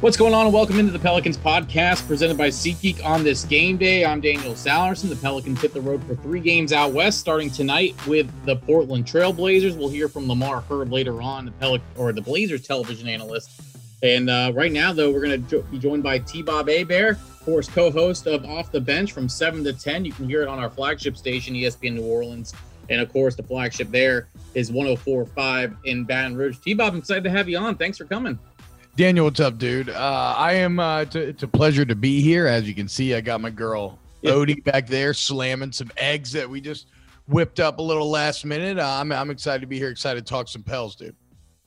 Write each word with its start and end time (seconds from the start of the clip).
What's 0.00 0.16
going 0.16 0.32
on? 0.32 0.46
And 0.46 0.54
welcome 0.54 0.78
into 0.78 0.92
the 0.92 0.98
Pelicans 1.00 1.36
podcast 1.36 2.06
presented 2.06 2.38
by 2.38 2.50
SeatGeek 2.50 3.04
on 3.04 3.24
this 3.24 3.44
game 3.44 3.76
day. 3.76 4.04
I'm 4.04 4.20
Daniel 4.20 4.52
Sallerson. 4.52 5.08
The 5.08 5.16
Pelicans 5.16 5.60
hit 5.60 5.74
the 5.74 5.80
road 5.80 6.04
for 6.04 6.14
three 6.14 6.38
games 6.38 6.72
out 6.72 6.92
west, 6.92 7.18
starting 7.18 7.50
tonight 7.50 7.96
with 8.06 8.30
the 8.44 8.54
Portland 8.54 9.06
Trailblazers. 9.06 9.76
We'll 9.76 9.88
hear 9.88 10.08
from 10.08 10.28
Lamar 10.28 10.60
Hurd 10.60 10.92
later 10.92 11.20
on, 11.20 11.46
the 11.46 11.50
Pelic 11.50 11.80
or 11.96 12.12
the 12.12 12.20
Blazers 12.20 12.64
television 12.64 13.08
analyst. 13.08 13.60
And 14.04 14.30
uh, 14.30 14.52
right 14.54 14.70
now, 14.70 14.92
though, 14.92 15.10
we're 15.10 15.20
going 15.20 15.42
to 15.42 15.50
jo- 15.50 15.66
be 15.68 15.80
joined 15.80 16.04
by 16.04 16.20
T. 16.20 16.42
Bob 16.42 16.68
of 16.68 17.44
course, 17.44 17.68
co-host 17.68 18.28
of 18.28 18.44
Off 18.44 18.70
the 18.70 18.80
Bench 18.80 19.10
from 19.10 19.28
seven 19.28 19.64
to 19.64 19.72
ten. 19.72 20.04
You 20.04 20.12
can 20.12 20.28
hear 20.28 20.42
it 20.42 20.48
on 20.48 20.60
our 20.60 20.70
flagship 20.70 21.16
station, 21.16 21.56
ESPN 21.56 21.94
New 21.94 22.04
Orleans, 22.04 22.54
and 22.88 23.00
of 23.00 23.12
course, 23.12 23.34
the 23.34 23.42
flagship 23.42 23.90
there 23.90 24.28
is 24.54 24.70
104.5 24.70 25.76
in 25.86 26.04
Baton 26.04 26.36
Rouge. 26.36 26.58
T. 26.58 26.72
Bob, 26.74 26.92
I'm 26.92 27.00
excited 27.00 27.24
to 27.24 27.30
have 27.30 27.48
you 27.48 27.58
on. 27.58 27.76
Thanks 27.76 27.98
for 27.98 28.04
coming. 28.04 28.38
Daniel, 28.98 29.26
what's 29.26 29.38
up, 29.38 29.58
dude? 29.58 29.90
Uh, 29.90 30.34
I 30.36 30.54
am. 30.54 30.80
Uh, 30.80 31.02
it's, 31.02 31.14
a, 31.14 31.28
it's, 31.28 31.42
a, 31.44 31.46
pleasure 31.46 31.84
to 31.84 31.94
be 31.94 32.20
here. 32.20 32.48
As 32.48 32.66
you 32.66 32.74
can 32.74 32.88
see, 32.88 33.14
I 33.14 33.20
got 33.20 33.40
my 33.40 33.48
girl 33.48 33.96
Odie 34.24 34.64
back 34.64 34.88
there 34.88 35.14
slamming 35.14 35.70
some 35.70 35.88
eggs 35.98 36.32
that 36.32 36.50
we 36.50 36.60
just 36.60 36.88
whipped 37.28 37.60
up 37.60 37.78
a 37.78 37.82
little 37.82 38.10
last 38.10 38.44
minute. 38.44 38.76
Uh, 38.76 38.98
I'm, 39.00 39.12
I'm 39.12 39.30
excited 39.30 39.60
to 39.60 39.68
be 39.68 39.78
here. 39.78 39.90
Excited 39.90 40.26
to 40.26 40.28
talk 40.28 40.48
some 40.48 40.64
Pels, 40.64 40.96
dude. 40.96 41.14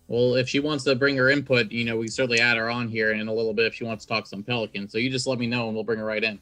Well, 0.10 0.36
if 0.36 0.50
she 0.50 0.60
wants 0.60 0.84
to 0.84 0.94
bring 0.94 1.16
her 1.16 1.30
input, 1.30 1.72
you 1.72 1.86
know, 1.86 1.96
we 1.96 2.10
certainly 2.10 2.42
add 2.42 2.58
her 2.58 2.70
on 2.70 2.90
here 2.90 3.14
in 3.14 3.30
a 3.30 3.34
little 3.34 3.54
bit 3.54 3.66
if 3.66 3.76
she 3.76 3.86
wants 3.86 4.04
to 4.04 4.10
talk 4.10 4.28
some 4.28 4.44
Pelicans. 4.44 4.92
So 4.92 4.98
you 4.98 5.10
just 5.10 5.26
let 5.26 5.40
me 5.40 5.48
know 5.48 5.68
and 5.68 5.74
we'll 5.74 5.86
bring 5.86 6.00
her 6.00 6.06
right 6.06 6.26
in. 6.26 6.38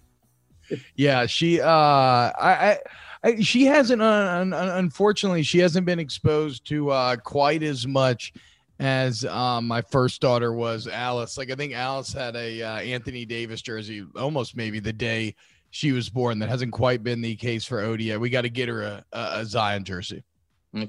yeah, 0.96 1.28
she. 1.28 1.62
Uh, 1.62 1.68
I. 1.70 2.80
I 3.24 3.42
she 3.42 3.66
hasn't. 3.66 4.02
Uh, 4.02 4.44
unfortunately, 4.54 5.44
she 5.44 5.60
hasn't 5.60 5.86
been 5.86 6.00
exposed 6.00 6.66
to 6.70 6.90
uh, 6.90 7.16
quite 7.18 7.62
as 7.62 7.86
much 7.86 8.34
as 8.80 9.26
um, 9.26 9.68
my 9.68 9.82
first 9.82 10.22
daughter 10.22 10.54
was 10.54 10.88
Alice. 10.88 11.38
Like 11.38 11.52
I 11.52 11.56
think 11.56 11.74
Alice 11.74 12.14
had 12.14 12.36
a 12.36 12.62
uh, 12.62 12.78
Anthony 12.78 13.26
Davis 13.26 13.62
jersey 13.62 14.06
almost 14.16 14.56
maybe 14.56 14.80
the 14.80 14.94
day 14.94 15.36
she 15.72 15.92
was 15.92 16.10
born. 16.10 16.40
That 16.40 16.50
hasn't 16.50 16.72
quite 16.72 17.04
been 17.04 17.22
the 17.22 17.36
case 17.36 17.66
for 17.66 17.82
Odie. 17.82 18.18
We 18.20 18.30
got 18.30 18.42
to 18.42 18.50
get 18.50 18.70
her 18.70 18.82
a, 18.82 19.06
a, 19.12 19.46
Zion 19.46 19.84
jersey. 19.84 20.24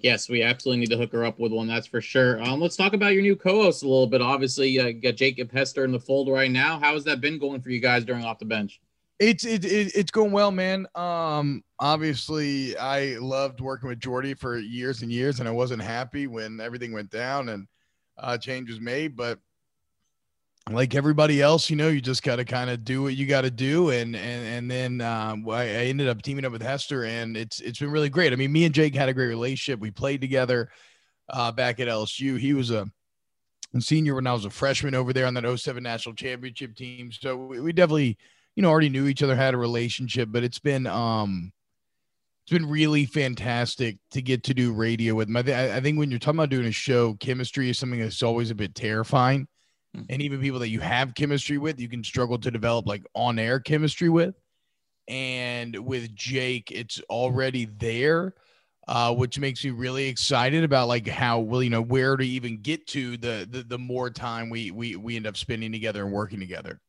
Yes, 0.02 0.28
we 0.28 0.42
absolutely 0.42 0.80
need 0.80 0.90
to 0.90 0.98
hook 0.98 1.12
her 1.12 1.24
up 1.24 1.38
with 1.38 1.52
one. 1.52 1.66
That's 1.66 1.86
for 1.86 2.00
sure. 2.00 2.40
Um, 2.42 2.60
let's 2.60 2.76
talk 2.76 2.92
about 2.92 3.14
your 3.14 3.22
new 3.22 3.34
co-host 3.34 3.82
a 3.82 3.88
little 3.88 4.06
bit. 4.06 4.20
Obviously, 4.20 4.68
you 4.68 4.82
uh, 4.82 4.92
got 4.92 5.16
Jacob 5.16 5.50
Hester 5.50 5.84
in 5.84 5.92
the 5.92 5.98
fold 5.98 6.28
right 6.28 6.50
now. 6.50 6.78
How 6.78 6.92
has 6.92 7.04
that 7.04 7.20
been 7.20 7.38
going 7.38 7.62
for 7.62 7.70
you 7.70 7.80
guys 7.80 8.04
during 8.04 8.24
off 8.24 8.38
the 8.38 8.44
bench? 8.44 8.80
It's 9.18 9.44
it, 9.44 9.64
it, 9.64 9.92
it's 9.94 10.10
going 10.10 10.32
well, 10.32 10.50
man. 10.50 10.86
Um, 10.94 11.62
obviously, 11.78 12.76
I 12.76 13.16
loved 13.18 13.60
working 13.60 13.88
with 13.88 14.00
Jordy 14.00 14.34
for 14.34 14.58
years 14.58 15.02
and 15.02 15.10
years, 15.10 15.40
and 15.40 15.48
I 15.48 15.52
wasn't 15.52 15.82
happy 15.82 16.26
when 16.26 16.60
everything 16.60 16.92
went 16.92 17.10
down 17.10 17.48
and 17.48 17.66
uh, 18.20 18.38
change 18.38 18.70
was 18.70 18.80
made. 18.80 19.16
But 19.16 19.38
like 20.68 20.94
everybody 20.94 21.40
else, 21.40 21.70
you 21.70 21.76
know, 21.76 21.88
you 21.88 22.00
just 22.00 22.22
got 22.22 22.36
to 22.36 22.44
kind 22.44 22.70
of 22.70 22.84
do 22.84 23.02
what 23.02 23.16
you 23.16 23.26
got 23.26 23.42
to 23.42 23.50
do. 23.50 23.90
And 23.90 24.14
and 24.14 24.46
and 24.46 24.70
then 24.70 25.00
um, 25.00 25.48
I, 25.48 25.62
I, 25.62 25.84
ended 25.86 26.08
up 26.08 26.22
teaming 26.22 26.44
up 26.44 26.52
with 26.52 26.62
Hester, 26.62 27.04
and 27.04 27.36
it's 27.36 27.60
it's 27.60 27.78
been 27.78 27.90
really 27.90 28.08
great. 28.08 28.32
I 28.32 28.36
mean, 28.36 28.52
me 28.52 28.64
and 28.64 28.74
Jake 28.74 28.94
had 28.94 29.08
a 29.08 29.14
great 29.14 29.26
relationship. 29.26 29.80
We 29.80 29.90
played 29.90 30.20
together 30.20 30.70
uh, 31.28 31.52
back 31.52 31.80
at 31.80 31.88
LSU. 31.88 32.38
He 32.38 32.52
was 32.52 32.70
a 32.70 32.86
senior 33.78 34.14
when 34.14 34.26
I 34.26 34.32
was 34.32 34.44
a 34.44 34.50
freshman 34.50 34.94
over 34.94 35.12
there 35.12 35.26
on 35.26 35.34
that 35.34 35.58
07 35.58 35.82
national 35.82 36.14
championship 36.14 36.74
team. 36.74 37.12
So 37.12 37.36
we, 37.36 37.60
we 37.60 37.72
definitely, 37.72 38.18
you 38.56 38.62
know, 38.62 38.70
already 38.70 38.88
knew 38.88 39.06
each 39.06 39.22
other, 39.22 39.36
had 39.36 39.54
a 39.54 39.58
relationship. 39.58 40.28
But 40.30 40.44
it's 40.44 40.58
been 40.58 40.86
um 40.86 41.52
it's 42.50 42.58
been 42.58 42.68
really 42.68 43.06
fantastic 43.06 43.98
to 44.10 44.20
get 44.20 44.42
to 44.42 44.54
do 44.54 44.72
radio 44.72 45.14
with 45.14 45.28
him. 45.28 45.36
I, 45.36 45.42
th- 45.42 45.70
I 45.70 45.80
think 45.80 45.98
when 45.98 46.10
you're 46.10 46.18
talking 46.18 46.40
about 46.40 46.50
doing 46.50 46.66
a 46.66 46.72
show, 46.72 47.14
chemistry 47.14 47.70
is 47.70 47.78
something 47.78 48.00
that's 48.00 48.24
always 48.24 48.50
a 48.50 48.56
bit 48.56 48.74
terrifying. 48.74 49.46
Mm-hmm. 49.96 50.06
And 50.08 50.22
even 50.22 50.40
people 50.40 50.58
that 50.58 50.68
you 50.68 50.80
have 50.80 51.14
chemistry 51.14 51.58
with, 51.58 51.78
you 51.78 51.88
can 51.88 52.02
struggle 52.02 52.38
to 52.38 52.50
develop 52.50 52.88
like 52.88 53.04
on 53.14 53.38
air 53.38 53.60
chemistry 53.60 54.08
with. 54.08 54.34
And 55.06 55.76
with 55.76 56.12
Jake, 56.16 56.72
it's 56.72 57.00
already 57.08 57.66
there, 57.66 58.34
uh, 58.88 59.14
which 59.14 59.38
makes 59.38 59.64
me 59.64 59.70
really 59.70 60.08
excited 60.08 60.64
about 60.64 60.88
like 60.88 61.06
how 61.06 61.38
well 61.38 61.62
you 61.62 61.70
know 61.70 61.82
where 61.82 62.16
to 62.16 62.26
even 62.26 62.60
get 62.62 62.84
to 62.88 63.16
the 63.16 63.46
the, 63.48 63.62
the 63.62 63.78
more 63.78 64.10
time 64.10 64.50
we 64.50 64.72
we 64.72 64.96
we 64.96 65.14
end 65.14 65.28
up 65.28 65.36
spending 65.36 65.70
together 65.70 66.02
and 66.02 66.12
working 66.12 66.40
together. 66.40 66.80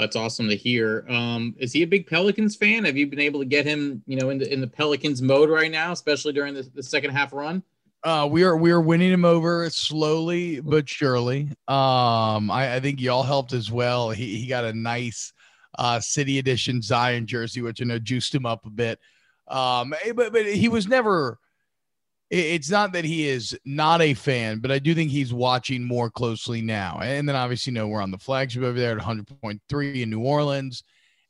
That's 0.00 0.16
awesome 0.16 0.48
to 0.48 0.56
hear. 0.56 1.04
Um, 1.08 1.54
is 1.58 1.72
he 1.72 1.82
a 1.82 1.86
big 1.86 2.06
Pelicans 2.06 2.56
fan? 2.56 2.84
Have 2.84 2.96
you 2.96 3.06
been 3.06 3.20
able 3.20 3.40
to 3.40 3.46
get 3.46 3.66
him, 3.66 4.02
you 4.06 4.18
know, 4.18 4.30
in 4.30 4.38
the 4.38 4.50
in 4.50 4.60
the 4.60 4.66
Pelicans 4.66 5.20
mode 5.20 5.50
right 5.50 5.70
now, 5.70 5.92
especially 5.92 6.32
during 6.32 6.54
the, 6.54 6.62
the 6.74 6.82
second 6.82 7.10
half 7.10 7.32
run? 7.32 7.62
Uh, 8.02 8.26
we 8.30 8.42
are 8.42 8.56
we 8.56 8.70
are 8.70 8.80
winning 8.80 9.12
him 9.12 9.26
over 9.26 9.68
slowly 9.68 10.60
but 10.60 10.88
surely. 10.88 11.50
Um, 11.68 12.50
I, 12.50 12.76
I 12.76 12.80
think 12.80 13.00
y'all 13.00 13.22
helped 13.22 13.52
as 13.52 13.70
well. 13.70 14.10
He 14.10 14.36
he 14.38 14.46
got 14.46 14.64
a 14.64 14.72
nice 14.72 15.34
uh 15.78 16.00
city 16.00 16.38
edition 16.38 16.80
Zion 16.80 17.26
jersey, 17.26 17.60
which 17.60 17.82
I 17.82 17.84
know 17.84 17.98
juiced 17.98 18.34
him 18.34 18.46
up 18.46 18.64
a 18.64 18.70
bit. 18.70 18.98
Um, 19.48 19.94
eh, 20.02 20.12
but 20.12 20.32
but 20.32 20.46
he 20.46 20.68
was 20.68 20.88
never 20.88 21.38
it's 22.30 22.70
not 22.70 22.92
that 22.92 23.04
he 23.04 23.26
is 23.26 23.58
not 23.64 24.00
a 24.00 24.14
fan, 24.14 24.60
but 24.60 24.70
I 24.70 24.78
do 24.78 24.94
think 24.94 25.10
he's 25.10 25.34
watching 25.34 25.82
more 25.82 26.10
closely 26.10 26.62
now. 26.62 27.00
And 27.02 27.28
then 27.28 27.34
obviously, 27.34 27.72
you 27.72 27.74
know, 27.74 27.88
we're 27.88 28.00
on 28.00 28.12
the 28.12 28.18
flagship 28.18 28.62
over 28.62 28.78
there 28.78 28.96
at 28.96 29.04
100.3 29.04 30.02
in 30.02 30.10
New 30.10 30.20
Orleans. 30.20 30.84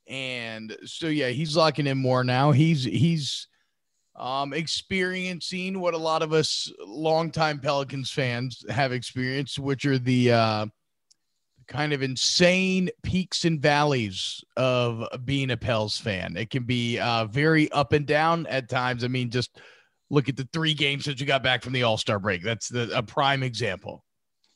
And 0.07 0.77
so 0.85 1.07
yeah, 1.07 1.29
he's 1.29 1.57
locking 1.57 1.87
in 1.87 1.97
more 1.97 2.23
now. 2.23 2.51
He's 2.51 2.83
he's 2.83 3.47
um 4.15 4.53
experiencing 4.53 5.79
what 5.79 5.93
a 5.93 5.97
lot 5.97 6.21
of 6.21 6.33
us 6.33 6.71
longtime 6.85 7.59
Pelicans 7.59 8.11
fans 8.11 8.63
have 8.69 8.91
experienced, 8.91 9.57
which 9.57 9.85
are 9.85 9.97
the 9.97 10.33
uh 10.33 10.65
kind 11.67 11.93
of 11.93 12.03
insane 12.03 12.89
peaks 13.01 13.45
and 13.45 13.59
valleys 13.59 14.43
of 14.57 15.07
being 15.25 15.49
a 15.49 15.57
Pels 15.57 15.97
fan. 15.97 16.37
It 16.37 16.51
can 16.51 16.63
be 16.63 16.99
uh 16.99 17.25
very 17.25 17.71
up 17.71 17.93
and 17.93 18.05
down 18.05 18.45
at 18.47 18.69
times. 18.69 19.03
I 19.03 19.07
mean, 19.07 19.31
just 19.31 19.59
look 20.11 20.29
at 20.29 20.35
the 20.35 20.47
three 20.53 20.73
games 20.75 21.05
since 21.05 21.19
you 21.19 21.25
got 21.25 21.41
back 21.41 21.63
from 21.63 21.73
the 21.73 21.83
All 21.83 21.97
Star 21.97 22.19
break. 22.19 22.43
That's 22.43 22.67
the, 22.67 22.95
a 22.95 23.01
prime 23.01 23.41
example. 23.41 24.03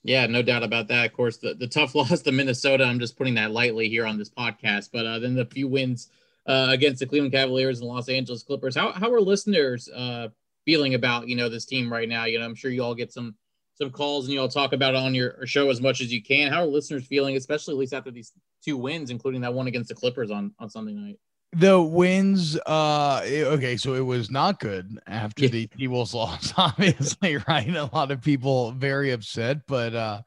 Yeah, 0.03 0.27
no 0.27 0.43
doubt 0.43 0.61
about 0.61 0.88
that. 0.89 1.07
Of 1.07 1.13
course, 1.13 1.38
the, 1.38 1.55
the 1.55 1.67
tough 1.67 1.95
loss 1.95 2.21
to 2.21 2.31
Minnesota. 2.31 2.83
I'm 2.83 2.99
just 2.99 3.17
putting 3.17 3.33
that 3.35 3.51
lightly 3.51 3.89
here 3.89 4.05
on 4.05 4.19
this 4.19 4.29
podcast, 4.29 4.89
but 4.93 5.05
uh, 5.05 5.17
then 5.17 5.33
the 5.33 5.45
few 5.45 5.67
wins 5.67 6.09
uh, 6.45 6.67
against 6.69 6.99
the 6.99 7.07
Cleveland 7.07 7.33
Cavaliers 7.33 7.79
and 7.79 7.89
Los 7.89 8.09
Angeles 8.09 8.43
Clippers. 8.43 8.75
How 8.75 8.91
how 8.91 9.11
are 9.11 9.21
listeners 9.21 9.89
uh, 9.89 10.27
feeling 10.66 10.93
about 10.93 11.27
you 11.27 11.35
know 11.35 11.49
this 11.49 11.66
team 11.66 11.91
right 11.91 12.07
now? 12.07 12.25
You 12.25 12.37
know, 12.37 12.45
I'm 12.45 12.55
sure 12.55 12.69
you 12.69 12.83
all 12.83 12.93
get 12.93 13.11
some 13.11 13.35
some 13.75 13.89
calls 13.89 14.25
and 14.25 14.33
you 14.33 14.41
all 14.41 14.47
talk 14.47 14.73
about 14.73 14.93
it 14.93 14.97
on 14.97 15.16
your 15.16 15.45
show 15.47 15.69
as 15.69 15.81
much 15.81 16.01
as 16.01 16.13
you 16.13 16.22
can. 16.22 16.51
How 16.51 16.61
are 16.61 16.67
listeners 16.67 17.05
feeling, 17.07 17.35
especially 17.35 17.73
at 17.73 17.79
least 17.79 17.93
after 17.93 18.11
these 18.11 18.31
two 18.63 18.77
wins, 18.77 19.09
including 19.09 19.41
that 19.41 19.53
one 19.53 19.67
against 19.67 19.89
the 19.89 19.95
Clippers 19.95 20.31
on 20.31 20.53
on 20.59 20.69
Sunday 20.69 20.93
night? 20.93 21.17
The 21.55 21.81
wins 21.81 22.57
uh 22.66 23.21
okay 23.23 23.77
so 23.77 23.93
it 23.93 24.01
was 24.01 24.29
not 24.29 24.59
good 24.59 24.99
after 25.07 25.43
yeah. 25.43 25.49
the 25.49 25.67
T-Wolves 25.67 26.13
loss 26.13 26.53
obviously 26.57 27.38
right 27.47 27.69
a 27.69 27.89
lot 27.93 28.11
of 28.11 28.21
people 28.21 28.71
very 28.71 29.11
upset 29.11 29.66
but 29.66 29.96
uh 29.96 30.22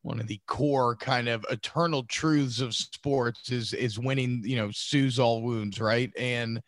one 0.00 0.20
of 0.20 0.26
the 0.26 0.40
core 0.46 0.96
kind 0.96 1.28
of 1.28 1.44
eternal 1.50 2.02
truths 2.04 2.60
of 2.60 2.74
sports 2.74 3.50
is 3.50 3.74
is 3.74 3.98
winning 3.98 4.42
you 4.44 4.56
know 4.56 4.70
soothes 4.70 5.18
all 5.18 5.42
wounds 5.42 5.80
right 5.80 6.10
and 6.18 6.62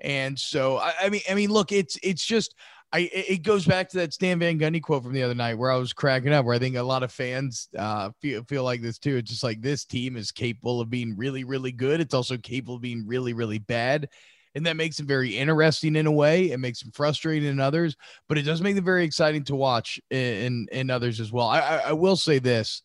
and 0.00 0.38
so 0.38 0.78
I, 0.78 0.94
I 1.02 1.08
mean 1.10 1.22
i 1.30 1.34
mean 1.34 1.50
look 1.50 1.70
it's 1.70 1.98
it's 2.02 2.24
just 2.24 2.54
I 2.92 3.10
it 3.12 3.42
goes 3.42 3.66
back 3.66 3.88
to 3.90 3.98
that 3.98 4.12
Stan 4.12 4.38
Van 4.38 4.58
Gundy 4.58 4.80
quote 4.80 5.02
from 5.02 5.12
the 5.12 5.22
other 5.24 5.34
night 5.34 5.54
where 5.54 5.72
I 5.72 5.76
was 5.76 5.92
cracking 5.92 6.32
up. 6.32 6.44
Where 6.46 6.54
I 6.54 6.60
think 6.60 6.76
a 6.76 6.82
lot 6.82 7.02
of 7.02 7.10
fans 7.10 7.68
uh, 7.76 8.10
feel 8.20 8.44
feel 8.44 8.62
like 8.62 8.82
this 8.82 8.98
too. 8.98 9.16
It's 9.16 9.30
just 9.30 9.42
like 9.42 9.60
this 9.60 9.84
team 9.84 10.16
is 10.16 10.30
capable 10.30 10.80
of 10.80 10.90
being 10.90 11.16
really 11.16 11.42
really 11.42 11.72
good. 11.72 12.00
It's 12.00 12.14
also 12.14 12.36
capable 12.36 12.76
of 12.76 12.82
being 12.82 13.04
really 13.04 13.32
really 13.32 13.58
bad, 13.58 14.08
and 14.54 14.64
that 14.66 14.76
makes 14.76 14.96
them 14.96 15.08
very 15.08 15.36
interesting 15.36 15.96
in 15.96 16.06
a 16.06 16.12
way. 16.12 16.52
It 16.52 16.58
makes 16.58 16.82
them 16.82 16.92
frustrating 16.92 17.48
in 17.48 17.58
others, 17.58 17.96
but 18.28 18.38
it 18.38 18.42
does 18.42 18.62
make 18.62 18.76
them 18.76 18.84
very 18.84 19.04
exciting 19.04 19.42
to 19.44 19.56
watch 19.56 20.00
in 20.10 20.68
in 20.70 20.88
others 20.88 21.18
as 21.18 21.32
well. 21.32 21.48
I 21.48 21.60
I, 21.86 21.92
will 21.92 22.16
say 22.16 22.38
this. 22.38 22.82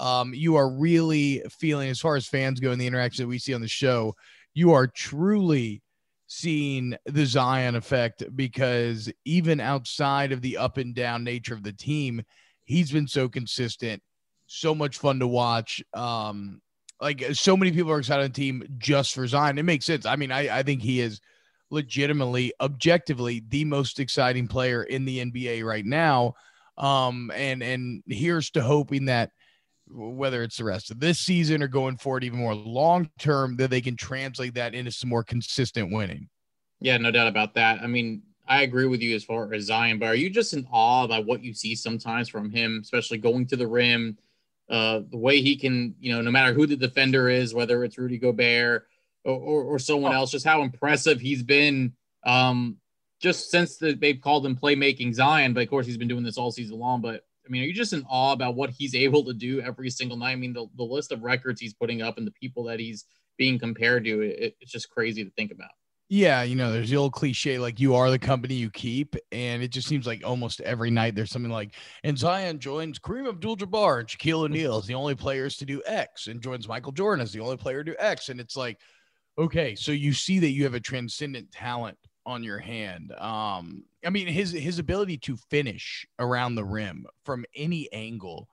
Um, 0.00 0.34
you 0.34 0.56
are 0.56 0.70
really 0.70 1.42
feeling 1.50 1.90
as 1.90 2.00
far 2.00 2.16
as 2.16 2.26
fans 2.26 2.58
go 2.58 2.72
in 2.72 2.78
the 2.78 2.86
interaction 2.86 3.24
that 3.24 3.28
we 3.28 3.38
see 3.38 3.54
on 3.54 3.60
the 3.60 3.68
show. 3.68 4.16
You 4.54 4.72
are 4.72 4.86
truly 4.86 5.81
seeing 6.34 6.96
the 7.04 7.26
Zion 7.26 7.74
effect 7.74 8.24
because 8.34 9.12
even 9.26 9.60
outside 9.60 10.32
of 10.32 10.40
the 10.40 10.56
up 10.56 10.78
and 10.78 10.94
down 10.94 11.24
nature 11.24 11.52
of 11.52 11.62
the 11.62 11.74
team, 11.74 12.22
he's 12.64 12.90
been 12.90 13.06
so 13.06 13.28
consistent, 13.28 14.02
so 14.46 14.74
much 14.74 14.96
fun 14.96 15.18
to 15.18 15.26
watch. 15.26 15.84
Um, 15.92 16.62
like 17.02 17.22
so 17.34 17.54
many 17.54 17.70
people 17.70 17.92
are 17.92 17.98
excited 17.98 18.22
on 18.22 18.30
the 18.30 18.34
team 18.34 18.64
just 18.78 19.12
for 19.14 19.26
Zion. 19.26 19.58
It 19.58 19.64
makes 19.64 19.84
sense. 19.84 20.06
I 20.06 20.16
mean, 20.16 20.32
I, 20.32 20.60
I 20.60 20.62
think 20.62 20.80
he 20.80 21.00
is 21.00 21.20
legitimately, 21.68 22.54
objectively, 22.62 23.44
the 23.50 23.66
most 23.66 24.00
exciting 24.00 24.48
player 24.48 24.84
in 24.84 25.04
the 25.04 25.18
NBA 25.18 25.64
right 25.64 25.84
now. 25.84 26.32
Um, 26.78 27.30
and 27.34 27.62
and 27.62 28.02
here's 28.06 28.50
to 28.52 28.62
hoping 28.62 29.04
that 29.04 29.32
whether 29.92 30.42
it's 30.42 30.56
the 30.56 30.64
rest 30.64 30.90
of 30.90 31.00
this 31.00 31.18
season 31.18 31.62
or 31.62 31.68
going 31.68 31.96
forward 31.96 32.24
even 32.24 32.38
more 32.38 32.54
long 32.54 33.10
term, 33.18 33.56
that 33.56 33.70
they 33.70 33.80
can 33.80 33.96
translate 33.96 34.54
that 34.54 34.74
into 34.74 34.90
some 34.90 35.10
more 35.10 35.22
consistent 35.22 35.92
winning. 35.92 36.28
Yeah, 36.80 36.96
no 36.96 37.10
doubt 37.10 37.28
about 37.28 37.54
that. 37.54 37.82
I 37.82 37.86
mean, 37.86 38.22
I 38.46 38.62
agree 38.62 38.86
with 38.86 39.00
you 39.00 39.14
as 39.14 39.24
far 39.24 39.52
as 39.54 39.64
Zion, 39.64 39.98
but 39.98 40.06
are 40.06 40.14
you 40.14 40.28
just 40.28 40.52
in 40.52 40.66
awe 40.72 41.06
by 41.06 41.20
what 41.20 41.42
you 41.44 41.54
see 41.54 41.74
sometimes 41.74 42.28
from 42.28 42.50
him, 42.50 42.80
especially 42.82 43.18
going 43.18 43.46
to 43.48 43.56
the 43.56 43.66
rim? 43.66 44.18
Uh, 44.68 45.02
the 45.10 45.18
way 45.18 45.40
he 45.40 45.56
can, 45.56 45.94
you 46.00 46.12
know, 46.12 46.22
no 46.22 46.30
matter 46.30 46.52
who 46.52 46.66
the 46.66 46.76
defender 46.76 47.28
is, 47.28 47.54
whether 47.54 47.84
it's 47.84 47.98
Rudy 47.98 48.18
Gobert 48.18 48.86
or, 49.24 49.34
or, 49.34 49.62
or 49.64 49.78
someone 49.78 50.12
oh. 50.12 50.16
else, 50.16 50.30
just 50.30 50.46
how 50.46 50.62
impressive 50.62 51.20
he's 51.20 51.42
been 51.42 51.92
um, 52.24 52.78
just 53.20 53.50
since 53.50 53.76
the, 53.76 53.92
they've 53.92 54.20
called 54.20 54.46
him 54.46 54.56
playmaking 54.56 55.14
Zion. 55.14 55.52
But 55.52 55.62
of 55.62 55.70
course, 55.70 55.86
he's 55.86 55.98
been 55.98 56.08
doing 56.08 56.24
this 56.24 56.38
all 56.38 56.50
season 56.50 56.78
long. 56.78 57.00
But 57.00 57.24
I 57.46 57.50
mean, 57.50 57.62
are 57.62 57.66
you 57.66 57.74
just 57.74 57.92
in 57.92 58.04
awe 58.08 58.32
about 58.32 58.54
what 58.54 58.70
he's 58.70 58.94
able 59.06 59.24
to 59.24 59.32
do 59.32 59.60
every 59.60 59.90
single 59.90 60.16
night? 60.16 60.32
I 60.32 60.36
mean, 60.36 60.52
the, 60.52 60.66
the 60.76 60.84
list 60.84 61.12
of 61.12 61.22
records 61.22 61.60
he's 61.60 61.74
putting 61.74 62.02
up 62.02 62.18
and 62.18 62.26
the 62.26 62.32
people 62.32 62.64
that 62.64 62.80
he's 62.80 63.04
being 63.38 63.58
compared 63.58 64.04
to, 64.04 64.20
it, 64.20 64.56
it's 64.60 64.72
just 64.72 64.90
crazy 64.90 65.24
to 65.24 65.30
think 65.30 65.52
about. 65.52 65.70
Yeah, 66.14 66.42
you 66.42 66.56
know, 66.56 66.70
there's 66.70 66.90
the 66.90 66.98
old 66.98 67.14
cliche 67.14 67.58
like 67.58 67.80
you 67.80 67.94
are 67.94 68.10
the 68.10 68.18
company 68.18 68.54
you 68.54 68.70
keep, 68.70 69.16
and 69.30 69.62
it 69.62 69.68
just 69.68 69.88
seems 69.88 70.06
like 70.06 70.20
almost 70.22 70.60
every 70.60 70.90
night 70.90 71.14
there's 71.14 71.30
something 71.30 71.50
like, 71.50 71.74
and 72.04 72.18
Zion 72.18 72.58
joins 72.58 72.98
Kareem 72.98 73.26
Abdul-Jabbar 73.26 74.00
and 74.00 74.08
Shaquille 74.08 74.40
O'Neal 74.44 74.78
is 74.78 74.86
the 74.86 74.92
only 74.92 75.14
players 75.14 75.56
to 75.56 75.64
do 75.64 75.82
X, 75.86 76.26
and 76.26 76.42
joins 76.42 76.68
Michael 76.68 76.92
Jordan 76.92 77.22
as 77.22 77.32
the 77.32 77.40
only 77.40 77.56
player 77.56 77.82
to 77.82 77.92
do 77.92 77.96
X, 77.98 78.28
and 78.28 78.40
it's 78.40 78.58
like, 78.58 78.78
okay, 79.38 79.74
so 79.74 79.90
you 79.90 80.12
see 80.12 80.38
that 80.40 80.50
you 80.50 80.64
have 80.64 80.74
a 80.74 80.80
transcendent 80.80 81.50
talent 81.50 81.96
on 82.26 82.42
your 82.42 82.58
hand. 82.58 83.12
Um, 83.18 83.84
I 84.04 84.10
mean, 84.10 84.26
his 84.26 84.52
his 84.52 84.78
ability 84.78 85.18
to 85.18 85.36
finish 85.36 86.06
around 86.18 86.54
the 86.54 86.64
rim 86.64 87.06
from 87.24 87.44
any 87.54 87.92
angle, 87.92 88.48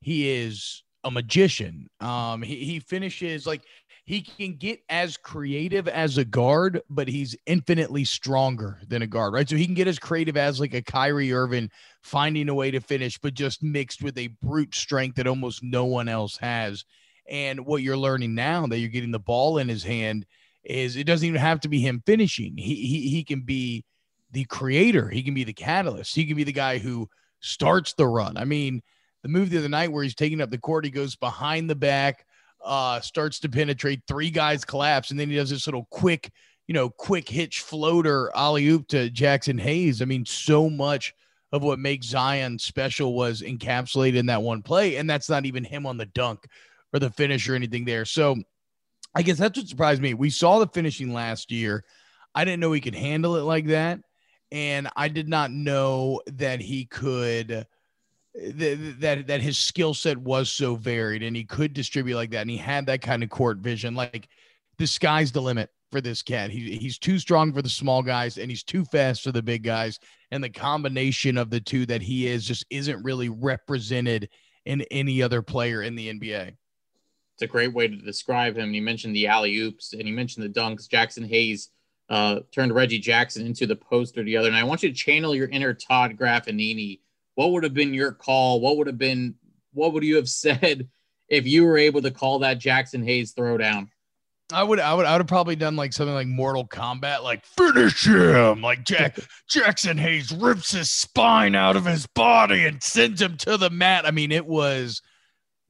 he 0.00 0.30
is 0.30 0.82
a 1.04 1.10
magician. 1.10 1.88
Um, 2.00 2.42
he, 2.42 2.56
he 2.64 2.80
finishes 2.80 3.46
like 3.46 3.62
he 4.04 4.22
can 4.22 4.56
get 4.56 4.80
as 4.88 5.16
creative 5.16 5.86
as 5.86 6.18
a 6.18 6.24
guard, 6.24 6.82
but 6.90 7.08
he's 7.08 7.36
infinitely 7.46 8.04
stronger 8.04 8.80
than 8.88 9.02
a 9.02 9.06
guard, 9.06 9.32
right? 9.34 9.48
So 9.48 9.56
he 9.56 9.66
can 9.66 9.74
get 9.74 9.88
as 9.88 9.98
creative 9.98 10.36
as 10.36 10.58
like 10.58 10.74
a 10.74 10.82
Kyrie 10.82 11.32
Irving 11.32 11.70
finding 12.02 12.48
a 12.48 12.54
way 12.54 12.70
to 12.70 12.80
finish, 12.80 13.18
but 13.18 13.34
just 13.34 13.62
mixed 13.62 14.02
with 14.02 14.18
a 14.18 14.28
brute 14.42 14.74
strength 14.74 15.16
that 15.16 15.26
almost 15.26 15.62
no 15.62 15.84
one 15.84 16.08
else 16.08 16.36
has. 16.38 16.84
And 17.28 17.64
what 17.64 17.82
you're 17.82 17.96
learning 17.96 18.34
now 18.34 18.66
that 18.66 18.78
you're 18.78 18.88
getting 18.88 19.12
the 19.12 19.20
ball 19.20 19.58
in 19.58 19.68
his 19.68 19.84
hand 19.84 20.26
is 20.64 20.96
it 20.96 21.04
doesn't 21.04 21.26
even 21.26 21.40
have 21.40 21.60
to 21.60 21.68
be 21.68 21.80
him 21.80 22.02
finishing. 22.06 22.56
He 22.56 22.74
he 22.74 23.08
he 23.08 23.24
can 23.24 23.42
be 23.42 23.84
the 24.32 24.44
creator. 24.44 25.08
He 25.08 25.22
can 25.22 25.34
be 25.34 25.44
the 25.44 25.52
catalyst. 25.52 26.14
He 26.14 26.26
can 26.26 26.36
be 26.36 26.44
the 26.44 26.52
guy 26.52 26.78
who 26.78 27.08
starts 27.40 27.94
the 27.94 28.06
run. 28.06 28.36
I 28.36 28.44
mean, 28.44 28.82
the 29.22 29.28
move 29.28 29.50
the 29.50 29.58
other 29.58 29.68
night 29.68 29.92
where 29.92 30.02
he's 30.02 30.14
taking 30.14 30.40
up 30.40 30.50
the 30.50 30.58
court, 30.58 30.84
he 30.84 30.90
goes 30.90 31.16
behind 31.16 31.68
the 31.68 31.74
back, 31.74 32.24
uh, 32.64 33.00
starts 33.00 33.40
to 33.40 33.48
penetrate, 33.48 34.02
three 34.06 34.30
guys 34.30 34.64
collapse, 34.64 35.10
and 35.10 35.18
then 35.18 35.28
he 35.28 35.36
does 35.36 35.50
this 35.50 35.66
little 35.66 35.86
quick, 35.90 36.30
you 36.66 36.74
know, 36.74 36.88
quick 36.88 37.28
hitch 37.28 37.60
floater 37.60 38.30
alley 38.34 38.68
oop 38.68 38.86
to 38.88 39.10
Jaxson 39.10 39.60
Hayes. 39.60 40.02
I 40.02 40.04
mean, 40.04 40.24
so 40.24 40.70
much 40.70 41.14
of 41.52 41.62
what 41.62 41.78
makes 41.78 42.06
Zion 42.06 42.58
special 42.58 43.14
was 43.14 43.42
encapsulated 43.42 44.16
in 44.16 44.26
that 44.26 44.42
one 44.42 44.62
play, 44.62 44.96
and 44.96 45.08
that's 45.08 45.28
not 45.28 45.46
even 45.46 45.64
him 45.64 45.86
on 45.86 45.96
the 45.96 46.06
dunk 46.06 46.46
or 46.92 47.00
the 47.00 47.10
finish 47.10 47.48
or 47.48 47.54
anything 47.54 47.84
there. 47.84 48.04
So 48.04 48.36
I 49.14 49.22
guess 49.22 49.38
that's 49.38 49.58
what 49.58 49.68
surprised 49.68 50.00
me. 50.00 50.14
We 50.14 50.30
saw 50.30 50.58
the 50.58 50.68
finishing 50.68 51.12
last 51.12 51.50
year. 51.50 51.84
I 52.34 52.44
didn't 52.44 52.60
know 52.60 52.72
he 52.72 52.80
could 52.80 52.94
handle 52.94 53.36
it 53.36 53.42
like 53.42 53.66
that. 53.66 54.00
And 54.52 54.88
I 54.96 55.08
did 55.08 55.28
not 55.28 55.50
know 55.50 56.20
that 56.26 56.60
he 56.60 56.84
could 56.84 57.66
that 58.34 58.96
that, 59.00 59.26
that 59.26 59.40
his 59.40 59.58
skill 59.58 59.94
set 59.94 60.16
was 60.16 60.50
so 60.50 60.76
varied 60.76 61.22
and 61.22 61.34
he 61.34 61.44
could 61.44 61.72
distribute 61.72 62.14
like 62.14 62.30
that 62.30 62.42
and 62.42 62.50
he 62.50 62.56
had 62.56 62.86
that 62.86 63.02
kind 63.02 63.22
of 63.22 63.30
court 63.30 63.58
vision 63.58 63.94
like 63.94 64.28
the 64.78 64.86
sky's 64.86 65.32
the 65.32 65.42
limit 65.42 65.70
for 65.90 66.00
this 66.00 66.22
cat 66.22 66.50
he, 66.50 66.76
he's 66.76 66.98
too 66.98 67.18
strong 67.18 67.52
for 67.52 67.60
the 67.60 67.68
small 67.68 68.02
guys 68.02 68.38
and 68.38 68.48
he's 68.48 68.62
too 68.62 68.84
fast 68.84 69.22
for 69.22 69.32
the 69.32 69.42
big 69.42 69.64
guys 69.64 69.98
and 70.30 70.44
the 70.44 70.48
combination 70.48 71.36
of 71.36 71.50
the 71.50 71.60
two 71.60 71.84
that 71.86 72.02
he 72.02 72.28
is 72.28 72.44
just 72.44 72.64
isn't 72.70 73.02
really 73.02 73.28
represented 73.28 74.28
in 74.64 74.82
any 74.92 75.22
other 75.22 75.42
player 75.42 75.82
in 75.82 75.96
the 75.96 76.12
nba 76.14 76.54
it's 77.40 77.50
a 77.50 77.52
great 77.52 77.72
way 77.72 77.88
to 77.88 77.96
describe 77.96 78.56
him 78.56 78.74
you 78.74 78.82
mentioned 78.82 79.14
the 79.14 79.26
alley 79.26 79.56
oops 79.58 79.92
and 79.92 80.06
you 80.06 80.14
mentioned 80.14 80.44
the 80.44 80.60
dunks 80.60 80.88
Jaxson 80.88 81.26
hayes 81.26 81.70
uh, 82.08 82.40
turned 82.50 82.74
reggie 82.74 82.98
jackson 82.98 83.46
into 83.46 83.66
the 83.66 83.76
poster 83.76 84.24
the 84.24 84.36
other 84.36 84.50
night 84.50 84.60
i 84.60 84.64
want 84.64 84.82
you 84.82 84.88
to 84.88 84.94
channel 84.94 85.34
your 85.34 85.48
inner 85.48 85.72
todd 85.72 86.16
graffagnini 86.16 86.98
what 87.40 87.52
would 87.52 87.64
have 87.64 87.72
been 87.72 87.94
your 87.94 88.12
call? 88.12 88.60
What 88.60 88.76
would 88.76 88.86
have 88.86 88.98
been 88.98 89.34
what 89.72 89.94
would 89.94 90.04
you 90.04 90.16
have 90.16 90.28
said 90.28 90.88
if 91.28 91.46
you 91.46 91.64
were 91.64 91.78
able 91.78 92.02
to 92.02 92.10
call 92.10 92.40
that 92.40 92.58
Jaxson 92.58 93.04
Hayes 93.04 93.32
throwdown? 93.32 93.88
I 94.52 94.64
would, 94.64 94.80
I 94.80 94.92
would, 94.92 95.06
I 95.06 95.12
would 95.12 95.20
have 95.20 95.28
probably 95.28 95.54
done 95.54 95.76
like 95.76 95.92
something 95.92 96.14
like 96.14 96.26
Mortal 96.26 96.66
Kombat, 96.66 97.22
like 97.22 97.46
finish 97.46 98.04
him. 98.04 98.60
Like 98.60 98.84
Jack 98.84 99.16
Jaxson 99.50 99.96
Hayes 99.98 100.32
rips 100.32 100.72
his 100.72 100.90
spine 100.90 101.54
out 101.54 101.76
of 101.76 101.86
his 101.86 102.06
body 102.08 102.66
and 102.66 102.82
sends 102.82 103.22
him 103.22 103.36
to 103.38 103.56
the 103.56 103.70
mat. 103.70 104.06
I 104.06 104.10
mean, 104.10 104.32
it 104.32 104.46
was. 104.46 105.00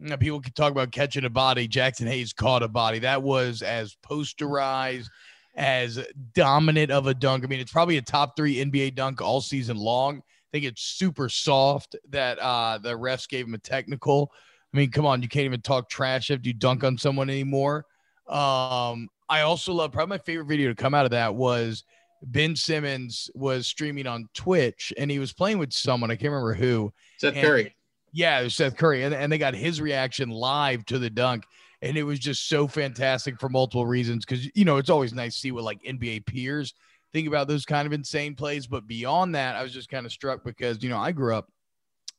Know, 0.00 0.17
people 0.17 0.41
can 0.41 0.52
talk 0.52 0.73
about 0.73 0.93
catching 0.93 1.25
a 1.25 1.31
body. 1.31 1.69
Jaxson 1.69 2.08
Hayes 2.08 2.32
caught 2.32 2.62
a 2.62 2.69
body. 2.69 3.00
That 3.00 3.23
was 3.23 3.62
as 3.62 3.97
posterized, 4.02 5.08
as 5.55 6.05
dominant 6.35 6.91
of 6.91 7.06
a 7.06 7.14
dunk. 7.14 7.44
I 7.44 7.47
mean, 7.47 7.61
it's 7.61 7.73
probably 7.73 7.99
a 7.99 8.02
top 8.02 8.37
three 8.37 8.56
NBA 8.56 8.94
dunk 8.94 9.20
all 9.20 9.41
season 9.41 9.76
long 9.76 10.23
I 10.50 10.56
think 10.56 10.64
it's 10.64 10.82
super 10.82 11.29
soft 11.29 11.94
that 12.08 12.38
uh, 12.41 12.79
the 12.79 12.99
refs 12.99 13.29
gave 13.29 13.47
him 13.47 13.55
a 13.55 13.58
technical. 13.58 14.32
I 14.75 14.76
mean, 14.76 14.91
come 14.91 15.06
on, 15.06 15.23
you 15.23 15.29
can't 15.29 15.44
even 15.44 15.61
talk 15.61 15.88
trash 15.88 16.32
if 16.32 16.44
you 16.44 16.53
dunk 16.53 16.82
on 16.82 16.99
someone 16.99 17.31
anymore. 17.31 17.87
Um, 18.26 19.08
I 19.29 19.43
also 19.43 19.73
love 19.73 19.93
probably 19.93 20.11
my 20.11 20.19
favorite 20.19 20.46
video 20.46 20.69
to 20.69 20.75
come 20.75 20.93
out 20.93 21.05
of 21.05 21.12
that 21.12 21.32
was 21.32 21.85
Ben 22.23 22.56
Simmons 22.56 23.31
was 23.35 23.69
streaming 23.69 24.08
on 24.08 24.29
Twitch 24.35 24.93
and 24.99 25.08
he 25.08 25.20
was 25.20 25.32
playing 25.32 25.58
with 25.58 25.73
someone. 25.73 26.11
I 26.11 26.17
can't 26.17 26.32
remember 26.32 26.55
who. 26.55 26.93
Seth 27.19 27.35
Curry. 27.35 27.76
Yeah, 28.12 28.40
it 28.40 28.44
was 28.44 28.54
Seth 28.54 28.76
Curry. 28.76 29.04
And, 29.04 29.14
and 29.14 29.31
they 29.31 29.38
got 29.38 29.55
his 29.55 29.81
reaction 29.81 30.31
live 30.31 30.84
to 30.86 30.98
the 30.98 31.10
dunk. 31.10 31.44
And 31.82 31.96
it 31.96 32.02
was 32.02 32.19
just 32.19 32.48
so 32.48 32.67
fantastic 32.67 33.40
for 33.40 33.48
multiple 33.48 33.86
reasons. 33.86 34.24
Cause, 34.24 34.46
you 34.55 34.64
know, 34.64 34.76
it's 34.76 34.90
always 34.90 35.14
nice 35.14 35.34
to 35.34 35.40
see 35.40 35.52
what 35.52 35.64
like 35.64 35.82
NBA 35.82 36.26
peers 36.26 36.74
think 37.12 37.26
about 37.26 37.48
those 37.48 37.64
kind 37.64 37.86
of 37.86 37.93
insane 37.93 38.34
plays. 38.34 38.67
But 38.67 38.86
beyond 38.86 39.34
that, 39.34 39.56
I 39.56 39.62
was 39.62 39.72
just 39.72 39.88
kind 39.88 40.05
of 40.05 40.12
struck 40.12 40.44
because, 40.44 40.82
you 40.82 40.90
know, 40.90 40.98
I 40.98 41.12
grew 41.12 41.34
up 41.34 41.48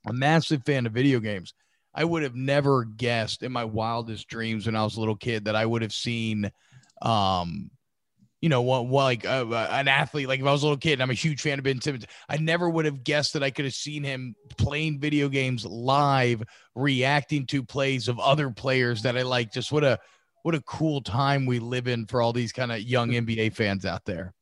a 0.08 0.14
massive 0.14 0.64
fan 0.66 0.86
of 0.86 0.94
video 0.94 1.20
games. 1.20 1.54
I 1.94 2.06
would 2.06 2.24
have 2.24 2.36
never 2.36 2.86
guessed 2.86 3.44
in 3.44 3.52
my 3.52 3.66
wildest 3.66 4.28
dreams 4.30 4.66
when 4.66 4.76
I 4.76 4.84
was 4.84 4.96
a 4.96 5.00
little 5.00 5.16
kid 5.16 5.46
that 5.46 5.56
I 5.56 5.66
would 5.66 5.82
have 5.82 5.94
seen, 5.94 6.50
um, 7.02 7.70
you 8.42 8.50
know, 8.50 8.64
what, 8.64 8.88
what 8.88 9.04
like 9.04 9.26
uh, 9.26 9.46
uh, 9.50 9.68
an 9.72 9.88
athlete. 9.88 10.28
Like 10.28 10.40
if 10.40 10.46
I 10.46 10.52
was 10.52 10.64
a 10.64 10.66
little 10.66 10.78
kid, 10.78 10.94
and 10.94 11.04
I'm 11.04 11.12
a 11.12 11.16
huge 11.16 11.42
fan 11.42 11.60
of 11.60 11.64
Ben 11.64 11.80
Simmons. 11.80 12.06
I 12.28 12.38
never 12.38 12.70
would 12.70 12.86
have 12.86 13.04
guessed 13.04 13.34
that 13.34 13.44
I 13.44 13.52
could 13.52 13.66
have 13.66 13.74
seen 13.74 14.04
him 14.04 14.36
playing 14.58 15.00
video 15.00 15.30
games 15.30 15.64
live, 15.66 16.42
reacting 16.76 17.46
to 17.48 17.64
plays 17.64 18.08
of 18.08 18.20
other 18.20 18.50
players 18.50 19.04
that 19.04 19.16
I 19.16 19.22
like. 19.22 19.54
Just 19.54 19.72
what 19.72 19.84
a 19.84 20.00
what 20.42 20.56
a 20.56 20.62
cool 20.62 21.02
time 21.02 21.46
we 21.46 21.60
live 21.60 21.88
in 21.88 22.08
for 22.08 22.22
all 22.22 22.34
these 22.34 22.52
kind 22.52 22.72
of 22.72 22.82
young 22.82 23.12
NBA 23.12 23.54
fans 23.56 23.86
out 23.86 24.06
there. 24.06 24.34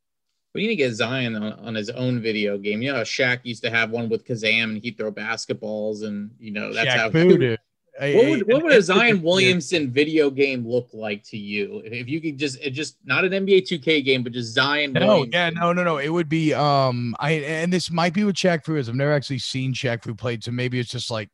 We 0.55 0.61
need 0.61 0.69
to 0.69 0.75
get 0.77 0.93
Zion 0.93 1.35
on, 1.35 1.53
on 1.53 1.75
his 1.75 1.89
own 1.89 2.21
video 2.21 2.57
game. 2.57 2.81
You 2.81 2.93
know, 2.93 3.01
Shaq 3.01 3.41
used 3.43 3.63
to 3.63 3.69
have 3.69 3.91
one 3.91 4.09
with 4.09 4.25
Kazam 4.25 4.63
and 4.63 4.77
he'd 4.81 4.97
throw 4.97 5.11
basketballs, 5.11 6.03
and 6.03 6.31
you 6.39 6.51
know 6.51 6.73
that's 6.73 6.89
Shaq 6.89 6.97
how. 6.97 7.09
Voodoo. 7.09 7.57
What 7.99 8.29
would, 8.29 8.47
what 8.47 8.63
would 8.63 8.71
a 8.71 8.81
Zion 8.81 9.21
Williamson 9.21 9.91
video 9.91 10.29
game 10.29 10.65
look 10.65 10.87
like 10.93 11.21
to 11.25 11.37
you 11.37 11.81
if 11.83 12.07
you 12.07 12.21
could 12.21 12.37
just 12.37 12.57
it 12.61 12.71
just 12.71 12.95
not 13.03 13.25
an 13.25 13.31
NBA 13.31 13.67
2K 13.67 14.05
game, 14.05 14.23
but 14.23 14.31
just 14.31 14.53
Zion? 14.53 14.93
No, 14.93 15.05
Williamson. 15.05 15.31
yeah, 15.33 15.49
no, 15.49 15.73
no, 15.73 15.83
no. 15.83 15.97
It 15.97 16.07
would 16.07 16.29
be 16.29 16.53
um 16.53 17.13
I 17.19 17.31
and 17.31 17.73
this 17.73 17.91
might 17.91 18.13
be 18.13 18.23
what 18.23 18.35
Shaq 18.35 18.63
Fu 18.63 18.77
is. 18.77 18.87
I've 18.87 18.95
never 18.95 19.11
actually 19.11 19.39
seen 19.39 19.73
Shaq 19.73 20.03
Fu 20.03 20.15
played, 20.15 20.45
so 20.45 20.51
maybe 20.51 20.79
it's 20.79 20.91
just 20.91 21.11
like 21.11 21.29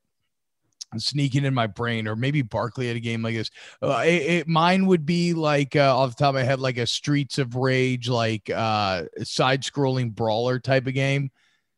sneaking 0.97 1.45
in 1.45 1.53
my 1.53 1.67
brain, 1.67 2.07
or 2.07 2.15
maybe 2.15 2.41
Barkley 2.41 2.89
at 2.89 2.95
a 2.95 2.99
game 2.99 3.21
like 3.21 3.35
this. 3.35 3.51
Uh, 3.81 4.03
it, 4.05 4.21
it, 4.21 4.47
mine 4.47 4.87
would 4.87 5.05
be 5.05 5.33
like 5.33 5.75
uh, 5.75 5.95
off 5.95 6.15
the 6.15 6.23
top 6.23 6.29
of 6.29 6.35
my 6.35 6.43
head, 6.43 6.59
like 6.59 6.77
a 6.77 6.87
Streets 6.87 7.37
of 7.37 7.55
Rage, 7.55 8.09
like 8.09 8.49
uh, 8.49 9.03
side-scrolling 9.23 10.15
brawler 10.15 10.59
type 10.59 10.87
of 10.87 10.93
game. 10.93 11.31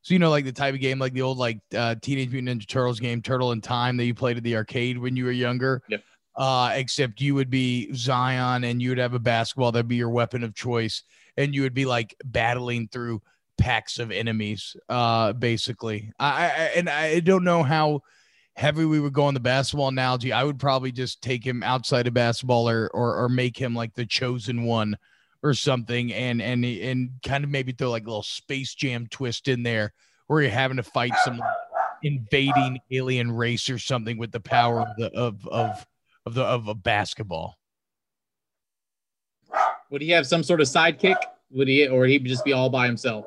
So 0.08 0.14
you 0.14 0.20
know, 0.20 0.30
like 0.30 0.46
the 0.46 0.54
type 0.54 0.74
of 0.74 0.80
game, 0.80 1.00
like 1.00 1.12
the 1.12 1.22
old 1.22 1.38
like 1.38 1.60
uh, 1.76 1.96
Teenage 2.02 2.32
Mutant 2.32 2.62
Ninja 2.62 2.66
Turtles 2.66 2.98
game, 2.98 3.22
Turtle 3.22 3.52
in 3.52 3.60
Time, 3.60 3.98
that 3.98 4.06
you 4.06 4.14
played 4.14 4.38
at 4.38 4.44
the 4.44 4.56
arcade 4.56 4.98
when 4.98 5.18
you 5.18 5.26
were 5.26 5.32
younger. 5.32 5.82
Yep. 5.90 6.02
Uh, 6.34 6.72
except 6.76 7.20
you 7.20 7.36
would 7.36 7.50
be 7.50 7.94
Zion, 7.94 8.64
and 8.64 8.82
you 8.82 8.88
would 8.88 9.00
have 9.00 9.16
a 9.16 9.20
basketball 9.20 9.74
that'd 9.74 9.90
be 9.90 9.98
your 9.98 10.10
weapon 10.10 10.46
of 10.46 10.56
choice, 10.56 11.04
and 11.36 11.54
you 11.54 11.62
would 11.64 11.74
be 11.74 11.84
like 11.84 12.16
battling 12.24 12.88
through 12.88 13.22
packs 13.58 14.00
of 14.00 14.12
enemies, 14.12 14.78
uh, 14.88 15.34
basically. 15.34 16.10
I, 16.18 16.46
I 16.46 16.50
and 16.78 16.90
I 16.90 17.20
don't 17.20 17.44
know 17.44 17.62
how 17.64 18.00
heavy 18.56 18.86
we 18.86 19.02
would 19.02 19.12
go 19.12 19.26
on 19.26 19.34
the 19.34 19.42
basketball 19.42 19.90
analogy. 19.90 20.32
I 20.32 20.46
would 20.46 20.58
probably 20.58 20.94
just 20.94 21.22
take 21.22 21.46
him 21.46 21.64
outside 21.64 22.08
of 22.08 22.14
basketball 22.14 22.70
or 22.70 22.90
or, 22.94 23.24
or 23.24 23.28
make 23.28 23.58
him 23.58 23.76
like 23.76 23.94
the 23.94 24.06
chosen 24.06 24.64
one 24.64 24.96
or 25.44 25.53
something, 25.53 26.13
and 26.13 26.41
and 26.41 26.65
and 26.65 27.10
kind 27.25 27.44
of 27.44 27.50
maybe 27.50 27.72
throw 27.72 27.89
like 27.89 28.03
a 28.03 28.10
little 28.10 28.24
Space 28.24 28.74
Jam 28.74 29.08
twist 29.08 29.48
in 29.48 29.63
there 29.63 29.94
where 30.27 30.41
you're 30.41 30.51
having 30.51 30.77
to 30.77 30.84
fight 30.84 31.13
some 31.24 31.41
invading 32.03 32.79
alien 32.91 33.32
race 33.32 33.70
or 33.70 33.79
something 33.79 34.17
with 34.17 34.32
the 34.32 34.39
power 34.39 34.82
of 34.82 34.88
the 34.98 35.12
of 35.13 35.48
of 35.48 35.86
of 36.25 36.34
the 36.34 36.44
of 36.44 36.67
a 36.67 36.75
basketball. 36.75 37.58
Would 39.89 40.01
he 40.01 40.10
have 40.10 40.27
some 40.27 40.44
sort 40.44 40.62
of 40.62 40.67
sidekick? 40.67 41.17
Would 41.51 41.67
he, 41.67 41.88
or 41.88 42.06
he'd 42.06 42.25
just 42.25 42.44
be 42.44 42.51
all 42.51 42.70
by 42.70 42.86
himself? 42.86 43.25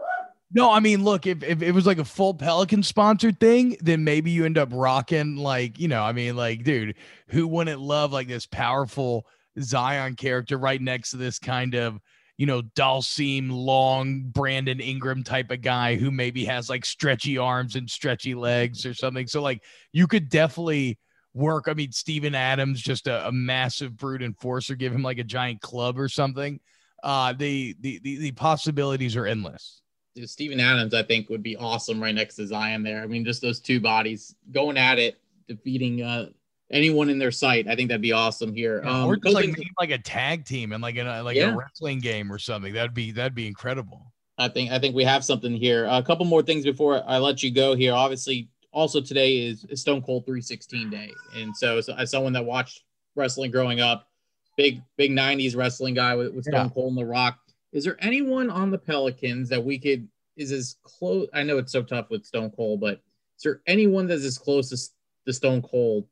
No, 0.53 0.71
I 0.71 0.81
mean, 0.81 1.05
look, 1.05 1.27
if, 1.27 1.43
if 1.45 1.63
it 1.63 1.73
was 1.73 1.87
like 1.87 1.99
a 1.99 2.05
full 2.05 2.35
Pelican 2.35 2.83
sponsored 2.83 3.39
thing, 3.39 3.77
then 3.81 4.03
maybe 4.03 4.31
you 4.33 4.45
end 4.45 4.59
up 4.59 4.69
rocking 4.73 5.37
like, 5.37 5.79
you 5.79 5.87
know, 5.87 6.03
I 6.03 6.13
mean, 6.13 6.37
like, 6.37 6.65
dude, 6.65 6.97
who 7.29 7.47
wouldn't 7.47 7.81
love 7.81 8.13
like 8.13 8.27
this 8.27 8.47
powerful 8.47 9.27
Zion 9.59 10.15
character 10.17 10.59
right 10.59 10.81
next 10.81 11.11
to 11.11 11.17
this 11.17 11.39
kind 11.39 11.75
of, 11.75 11.99
you 12.37 12.47
know, 12.47 12.63
Dhalsim 12.63 13.51
long 13.51 14.23
Brandon 14.27 14.81
Ingram 14.81 15.23
type 15.23 15.51
of 15.51 15.61
guy 15.61 15.97
who 15.97 16.11
maybe 16.11 16.45
has 16.45 16.71
like 16.71 16.85
stretchy 16.85 17.37
arms 17.37 17.77
and 17.77 17.89
stretchy 17.89 18.35
legs 18.35 18.87
or 18.87 18.95
something. 18.95 19.27
So 19.27 19.43
like 19.43 19.63
you 19.93 20.07
could 20.07 20.29
definitely 20.29 20.99
work. 21.35 21.67
I 21.69 21.75
mean, 21.75 21.93
Steven 21.93 22.35
Adams, 22.35 22.81
just 22.81 23.07
a, 23.07 23.29
a 23.29 23.33
massive 23.33 23.97
brute 23.97 24.23
enforcer, 24.23 24.75
give 24.75 24.93
him 24.93 25.03
like 25.03 25.19
a 25.19 25.25
giant 25.25 25.61
club 25.61 25.99
or 25.99 26.09
something. 26.09 26.61
Uh, 27.03 27.33
the, 27.33 27.77
the, 27.81 28.01
the, 28.03 28.19
the 28.19 28.33
possibilities 28.33 29.17
are 29.17 29.27
endless. 29.27 29.83
Steven 30.25 30.61
Adams, 30.61 30.93
I 30.93 31.03
think, 31.03 31.29
would 31.31 31.43
be 31.43 31.57
awesome 31.57 32.03
right 32.03 32.15
next 32.15 32.35
to 32.37 32.47
Zion 32.47 32.83
there. 32.83 33.03
I 33.03 33.07
mean, 33.07 33.25
just 33.25 33.41
those 33.41 33.61
two 33.61 33.81
bodies 33.81 34.35
going 34.51 34.77
at 34.77 34.99
it, 34.99 35.21
defeating 35.47 36.03
uh, 36.03 36.27
anyone 36.71 37.09
in 37.09 37.19
their 37.19 37.31
sight. 37.31 37.69
I 37.69 37.77
think 37.77 37.89
that'd 37.89 38.01
be 38.01 38.13
awesome 38.13 38.55
here. 38.55 38.83
Um, 38.85 39.07
or 39.07 39.17
just 39.17 39.35
like 39.35 39.57
like 39.79 39.91
a 39.91 39.99
tag 39.99 40.45
team 40.45 40.73
and 40.73 40.83
like 40.83 40.97
a 40.97 41.23
like 41.23 41.37
yeah. 41.37 41.53
a 41.53 41.57
wrestling 41.57 42.01
game 42.01 42.33
or 42.33 42.39
something. 42.39 42.73
That'd 42.73 42.95
be 42.95 43.11
that'd 43.13 43.35
be 43.35 43.47
incredible. 43.47 44.13
I 44.39 44.49
think 44.49 44.71
I 44.71 44.79
think 44.79 44.95
we 44.95 45.05
have 45.05 45.25
something 45.25 45.55
here. 45.55 45.87
A 45.91 46.03
couple 46.03 46.25
more 46.25 46.43
things 46.43 46.65
before 46.65 47.03
I 47.07 47.19
let 47.19 47.43
you 47.43 47.51
go 47.51 47.75
here. 47.75 47.93
Obviously, 47.93 48.49
also 48.73 49.01
today 49.01 49.39
is 49.39 49.67
Stone 49.75 50.03
Cold 50.03 50.25
316 50.25 50.91
day, 50.91 51.13
and 51.37 51.55
so, 51.57 51.81
so 51.81 51.95
as 51.95 52.11
someone 52.11 52.33
that 52.33 52.45
watched 52.45 52.83
wrestling 53.17 53.51
growing 53.51 53.81
up, 53.81 54.09
big 54.57 54.83
big 54.97 55.11
90s 55.11 55.57
wrestling 55.57 55.95
guy 55.95 56.15
with, 56.15 56.33
with 56.33 56.45
Stone 56.45 56.67
yeah. 56.67 56.71
Cold 56.73 56.91
and 56.91 56.99
The 56.99 57.05
Rock 57.05 57.39
is 57.73 57.85
there 57.85 57.97
anyone 58.01 58.51
on 58.51 58.71
the 58.71 58.79
Pelicans 58.79 59.49
that 59.49 59.65
we 59.65 59.79
could 59.79 60.09
is 60.37 60.53
as 60.53 60.77
close? 60.83 61.29
I 61.33 61.43
know 61.43 61.59
it's 61.59 61.73
so 61.73 61.83
tough 61.83 62.11
with 62.11 62.25
Stone 62.25 62.51
Cold, 62.51 62.81
but 62.81 63.01
is 63.37 63.43
there 63.45 63.61
anyone 63.67 64.07
that's 64.07 64.25
as 64.25 64.39
close 64.39 64.73
as 64.73 64.91
the 65.27 65.33
Stone 65.33 65.63
Cold 65.63 66.07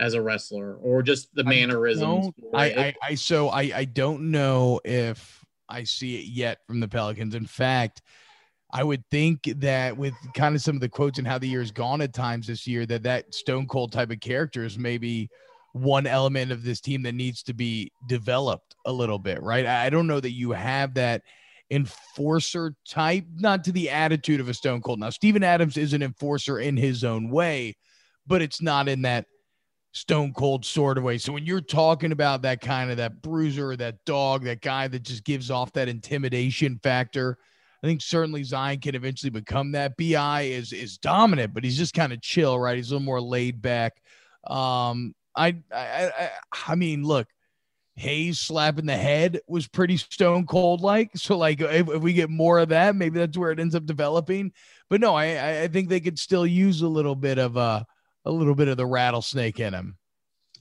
as 0.00 0.14
a 0.14 0.22
wrestler, 0.22 0.76
or 0.76 1.02
just 1.02 1.32
the 1.34 1.44
mannerisms? 1.44 2.30
I, 2.54 2.64
I, 2.64 2.94
I, 3.02 3.14
so 3.14 3.50
I, 3.50 3.70
I 3.74 3.84
don't 3.84 4.30
know 4.30 4.80
if 4.84 5.44
I 5.68 5.84
see 5.84 6.16
it 6.16 6.24
yet 6.24 6.58
from 6.66 6.80
the 6.80 6.88
Pelicans. 6.88 7.34
In 7.34 7.46
fact, 7.46 8.02
I 8.72 8.82
would 8.82 9.04
think 9.10 9.42
that 9.56 9.96
with 9.96 10.14
kind 10.34 10.54
of 10.56 10.62
some 10.62 10.74
of 10.74 10.80
the 10.80 10.88
quotes 10.88 11.18
and 11.18 11.26
how 11.26 11.38
the 11.38 11.48
year's 11.48 11.70
gone 11.70 12.00
at 12.00 12.14
times 12.14 12.46
this 12.46 12.66
year, 12.66 12.86
that 12.86 13.02
that 13.02 13.34
Stone 13.34 13.66
Cold 13.66 13.92
type 13.92 14.10
of 14.10 14.20
character 14.20 14.64
is 14.64 14.78
maybe 14.78 15.28
one 15.72 16.06
element 16.06 16.50
of 16.50 16.64
this 16.64 16.80
team 16.80 17.02
that 17.02 17.14
needs 17.14 17.42
to 17.44 17.52
be 17.52 17.92
developed 18.08 18.74
a 18.86 18.92
little 18.92 19.18
bit, 19.18 19.42
right? 19.42 19.66
I 19.66 19.90
don't 19.90 20.06
know 20.06 20.20
that 20.20 20.32
you 20.32 20.52
have 20.52 20.94
that 20.94 21.22
enforcer 21.70 22.74
type, 22.88 23.24
not 23.36 23.64
to 23.64 23.72
the 23.72 23.90
attitude 23.90 24.40
of 24.40 24.48
a 24.48 24.54
Stone 24.54 24.80
Cold. 24.80 24.98
Now, 24.98 25.10
Steven 25.10 25.44
Adams 25.44 25.76
is 25.76 25.92
an 25.92 26.02
enforcer 26.02 26.58
in 26.58 26.76
his 26.76 27.04
own 27.04 27.30
way, 27.30 27.76
but 28.26 28.42
it's 28.42 28.62
not 28.62 28.88
in 28.88 29.02
that 29.02 29.26
Stone 29.92 30.34
Cold 30.34 30.64
sort 30.64 30.98
of 30.98 31.04
way. 31.04 31.18
So 31.18 31.32
when 31.32 31.46
you're 31.46 31.60
talking 31.60 32.12
about 32.12 32.42
that 32.42 32.60
kind 32.60 32.90
of 32.90 32.96
that 32.98 33.22
bruiser, 33.22 33.76
that 33.76 34.04
dog, 34.04 34.44
that 34.44 34.60
guy 34.60 34.88
that 34.88 35.02
just 35.02 35.24
gives 35.24 35.50
off 35.50 35.72
that 35.72 35.88
intimidation 35.88 36.78
factor, 36.82 37.38
I 37.82 37.86
think 37.86 38.02
certainly 38.02 38.44
Zion 38.44 38.80
can 38.80 38.94
eventually 38.94 39.30
become 39.30 39.72
that. 39.72 39.96
Bi 39.96 40.42
is 40.42 40.72
is 40.72 40.98
dominant, 40.98 41.54
but 41.54 41.64
he's 41.64 41.78
just 41.78 41.94
kind 41.94 42.12
of 42.12 42.20
chill, 42.20 42.58
right? 42.58 42.76
He's 42.76 42.90
a 42.90 42.94
little 42.94 43.06
more 43.06 43.20
laid 43.20 43.60
back. 43.60 44.00
Um, 44.46 45.14
I, 45.34 45.56
I, 45.72 46.10
I, 46.18 46.30
I 46.68 46.74
mean, 46.74 47.04
look, 47.04 47.26
Hayes 47.96 48.38
slapping 48.38 48.86
the 48.86 48.96
head 48.96 49.40
was 49.48 49.66
pretty 49.66 49.96
stone 49.96 50.46
cold 50.46 50.80
like. 50.80 51.10
So 51.16 51.36
like 51.36 51.60
if, 51.60 51.88
if, 51.88 52.00
we 52.00 52.12
get 52.12 52.30
more 52.30 52.58
of 52.58 52.70
that, 52.70 52.96
maybe 52.96 53.18
that's 53.18 53.36
where 53.36 53.50
it 53.50 53.60
ends 53.60 53.74
up 53.74 53.86
developing. 53.86 54.52
But 54.88 55.00
no, 55.00 55.14
I 55.14 55.62
I 55.62 55.68
think 55.68 55.88
they 55.88 56.00
could 56.00 56.18
still 56.18 56.46
use 56.46 56.82
a 56.82 56.88
little 56.88 57.16
bit 57.16 57.38
of 57.38 57.56
uh, 57.56 57.84
a 58.24 58.30
little 58.30 58.54
bit 58.54 58.68
of 58.68 58.76
the 58.76 58.86
rattlesnake 58.86 59.60
in 59.60 59.74
him. 59.74 59.96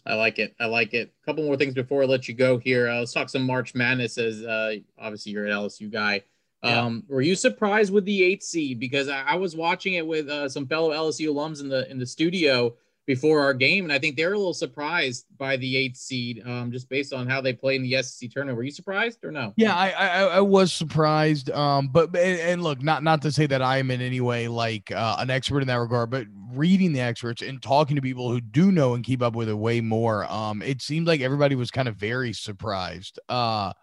I 0.06 0.16
like 0.16 0.40
it. 0.40 0.56
I 0.60 0.66
like 0.66 0.94
it. 0.94 1.14
A 1.22 1.26
couple 1.26 1.44
more 1.44 1.58
things 1.58 1.74
before 1.74 2.04
I 2.04 2.06
let 2.06 2.28
you 2.28 2.34
go 2.34 2.58
here. 2.58 2.90
Uh, 2.90 3.00
let's 3.00 3.14
talk 3.14 3.30
some 3.30 3.46
March 3.46 3.76
Madness. 3.76 4.18
As 4.18 4.44
uh, 4.44 4.76
obviously 4.98 5.32
you're 5.32 5.46
an 5.46 5.52
LSU 5.52 5.92
guy. 5.92 6.24
Um, 6.64 7.06
yeah. 7.08 7.16
Were 7.16 7.22
you 7.22 7.36
surprised 7.36 7.94
with 7.94 8.06
the 8.06 8.24
eight 8.24 8.44
seed? 8.44 8.80
Because 8.80 9.08
I, 9.08 9.24
I 9.24 9.36
was 9.36 9.56
watching 9.56 9.94
it 9.94 10.06
with 10.06 10.28
uh, 10.30 10.50
some 10.50 10.68
fellow 10.68 10.92
LSU 10.92 11.28
alums 11.30 11.62
in 11.62 11.70
the 11.70 11.90
in 11.92 12.00
the 12.00 12.06
studio 12.06 12.76
before 13.10 13.42
our 13.42 13.56
game, 13.56 13.86
and 13.86 13.92
I 13.92 13.98
think 13.98 14.16
they're 14.16 14.34
a 14.34 14.38
little 14.38 14.54
surprised 14.54 15.26
by 15.40 15.58
the 15.58 15.76
eighth 15.76 15.98
seed, 15.98 16.44
um, 16.46 16.72
just 16.72 16.88
based 16.90 17.12
on 17.12 17.26
how 17.26 17.42
they 17.42 17.54
play 17.54 17.76
in 17.76 17.82
the 17.82 18.04
SEC 18.04 18.30
tournament. 18.30 18.56
Were 18.56 18.64
you 18.64 18.70
surprised 18.70 19.26
or 19.26 19.32
no? 19.32 19.52
Yeah, 19.58 19.76
I 19.76 19.90
I, 19.90 20.24
I 20.26 20.42
was 20.42 20.72
surprised. 20.72 21.50
Um, 21.50 21.88
but 21.88 22.16
and, 22.16 22.62
look, 22.62 22.84
not 22.84 23.02
not 23.02 23.24
to 23.24 23.32
say 23.32 23.48
that 23.48 23.64
I 23.64 23.80
am 23.80 23.90
in 23.90 24.00
any 24.00 24.22
way 24.22 24.48
like 24.48 24.92
uh, 24.92 25.16
an 25.18 25.32
expert 25.32 25.62
in 25.62 25.68
that 25.70 25.78
regard, 25.78 26.12
but 26.12 26.28
reading 26.54 26.94
the 26.94 27.00
experts 27.00 27.42
and 27.42 27.60
talking 27.64 27.96
to 27.96 28.02
people 28.04 28.30
who 28.30 28.42
do 28.42 28.72
know 28.72 28.94
and 28.94 29.04
keep 29.04 29.24
up 29.24 29.34
with 29.34 29.50
it 29.50 29.56
way 29.56 29.82
more, 29.82 30.32
um, 30.32 30.62
it 30.62 30.80
seemed 30.80 31.08
like 31.08 31.20
everybody 31.20 31.56
was 31.56 31.72
kind 31.72 31.88
of 31.88 31.96
very 31.96 32.32
surprised. 32.32 33.20
Uh, 33.28 33.74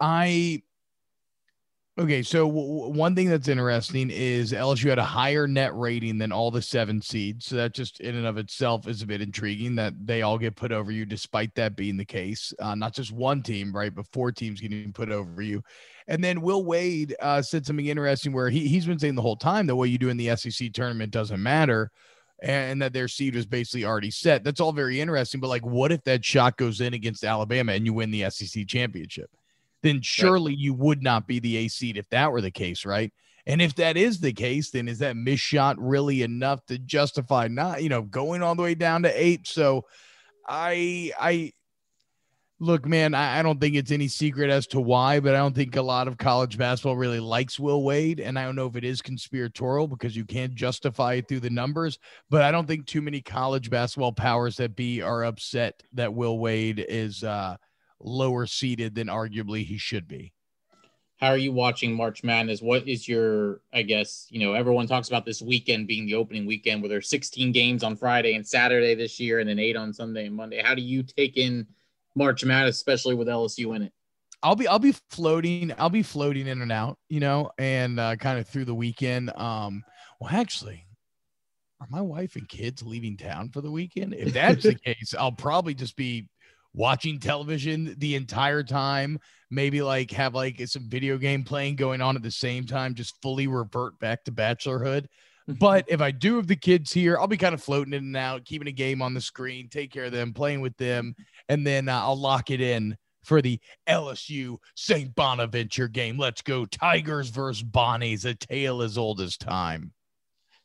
I 0.00 0.62
Okay, 1.98 2.22
so 2.22 2.46
w- 2.46 2.90
one 2.90 3.16
thing 3.16 3.28
that's 3.28 3.48
interesting 3.48 4.08
is 4.08 4.52
LSU 4.52 4.88
had 4.88 5.00
a 5.00 5.04
higher 5.04 5.48
net 5.48 5.76
rating 5.76 6.16
than 6.16 6.30
all 6.30 6.52
the 6.52 6.62
seven 6.62 7.02
seeds. 7.02 7.46
So 7.46 7.56
that 7.56 7.74
just 7.74 7.98
in 7.98 8.14
and 8.14 8.24
of 8.24 8.38
itself 8.38 8.86
is 8.86 9.02
a 9.02 9.06
bit 9.06 9.20
intriguing 9.20 9.74
that 9.76 9.94
they 10.06 10.22
all 10.22 10.38
get 10.38 10.54
put 10.54 10.70
over 10.70 10.92
you, 10.92 11.04
despite 11.04 11.56
that 11.56 11.74
being 11.74 11.96
the 11.96 12.04
case. 12.04 12.54
Uh, 12.60 12.76
not 12.76 12.94
just 12.94 13.10
one 13.10 13.42
team, 13.42 13.74
right, 13.74 13.92
but 13.92 14.06
four 14.12 14.30
teams 14.30 14.60
getting 14.60 14.92
put 14.92 15.10
over 15.10 15.42
you. 15.42 15.60
And 16.06 16.22
then 16.22 16.40
Will 16.40 16.64
Wade 16.64 17.16
uh, 17.18 17.42
said 17.42 17.66
something 17.66 17.86
interesting 17.86 18.32
where 18.32 18.48
he, 18.48 18.68
he's 18.68 18.86
been 18.86 19.00
saying 19.00 19.16
the 19.16 19.22
whole 19.22 19.36
time 19.36 19.66
that 19.66 19.74
what 19.74 19.90
you 19.90 19.98
do 19.98 20.08
in 20.08 20.16
the 20.16 20.36
SEC 20.36 20.72
tournament 20.72 21.10
doesn't 21.10 21.42
matter 21.42 21.90
and 22.40 22.80
that 22.80 22.92
their 22.92 23.08
seed 23.08 23.34
was 23.34 23.44
basically 23.44 23.84
already 23.84 24.12
set. 24.12 24.44
That's 24.44 24.60
all 24.60 24.72
very 24.72 25.00
interesting. 25.00 25.40
But 25.40 25.48
like, 25.48 25.66
what 25.66 25.90
if 25.90 26.04
that 26.04 26.24
shot 26.24 26.58
goes 26.58 26.80
in 26.80 26.94
against 26.94 27.24
Alabama 27.24 27.72
and 27.72 27.84
you 27.84 27.92
win 27.92 28.12
the 28.12 28.30
SEC 28.30 28.68
championship? 28.68 29.30
Then 29.82 30.00
surely 30.02 30.52
right. 30.52 30.58
you 30.58 30.74
would 30.74 31.02
not 31.02 31.26
be 31.26 31.38
the 31.38 31.56
A 31.56 31.68
seed 31.68 31.96
if 31.96 32.08
that 32.10 32.32
were 32.32 32.40
the 32.40 32.50
case, 32.50 32.84
right? 32.84 33.12
And 33.46 33.62
if 33.62 33.74
that 33.76 33.96
is 33.96 34.20
the 34.20 34.32
case, 34.32 34.70
then 34.70 34.88
is 34.88 34.98
that 34.98 35.16
miss 35.16 35.40
shot 35.40 35.76
really 35.78 36.22
enough 36.22 36.64
to 36.66 36.78
justify 36.78 37.48
not, 37.48 37.82
you 37.82 37.88
know, 37.88 38.02
going 38.02 38.42
all 38.42 38.54
the 38.54 38.62
way 38.62 38.74
down 38.74 39.02
to 39.04 39.22
eight? 39.22 39.46
So 39.46 39.86
I 40.46 41.12
I 41.18 41.52
look, 42.60 42.86
man, 42.86 43.14
I, 43.14 43.38
I 43.38 43.42
don't 43.42 43.60
think 43.60 43.74
it's 43.74 43.90
any 43.90 44.08
secret 44.08 44.50
as 44.50 44.66
to 44.68 44.80
why, 44.80 45.20
but 45.20 45.34
I 45.34 45.38
don't 45.38 45.54
think 45.54 45.76
a 45.76 45.82
lot 45.82 46.08
of 46.08 46.18
college 46.18 46.58
basketball 46.58 46.96
really 46.96 47.20
likes 47.20 47.58
Will 47.58 47.82
Wade. 47.84 48.20
And 48.20 48.38
I 48.38 48.44
don't 48.44 48.56
know 48.56 48.66
if 48.66 48.76
it 48.76 48.84
is 48.84 49.00
conspiratorial 49.00 49.88
because 49.88 50.16
you 50.16 50.24
can't 50.24 50.54
justify 50.54 51.14
it 51.14 51.28
through 51.28 51.40
the 51.40 51.50
numbers, 51.50 51.98
but 52.28 52.42
I 52.42 52.50
don't 52.50 52.66
think 52.66 52.86
too 52.86 53.00
many 53.00 53.20
college 53.20 53.70
basketball 53.70 54.12
powers 54.12 54.56
that 54.56 54.76
be 54.76 55.00
are 55.00 55.24
upset 55.24 55.82
that 55.92 56.12
Will 56.12 56.38
Wade 56.38 56.84
is 56.86 57.24
uh 57.24 57.56
lower 58.00 58.46
seated 58.46 58.94
than 58.94 59.08
arguably 59.08 59.64
he 59.64 59.78
should 59.78 60.06
be. 60.08 60.32
How 61.16 61.28
are 61.28 61.38
you 61.38 61.50
watching 61.50 61.94
March 61.94 62.22
Madness? 62.22 62.62
What 62.62 62.86
is 62.86 63.08
your, 63.08 63.60
I 63.72 63.82
guess, 63.82 64.28
you 64.30 64.38
know, 64.38 64.54
everyone 64.54 64.86
talks 64.86 65.08
about 65.08 65.24
this 65.24 65.42
weekend 65.42 65.88
being 65.88 66.06
the 66.06 66.14
opening 66.14 66.46
weekend 66.46 66.80
where 66.80 66.88
there's 66.88 67.10
16 67.10 67.50
games 67.50 67.82
on 67.82 67.96
Friday 67.96 68.34
and 68.34 68.46
Saturday 68.46 68.94
this 68.94 69.18
year 69.18 69.40
and 69.40 69.48
then 69.48 69.58
eight 69.58 69.76
on 69.76 69.92
Sunday 69.92 70.26
and 70.26 70.36
Monday. 70.36 70.62
How 70.62 70.76
do 70.76 70.82
you 70.82 71.02
take 71.02 71.36
in 71.36 71.66
March 72.14 72.44
Madness, 72.44 72.76
especially 72.76 73.16
with 73.16 73.26
LSU 73.26 73.74
in 73.74 73.82
it? 73.82 73.92
I'll 74.44 74.54
be 74.54 74.68
I'll 74.68 74.78
be 74.78 74.94
floating 75.10 75.72
I'll 75.78 75.90
be 75.90 76.04
floating 76.04 76.46
in 76.46 76.62
and 76.62 76.70
out, 76.70 76.96
you 77.08 77.18
know, 77.18 77.50
and 77.58 77.98
uh, 77.98 78.14
kind 78.14 78.38
of 78.38 78.46
through 78.46 78.66
the 78.66 78.74
weekend. 78.74 79.36
Um, 79.36 79.82
well, 80.20 80.30
actually, 80.32 80.86
are 81.80 81.88
my 81.90 82.00
wife 82.00 82.36
and 82.36 82.48
kids 82.48 82.82
leaving 82.82 83.16
town 83.16 83.50
for 83.50 83.60
the 83.60 83.70
weekend? 83.70 84.14
If 84.14 84.32
that's 84.32 84.62
the 84.62 84.74
case, 84.84 85.14
I'll 85.18 85.32
probably 85.32 85.74
just 85.74 85.96
be 85.96 86.28
watching 86.78 87.18
television 87.18 87.94
the 87.98 88.14
entire 88.14 88.62
time, 88.62 89.18
maybe 89.50 89.82
like 89.82 90.12
have 90.12 90.34
like 90.34 90.62
some 90.66 90.88
video 90.88 91.18
game 91.18 91.42
playing 91.42 91.74
going 91.74 92.00
on 92.00 92.14
at 92.14 92.22
the 92.22 92.30
same 92.30 92.64
time, 92.64 92.94
just 92.94 93.20
fully 93.20 93.48
revert 93.48 93.98
back 93.98 94.24
to 94.24 94.32
bachelorhood. 94.32 95.06
Mm-hmm. 95.48 95.54
But 95.54 95.86
if 95.88 96.00
I 96.00 96.12
do 96.12 96.36
have 96.36 96.46
the 96.46 96.56
kids 96.56 96.92
here, 96.92 97.18
I'll 97.18 97.26
be 97.26 97.36
kind 97.36 97.54
of 97.54 97.62
floating 97.62 97.94
in 97.94 98.04
and 98.04 98.16
out, 98.16 98.44
keeping 98.44 98.68
a 98.68 98.72
game 98.72 99.02
on 99.02 99.12
the 99.12 99.20
screen, 99.20 99.68
take 99.68 99.92
care 99.92 100.04
of 100.04 100.12
them, 100.12 100.32
playing 100.32 100.60
with 100.60 100.76
them, 100.76 101.14
and 101.48 101.66
then 101.66 101.88
uh, 101.88 102.00
I'll 102.00 102.18
lock 102.18 102.50
it 102.50 102.60
in 102.60 102.96
for 103.24 103.42
the 103.42 103.58
LSU 103.88 104.56
St. 104.76 105.12
Bonaventure 105.16 105.88
game. 105.88 106.16
Let's 106.16 106.42
go 106.42 106.64
Tigers 106.64 107.28
versus 107.30 107.64
Bonnies, 107.64 108.24
a 108.24 108.34
tale 108.34 108.82
as 108.82 108.96
old 108.96 109.20
as 109.20 109.36
time. 109.36 109.92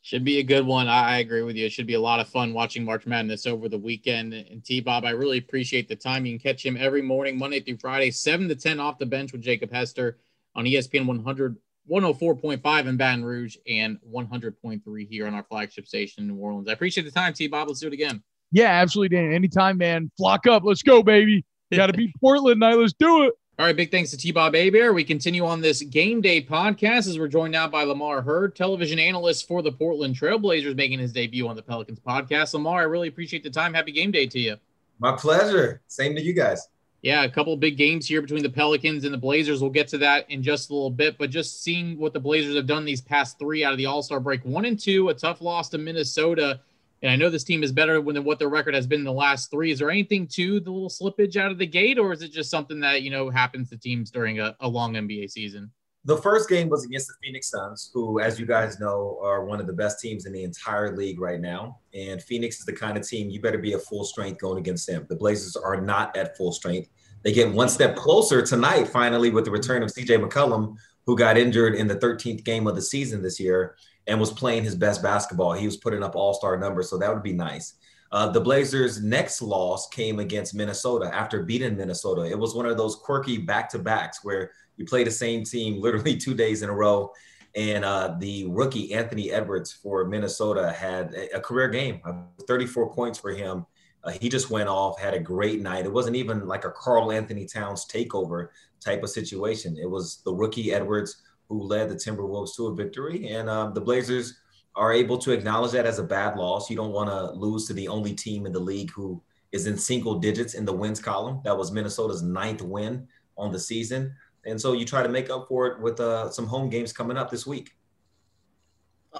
Should 0.03 0.25
be 0.25 0.39
a 0.39 0.43
good 0.43 0.65
one. 0.65 0.89
I, 0.89 1.19
agree 1.19 1.43
with 1.43 1.55
you. 1.55 1.65
It 1.65 1.71
should 1.71 1.87
be 1.87 1.93
a 1.93 1.99
lot 1.99 2.19
of 2.19 2.27
fun 2.27 2.53
watching 2.53 2.83
March 2.83 3.05
Madness 3.05 3.47
over 3.47 3.69
the 3.69 3.77
weekend. 3.77 4.33
And 4.33 4.61
T 4.61 4.81
Bob, 4.81 5.05
I 5.05 5.11
really 5.11 5.37
appreciate 5.37 5.87
the 5.87 5.95
time. 5.95 6.25
You 6.25 6.37
can 6.37 6.51
catch 6.51 6.65
him 6.65 6.75
every 6.77 7.01
morning, 7.01 7.37
Monday 7.37 7.61
through 7.61 7.77
Friday, 7.77 8.11
7 8.11 8.49
to 8.49 8.55
10 8.55 8.81
off 8.81 8.97
the 8.97 9.05
bench 9.05 9.31
with 9.31 9.41
Jacob 9.41 9.71
Hester 9.71 10.17
on 10.55 10.65
ESPN 10.65 11.05
100, 11.05 11.55
104.5 11.89 12.87
in 12.87 12.97
Baton 12.97 13.23
Rouge 13.23 13.55
and 13.65 13.97
100.3 14.13 15.07
here 15.09 15.25
on 15.25 15.33
our 15.33 15.43
flagship 15.43 15.87
station 15.87 16.23
in 16.23 16.27
New 16.27 16.35
Orleans. 16.35 16.67
I 16.67 16.73
appreciate 16.73 17.05
the 17.05 17.11
time, 17.11 17.31
T 17.31 17.47
Bob. 17.47 17.69
Let's 17.69 17.79
do 17.79 17.87
it 17.87 17.93
again. 17.93 18.21
Yeah, 18.51 18.71
absolutely, 18.71 19.15
Dan. 19.15 19.31
Anytime, 19.31 19.77
man. 19.77 20.11
Flock 20.17 20.47
up. 20.47 20.63
Let's 20.65 20.83
go, 20.83 21.01
baby. 21.01 21.45
Got 21.73 21.87
to 21.87 21.93
beat 21.97 22.11
Portland 22.19 22.55
tonight. 22.55 22.75
Let's 22.75 22.91
do 22.91 23.23
it. 23.23 23.35
All 23.59 23.67
right, 23.67 23.75
big 23.75 23.91
thanks 23.91 24.09
to 24.09 24.17
T 24.17 24.31
Bob 24.31 24.55
Hebert. 24.55 24.95
We 24.95 25.03
continue 25.03 25.45
on 25.45 25.61
this 25.61 25.83
game 25.83 26.21
day 26.21 26.41
podcast 26.41 27.07
as 27.07 27.19
we're 27.19 27.27
joined 27.27 27.51
now 27.51 27.67
by 27.67 27.83
Lamar 27.83 28.23
Hurd, 28.23 28.55
television 28.55 28.97
analyst 28.97 29.47
for 29.47 29.61
the 29.61 29.71
Portland 29.71 30.15
Trailblazers, 30.15 30.75
making 30.75 30.97
his 30.97 31.13
debut 31.13 31.47
on 31.47 31.55
the 31.55 31.61
Pelicans 31.61 31.99
podcast. 31.99 32.55
Lamar, 32.55 32.79
I 32.79 32.85
really 32.85 33.09
appreciate 33.09 33.43
the 33.43 33.51
time. 33.51 33.75
Happy 33.75 33.91
game 33.91 34.09
day 34.09 34.25
to 34.25 34.39
you. 34.39 34.55
My 34.97 35.15
pleasure. 35.15 35.83
Same 35.87 36.15
to 36.15 36.21
you 36.21 36.33
guys. 36.33 36.67
Yeah, 37.03 37.25
a 37.25 37.29
couple 37.29 37.55
big 37.55 37.77
games 37.77 38.07
here 38.07 38.23
between 38.23 38.41
the 38.41 38.49
Pelicans 38.49 39.03
and 39.03 39.13
the 39.13 39.19
Blazers. 39.19 39.61
We'll 39.61 39.69
get 39.69 39.87
to 39.89 39.99
that 39.99 40.31
in 40.31 40.41
just 40.41 40.71
a 40.71 40.73
little 40.73 40.89
bit, 40.89 41.19
but 41.19 41.29
just 41.29 41.61
seeing 41.61 41.99
what 41.99 42.13
the 42.13 42.19
Blazers 42.19 42.55
have 42.55 42.65
done 42.65 42.85
these 42.85 43.01
past 43.01 43.37
three 43.37 43.63
out 43.63 43.71
of 43.71 43.77
the 43.77 43.85
All 43.85 44.01
Star 44.01 44.19
break 44.19 44.43
one 44.43 44.65
and 44.65 44.79
two, 44.79 45.09
a 45.09 45.13
tough 45.13 45.41
loss 45.41 45.69
to 45.69 45.77
Minnesota 45.77 46.59
and 47.03 47.11
I 47.11 47.17
know 47.17 47.29
this 47.29 47.43
team 47.43 47.63
is 47.63 47.73
better 47.73 48.01
than 48.01 48.23
what 48.23 48.39
their 48.39 48.47
record 48.47 48.73
has 48.73 48.87
been 48.87 49.01
in 49.01 49.05
the 49.05 49.11
last 49.11 49.51
three. 49.51 49.71
Is 49.71 49.79
there 49.79 49.91
anything 49.91 50.25
to 50.27 50.61
the 50.61 50.71
little 50.71 50.89
slippage 50.89 51.35
out 51.35 51.51
of 51.51 51.57
the 51.57 51.67
gate, 51.67 51.99
or 51.99 52.13
is 52.13 52.21
it 52.21 52.31
just 52.31 52.49
something 52.49 52.79
that 52.79 53.03
you 53.03 53.11
know 53.11 53.29
happens 53.29 53.69
to 53.69 53.77
teams 53.77 54.09
during 54.09 54.39
a, 54.39 54.55
a 54.61 54.67
long 54.67 54.93
NBA 54.93 55.29
season? 55.29 55.69
The 56.05 56.17
first 56.17 56.49
game 56.49 56.69
was 56.69 56.85
against 56.85 57.07
the 57.07 57.13
Phoenix 57.21 57.49
Suns, 57.49 57.91
who, 57.93 58.19
as 58.21 58.39
you 58.39 58.45
guys 58.45 58.79
know, 58.79 59.19
are 59.21 59.45
one 59.45 59.59
of 59.59 59.67
the 59.67 59.73
best 59.73 59.99
teams 59.99 60.25
in 60.25 60.33
the 60.33 60.43
entire 60.43 60.95
league 60.95 61.19
right 61.19 61.39
now. 61.39 61.79
And 61.93 62.21
Phoenix 62.21 62.59
is 62.59 62.65
the 62.65 62.73
kind 62.73 62.97
of 62.97 63.07
team 63.07 63.29
you 63.29 63.41
better 63.41 63.57
be 63.57 63.73
at 63.73 63.81
full 63.81 64.03
strength 64.03 64.41
going 64.41 64.57
against 64.57 64.87
them. 64.87 65.05
The 65.07 65.15
Blazers 65.15 65.55
are 65.55 65.79
not 65.79 66.15
at 66.17 66.35
full 66.35 66.51
strength. 66.51 66.89
They 67.23 67.31
get 67.31 67.53
one 67.53 67.69
step 67.69 67.95
closer 67.95 68.41
tonight, 68.41 68.89
finally, 68.89 69.29
with 69.29 69.45
the 69.45 69.51
return 69.51 69.81
of 69.81 69.89
CJ 69.89 70.25
McCollum, 70.25 70.75
who 71.05 71.17
got 71.17 71.37
injured 71.37 71.75
in 71.75 71.87
the 71.87 71.95
13th 71.95 72.43
game 72.43 72.67
of 72.67 72.75
the 72.75 72.81
season 72.81 73.21
this 73.21 73.39
year 73.39 73.75
and 74.07 74.19
was 74.19 74.31
playing 74.31 74.63
his 74.63 74.75
best 74.75 75.01
basketball. 75.01 75.53
He 75.53 75.65
was 75.65 75.77
putting 75.77 76.03
up 76.03 76.15
all 76.15 76.33
star 76.33 76.57
numbers, 76.57 76.89
so 76.89 76.97
that 76.97 77.13
would 77.13 77.23
be 77.23 77.33
nice. 77.33 77.73
Uh, 78.11 78.29
the 78.29 78.39
Blazers' 78.39 79.01
next 79.01 79.41
loss 79.41 79.89
came 79.89 80.19
against 80.19 80.53
Minnesota 80.53 81.09
after 81.13 81.41
beating 81.41 81.75
Minnesota. 81.75 82.21
It 82.21 82.37
was 82.37 82.53
one 82.53 82.67
of 82.67 82.77
those 82.77 82.95
quirky 82.95 83.39
back 83.39 83.69
to 83.69 83.79
backs 83.79 84.23
where 84.23 84.51
you 84.77 84.85
play 84.85 85.03
the 85.03 85.11
same 85.11 85.43
team 85.43 85.81
literally 85.81 86.15
two 86.17 86.35
days 86.35 86.61
in 86.61 86.69
a 86.69 86.73
row. 86.73 87.11
And 87.55 87.83
uh, 87.83 88.15
the 88.19 88.45
rookie 88.49 88.93
Anthony 88.93 89.31
Edwards 89.31 89.71
for 89.71 90.05
Minnesota 90.05 90.71
had 90.71 91.15
a, 91.33 91.39
career 91.39 91.69
game, 91.69 92.01
uh, 92.05 92.13
34 92.47 92.93
points 92.93 93.17
for 93.17 93.31
him. 93.31 93.65
Uh, 94.03 94.11
he 94.11 94.29
just 94.29 94.49
went 94.49 94.69
off, 94.69 94.99
had 94.99 95.13
a 95.13 95.19
great 95.19 95.61
night. 95.61 95.85
It 95.85 95.93
wasn't 95.93 96.15
even 96.15 96.47
like 96.47 96.65
a 96.65 96.71
Karl-Anthony 96.71 97.45
Towns 97.45 97.85
takeover 97.85 98.49
type 98.79 99.01
of 99.01 99.09
situation. 99.09 99.77
It 99.81 99.89
was 99.89 100.21
the 100.25 100.33
rookie 100.33 100.73
Edwards 100.73 101.21
who 101.49 101.61
led 101.61 101.89
the 101.89 101.95
Timberwolves 101.95 102.55
to 102.55 102.67
a 102.67 102.75
victory. 102.75 103.29
And 103.29 103.49
um, 103.49 103.73
the 103.73 103.81
Blazers 103.81 104.39
are 104.75 104.91
able 104.91 105.17
to 105.19 105.31
acknowledge 105.31 105.71
that 105.71 105.85
as 105.85 105.99
a 105.99 106.03
bad 106.03 106.37
loss. 106.37 106.69
You 106.69 106.75
don't 106.75 106.91
want 106.91 107.09
to 107.09 107.31
lose 107.31 107.67
to 107.67 107.73
the 107.73 107.87
only 107.87 108.13
team 108.13 108.45
in 108.45 108.51
the 108.51 108.59
league 108.59 108.91
who 108.91 109.21
is 109.51 109.67
in 109.67 109.77
single 109.77 110.19
digits 110.19 110.55
in 110.55 110.65
the 110.65 110.73
wins 110.73 110.99
column. 110.99 111.39
That 111.43 111.57
was 111.57 111.71
Minnesota's 111.71 112.23
ninth 112.23 112.61
win 112.61 113.07
on 113.37 113.51
the 113.51 113.59
season. 113.59 114.15
And 114.45 114.59
so 114.59 114.73
you 114.73 114.83
try 114.83 115.03
to 115.03 115.09
make 115.09 115.29
up 115.29 115.47
for 115.47 115.67
it 115.67 115.79
with 115.79 115.99
uh, 115.99 116.29
some 116.31 116.47
home 116.47 116.69
games 116.69 116.91
coming 116.91 117.17
up 117.17 117.29
this 117.29 117.45
week. 117.45 117.75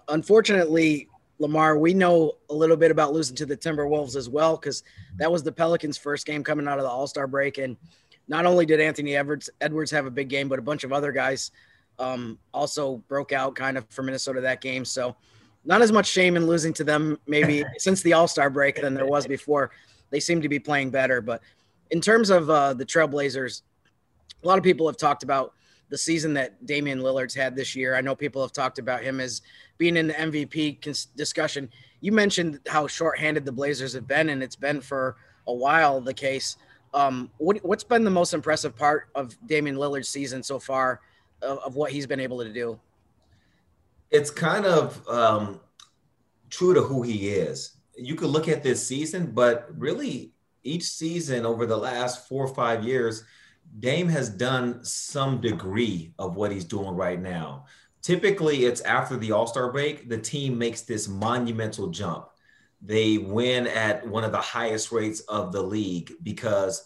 Unfortunately, 0.08 1.08
Lamar, 1.40 1.78
we 1.78 1.94
know 1.94 2.34
a 2.50 2.54
little 2.54 2.76
bit 2.76 2.90
about 2.90 3.14
losing 3.14 3.36
to 3.36 3.46
the 3.46 3.56
Timberwolves 3.56 4.16
as 4.16 4.28
well 4.28 4.58
because 4.58 4.84
that 5.18 5.32
was 5.32 5.44
the 5.44 5.52
Pelicans' 5.52 5.98
first 5.98 6.26
game 6.26 6.44
coming 6.44 6.68
out 6.68 6.80
of 6.80 6.84
the 6.84 6.90
All 6.90 7.08
Star 7.08 7.28
break. 7.28 7.60
And 7.60 7.78
not 8.28 8.46
only 8.46 8.66
did 8.66 8.80
Anthony 8.80 9.16
Edwards, 9.16 9.50
Edwards 9.62 9.92
have 9.92 10.06
a 10.06 10.12
big 10.12 10.30
game, 10.30 10.50
but 10.50 10.60
a 10.60 10.64
bunch 10.64 10.84
of 10.84 10.92
other 10.92 11.12
guys 11.12 11.52
um, 12.00 12.38
also 12.54 12.98
broke 13.08 13.32
out 13.32 13.56
kind 13.56 13.78
of 13.78 13.86
for 13.90 14.04
Minnesota 14.04 14.42
that 14.42 14.62
game. 14.62 14.86
So 14.86 15.16
not 15.66 15.82
as 15.82 15.92
much 15.92 16.08
shame 16.08 16.36
in 16.36 16.46
losing 16.46 16.74
to 16.74 16.84
them 16.84 17.20
maybe 17.28 17.64
since 17.78 18.02
the 18.02 18.14
All 18.14 18.28
Star 18.28 18.50
break 18.50 18.82
than 18.82 18.94
there 18.94 19.06
was 19.06 19.28
before. 19.28 19.72
They 20.10 20.20
seem 20.20 20.42
to 20.42 20.50
be 20.50 20.60
playing 20.60 20.92
better. 20.92 21.22
But 21.22 21.42
in 21.92 22.02
terms 22.02 22.30
of 22.30 22.50
uh, 22.50 22.74
the 22.74 22.86
Trailblazers, 22.86 23.62
a 24.44 24.48
lot 24.48 24.58
of 24.58 24.64
people 24.64 24.88
have 24.88 24.98
talked 24.98 25.24
about 25.24 25.54
the 25.90 25.98
season 25.98 26.34
that 26.34 26.66
Damian 26.66 27.00
Lillard's 27.00 27.36
had 27.36 27.56
this 27.56 27.76
year. 27.76 27.96
I 27.96 28.02
know 28.02 28.16
people 28.16 28.42
have 28.42 28.52
talked 28.52 28.80
about 28.80 29.04
him 29.04 29.20
as 29.20 29.42
being 29.78 29.96
in 29.96 30.08
the 30.08 30.14
MVP 30.14 30.82
cons- 30.82 31.06
discussion. 31.16 31.70
You 32.02 32.12
mentioned 32.12 32.60
how 32.68 32.88
shorthanded 32.88 33.46
the 33.46 33.52
Blazers 33.52 33.94
have 33.94 34.08
been, 34.08 34.30
and 34.30 34.42
it's 34.42 34.56
been 34.56 34.82
for 34.82 35.18
a 35.48 35.54
while 35.54 36.02
the 36.02 36.14
case. 36.14 36.58
Um, 36.94 37.30
what, 37.38 37.64
what's 37.64 37.84
been 37.84 38.04
the 38.04 38.12
most 38.12 38.34
impressive 38.34 38.76
part 38.76 39.08
of 39.16 39.36
Damian 39.48 39.76
Lillard's 39.76 40.10
season 40.10 40.44
so 40.44 40.60
far 40.60 41.00
of, 41.44 41.60
of 41.60 41.76
what 41.76 41.92
he's 41.92 42.08
been 42.08 42.20
able 42.20 42.44
to 42.44 42.52
do? 42.52 42.80
It's 44.12 44.30
kind 44.30 44.66
of 44.66 45.08
um, 45.08 45.60
true 46.50 46.74
to 46.74 46.82
who 46.82 47.02
he 47.02 47.30
is. 47.30 47.78
You 47.98 48.16
could 48.16 48.30
look 48.30 48.48
at 48.48 48.64
this 48.64 48.86
season, 48.86 49.32
but 49.34 49.68
really 49.78 50.34
each 50.64 50.84
season 50.84 51.46
over 51.46 51.66
the 51.66 51.78
last 51.78 52.28
four 52.28 52.46
or 52.46 52.54
five 52.54 52.84
years, 52.84 53.24
Dame 53.80 54.08
has 54.10 54.30
done 54.30 54.84
some 54.84 55.42
degree 55.42 56.14
of 56.20 56.36
what 56.36 56.52
he's 56.52 56.66
doing 56.66 56.96
right 56.96 57.20
now. 57.20 57.66
Typically, 58.02 58.66
it's 58.66 58.82
after 58.82 59.18
the 59.18 59.32
All 59.32 59.48
Star 59.48 59.72
break, 59.72 60.10
the 60.10 60.18
team 60.18 60.58
makes 60.58 60.82
this 60.82 61.08
monumental 61.08 61.88
jump. 61.88 62.28
They 62.82 63.18
win 63.18 63.66
at 63.68 64.06
one 64.06 64.26
of 64.26 64.34
the 64.34 64.42
highest 64.42 64.92
rates 64.92 65.22
of 65.22 65.54
the 65.54 65.62
league 65.62 66.12
because 66.22 66.86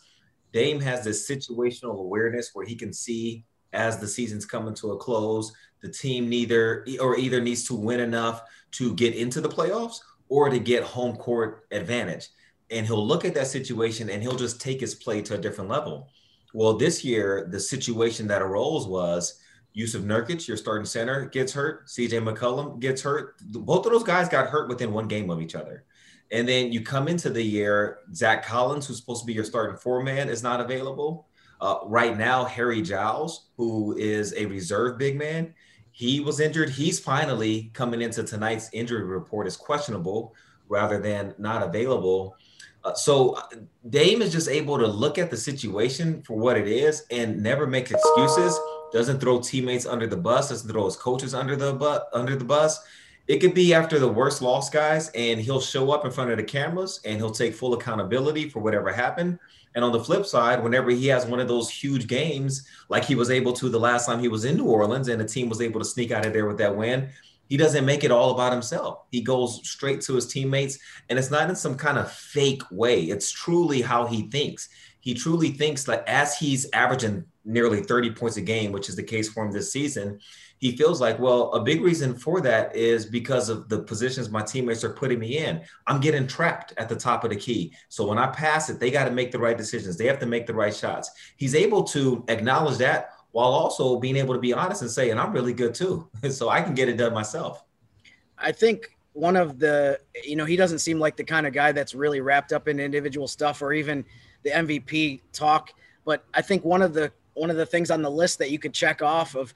Dame 0.54 0.80
has 0.82 1.04
this 1.04 1.28
situational 1.28 2.00
awareness 2.00 2.52
where 2.54 2.66
he 2.66 2.76
can 2.76 2.94
see 2.94 3.46
as 3.78 4.00
the 4.00 4.08
season's 4.08 4.46
coming 4.46 4.74
to 4.76 4.92
a 4.92 4.98
close. 4.98 5.54
The 5.82 5.90
team 5.90 6.28
neither 6.28 6.86
or 7.00 7.18
either 7.18 7.40
needs 7.40 7.64
to 7.66 7.76
win 7.76 8.00
enough 8.00 8.42
to 8.72 8.94
get 8.96 9.16
into 9.16 9.40
the 9.40 9.50
playoffs 9.50 10.00
or 10.28 10.50
to 10.50 10.60
get 10.60 10.84
home 10.84 11.16
court 11.16 11.68
advantage. 11.72 12.30
And 12.70 12.86
he'll 12.86 13.06
look 13.06 13.24
at 13.24 13.36
that 13.36 13.48
situation 13.48 14.10
and 14.10 14.22
he'll 14.22 14.36
just 14.36 14.60
take 14.60 14.82
his 14.82 14.96
play 14.96 15.22
to 15.22 15.36
a 15.36 15.38
different 15.38 15.70
level. 15.70 16.10
Well, 16.54 16.74
this 16.74 17.06
year, 17.06 17.48
the 17.50 17.60
situation 17.60 18.28
that 18.28 18.42
arose 18.42 18.88
was 18.88 19.40
Jusuf 19.78 20.04
Nurkic, 20.04 20.48
your 20.48 20.58
starting 20.58 20.86
center, 20.86 21.28
gets 21.28 21.54
hurt. 21.54 21.88
CJ 21.88 22.24
McCollum 22.24 22.80
gets 22.80 23.02
hurt. 23.02 23.36
Both 23.52 23.86
of 23.86 23.92
those 23.92 24.04
guys 24.04 24.28
got 24.28 24.48
hurt 24.48 24.68
within 24.68 24.92
one 24.92 25.08
game 25.08 25.30
of 25.30 25.42
each 25.42 25.56
other. 25.56 25.86
And 26.32 26.48
then 26.48 26.72
you 26.74 26.82
come 26.82 27.08
into 27.08 27.30
the 27.30 27.42
year, 27.42 28.00
Zach 28.14 28.44
Collins, 28.44 28.88
who's 28.88 28.98
supposed 28.98 29.22
to 29.22 29.28
be 29.28 29.34
your 29.34 29.46
starting 29.46 29.78
four 29.78 30.04
man, 30.04 30.30
is 30.30 30.44
not 30.44 30.60
available. 30.60 31.27
Uh, 31.60 31.80
right 31.86 32.18
now, 32.18 32.46
Harry 32.46 32.82
Giles, 32.82 33.48
who 33.58 33.96
is 33.98 34.34
a 34.36 34.46
reserve 34.46 34.98
big 34.98 35.18
man, 35.18 35.54
he 35.92 36.20
was 36.20 36.40
injured. 36.40 36.70
He's 36.70 37.00
finally 37.00 37.72
coming 37.74 38.02
into 38.02 38.24
tonight's 38.24 38.70
injury 38.72 39.04
report 39.04 39.48
as 39.48 39.58
questionable 39.58 40.36
rather 40.70 41.00
than 41.00 41.34
not 41.38 41.64
available. 41.64 42.36
Uh, 42.84 42.94
so 42.94 43.32
uh, 43.32 43.42
Dame 43.90 44.22
is 44.22 44.32
just 44.32 44.48
able 44.48 44.78
to 44.78 44.86
look 44.86 45.18
at 45.18 45.32
the 45.32 45.38
situation 45.38 46.22
for 46.22 46.38
what 46.38 46.58
it 46.58 46.68
is 46.68 47.06
and 47.10 47.42
never 47.42 47.66
make 47.66 47.90
excuses. 47.90 48.58
Doesn't 48.94 49.20
throw 49.20 49.42
teammates 49.42 49.86
under 49.86 50.08
the 50.08 50.16
bus. 50.16 50.50
Doesn't 50.50 50.70
throw 50.72 50.86
his 50.86 50.96
coaches 50.96 51.34
under 51.34 51.56
the 51.56 51.74
bus. 51.74 52.02
Under 52.14 52.36
the 52.36 52.46
bus. 52.46 52.80
It 53.28 53.40
could 53.40 53.54
be 53.54 53.74
after 53.74 54.00
the 54.00 54.08
worst 54.08 54.42
loss, 54.42 54.70
guys, 54.70 55.10
and 55.10 55.40
he'll 55.40 55.60
show 55.60 55.92
up 55.92 56.06
in 56.06 56.12
front 56.12 56.32
of 56.32 56.38
the 56.38 56.44
cameras 56.44 57.02
and 57.04 57.18
he'll 57.18 57.32
take 57.32 57.54
full 57.54 57.74
accountability 57.74 58.50
for 58.50 58.60
whatever 58.62 58.92
happened. 58.92 59.38
And 59.76 59.84
on 59.84 59.92
the 59.92 60.04
flip 60.04 60.26
side, 60.26 60.64
whenever 60.64 60.90
he 60.90 61.08
has 61.08 61.26
one 61.26 61.42
of 61.42 61.48
those 61.48 61.70
huge 61.70 62.08
games, 62.08 62.68
like 62.90 63.04
he 63.04 63.16
was 63.16 63.30
able 63.30 63.52
to 63.54 63.70
the 63.70 63.80
last 63.80 64.06
time 64.06 64.20
he 64.20 64.30
was 64.30 64.46
in 64.46 64.56
New 64.56 64.66
Orleans 64.66 65.10
and 65.10 65.20
the 65.20 65.26
team 65.26 65.50
was 65.50 65.62
able 65.62 65.80
to 65.80 65.86
sneak 65.86 66.12
out 66.12 66.26
of 66.26 66.32
there 66.32 66.48
with 66.48 66.58
that 66.60 66.76
win, 66.76 67.10
he 67.50 67.58
doesn't 67.58 67.86
make 67.86 68.04
it 68.04 68.12
all 68.12 68.32
about 68.32 68.54
himself. 68.54 69.04
He 69.12 69.22
goes 69.22 69.62
straight 69.68 70.02
to 70.02 70.16
his 70.16 70.28
teammates, 70.28 70.80
and 71.10 71.20
it's 71.20 71.32
not 71.32 71.50
in 71.50 71.56
some 71.56 71.76
kind 71.76 71.98
of 71.98 72.12
fake 72.12 72.64
way. 72.72 73.04
It's 73.04 73.32
truly 73.32 73.82
how 73.82 74.06
he 74.06 74.24
thinks. 74.30 74.70
He 75.00 75.14
truly 75.14 75.52
thinks 75.52 75.84
that 75.86 76.08
as 76.08 76.38
he's 76.38 76.70
averaging 76.74 77.26
nearly 77.46 77.82
30 77.82 78.12
points 78.12 78.38
a 78.38 78.42
game, 78.42 78.72
which 78.72 78.90
is 78.90 78.96
the 78.96 79.04
case 79.04 79.30
for 79.30 79.46
him 79.46 79.52
this 79.52 79.72
season, 79.72 80.20
he 80.60 80.76
feels 80.76 81.00
like, 81.00 81.20
well, 81.20 81.52
a 81.54 81.62
big 81.62 81.82
reason 81.82 82.16
for 82.16 82.42
that 82.42 82.76
is 82.76 83.06
because 83.06 83.50
of 83.50 83.70
the 83.70 83.80
positions 83.80 84.30
my 84.30 84.42
teammates 84.42 84.84
are 84.84 84.94
putting 84.94 85.20
me 85.20 85.38
in. 85.38 85.62
I'm 85.86 86.00
getting 86.00 86.26
trapped 86.28 86.74
at 86.78 86.90
the 86.90 86.96
top 86.96 87.24
of 87.24 87.30
the 87.30 87.36
key. 87.36 87.74
So 87.90 88.08
when 88.08 88.18
I 88.18 88.28
pass 88.28 88.70
it, 88.70 88.80
they 88.80 88.90
got 88.90 89.06
to 89.06 89.12
make 89.12 89.32
the 89.32 89.40
right 89.40 89.58
decisions. 89.58 89.98
They 89.98 90.08
have 90.08 90.20
to 90.20 90.26
make 90.26 90.48
the 90.48 90.54
right 90.54 90.76
shots. 90.76 91.12
He's 91.38 91.56
able 91.56 91.84
to 91.86 92.24
acknowledge 92.28 92.78
that 92.78 93.12
while 93.32 93.50
also 93.50 94.00
being 94.00 94.16
able 94.16 94.34
to 94.34 94.40
be 94.40 94.54
honest 94.54 94.82
and 94.82 94.90
say, 94.90 95.12
and 95.12 95.20
I'm 95.20 95.32
really 95.32 95.54
good 95.54 95.76
too. 95.76 96.10
so 96.30 96.50
I 96.50 96.62
can 96.62 96.74
get 96.74 96.90
it 96.90 96.98
done 96.98 97.14
myself. 97.14 97.64
I 98.38 98.52
think 98.52 98.88
one 99.14 99.36
of 99.36 99.60
the, 99.60 100.00
you 100.24 100.36
know, 100.36 100.46
he 100.46 100.56
doesn't 100.56 100.80
seem 100.80 101.00
like 101.00 101.18
the 101.18 101.24
kind 101.24 101.46
of 101.48 101.54
guy 101.54 101.72
that's 101.72 101.94
really 101.94 102.22
wrapped 102.22 102.54
up 102.54 102.68
in 102.68 102.80
individual 102.80 103.28
stuff 103.28 103.62
or 103.62 103.74
even 103.74 104.06
the 104.44 104.52
MVP 104.52 105.22
talk 105.34 105.72
But 106.06 106.24
I 106.34 106.42
think 106.42 106.64
one 106.64 106.82
of 106.82 106.94
the 106.94 107.12
one 107.34 107.52
of 107.52 107.58
the 107.58 107.66
things 107.66 107.92
on 107.92 108.02
the 108.02 108.10
list 108.10 108.40
that 108.40 108.50
you 108.50 108.58
could 108.58 108.74
check 108.74 109.02
off 109.02 109.36
of 109.36 109.54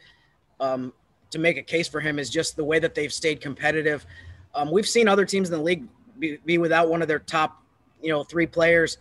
um, 0.62 0.94
to 1.32 1.40
make 1.40 1.58
a 1.58 1.62
case 1.62 1.88
for 1.88 2.00
him 2.00 2.20
is 2.20 2.30
just 2.30 2.56
the 2.56 2.64
way 2.64 2.80
that 2.80 2.96
they've 2.96 3.12
stayed 3.12 3.42
competitive. 3.42 4.06
Um, 4.54 4.72
we've 4.72 4.88
seen 4.88 5.08
other 5.08 5.26
teams 5.26 5.50
in 5.50 5.58
the 5.58 5.64
league 5.64 5.86
be, 6.20 6.38
be, 6.46 6.58
without 6.58 6.90
one 6.90 7.02
of 7.02 7.08
their 7.08 7.20
top, 7.20 7.62
you 8.02 8.10
know, 8.10 8.24
three 8.24 8.46
players. 8.46 8.98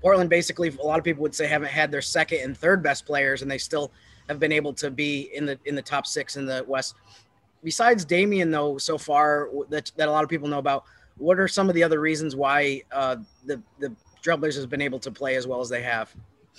Portland 0.00 0.30
basically, 0.30 0.68
a 0.68 0.86
lot 0.86 0.98
of 0.98 1.04
people 1.04 1.22
would 1.22 1.34
say 1.34 1.46
haven't 1.46 1.70
had 1.70 1.92
their 1.92 2.02
second 2.02 2.40
and 2.40 2.56
third 2.56 2.82
best 2.82 3.06
players, 3.06 3.42
and 3.42 3.50
they 3.50 3.58
still 3.58 3.92
have 4.28 4.40
been 4.40 4.52
able 4.52 4.72
to 4.74 4.90
be 4.90 5.30
in 5.34 5.46
the 5.46 5.58
in 5.64 5.74
the 5.74 5.82
top 5.82 6.06
six 6.06 6.36
in 6.36 6.46
the 6.46 6.64
West. 6.66 6.94
Besides 7.62 8.04
Damian, 8.04 8.50
though, 8.50 8.78
so 8.78 8.98
far 8.98 9.48
that 9.68 9.92
that 9.96 10.08
a 10.08 10.10
lot 10.10 10.24
of 10.24 10.30
people 10.30 10.48
know 10.48 10.58
about, 10.58 10.84
what 11.18 11.38
are 11.38 11.46
some 11.46 11.68
of 11.68 11.74
the 11.74 11.84
other 11.84 12.00
reasons 12.00 12.34
why 12.34 12.82
uh, 12.90 13.16
the 13.44 13.62
the 13.78 13.94
Trailblazers 14.24 14.60
have 14.60 14.70
been 14.70 14.80
able 14.80 14.98
to 15.00 15.10
play 15.10 15.36
as 15.36 15.46
well 15.46 15.60
as 15.60 15.68
they 15.68 15.82
have? 15.82 16.12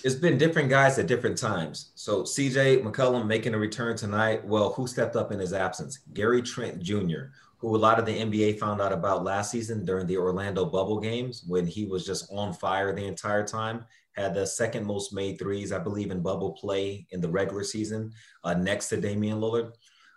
It's 0.03 0.15
been 0.15 0.37
different 0.37 0.69
guys 0.69 0.99
at 0.99 1.07
different 1.07 1.37
times. 1.37 1.91
So 1.95 2.23
CJ 2.23 2.83
McCollum 2.83 3.25
making 3.25 3.53
a 3.53 3.57
return 3.57 3.95
tonight. 3.95 4.45
Well, 4.45 4.73
who 4.73 4.87
stepped 4.87 5.15
up 5.15 5.31
in 5.31 5.39
his 5.39 5.53
absence? 5.53 5.99
Gary 6.13 6.41
Trent 6.41 6.81
Jr., 6.81 7.31
who 7.57 7.75
a 7.75 7.77
lot 7.77 7.99
of 7.99 8.05
the 8.05 8.17
NBA 8.17 8.59
found 8.59 8.81
out 8.81 8.91
about 8.91 9.23
last 9.23 9.51
season 9.51 9.85
during 9.85 10.05
the 10.05 10.17
Orlando 10.17 10.65
bubble 10.65 10.99
games 10.99 11.43
when 11.47 11.65
he 11.65 11.85
was 11.85 12.05
just 12.05 12.29
on 12.33 12.53
fire 12.53 12.93
the 12.93 13.05
entire 13.05 13.45
time. 13.47 13.85
Had 14.11 14.33
the 14.33 14.45
second 14.45 14.85
most 14.85 15.13
made 15.13 15.39
threes, 15.39 15.71
I 15.71 15.79
believe, 15.79 16.11
in 16.11 16.21
bubble 16.21 16.51
play 16.51 17.07
in 17.11 17.21
the 17.21 17.29
regular 17.29 17.63
season, 17.63 18.11
uh, 18.43 18.53
next 18.53 18.89
to 18.89 18.99
Damian 18.99 19.39
Lillard. 19.39 19.71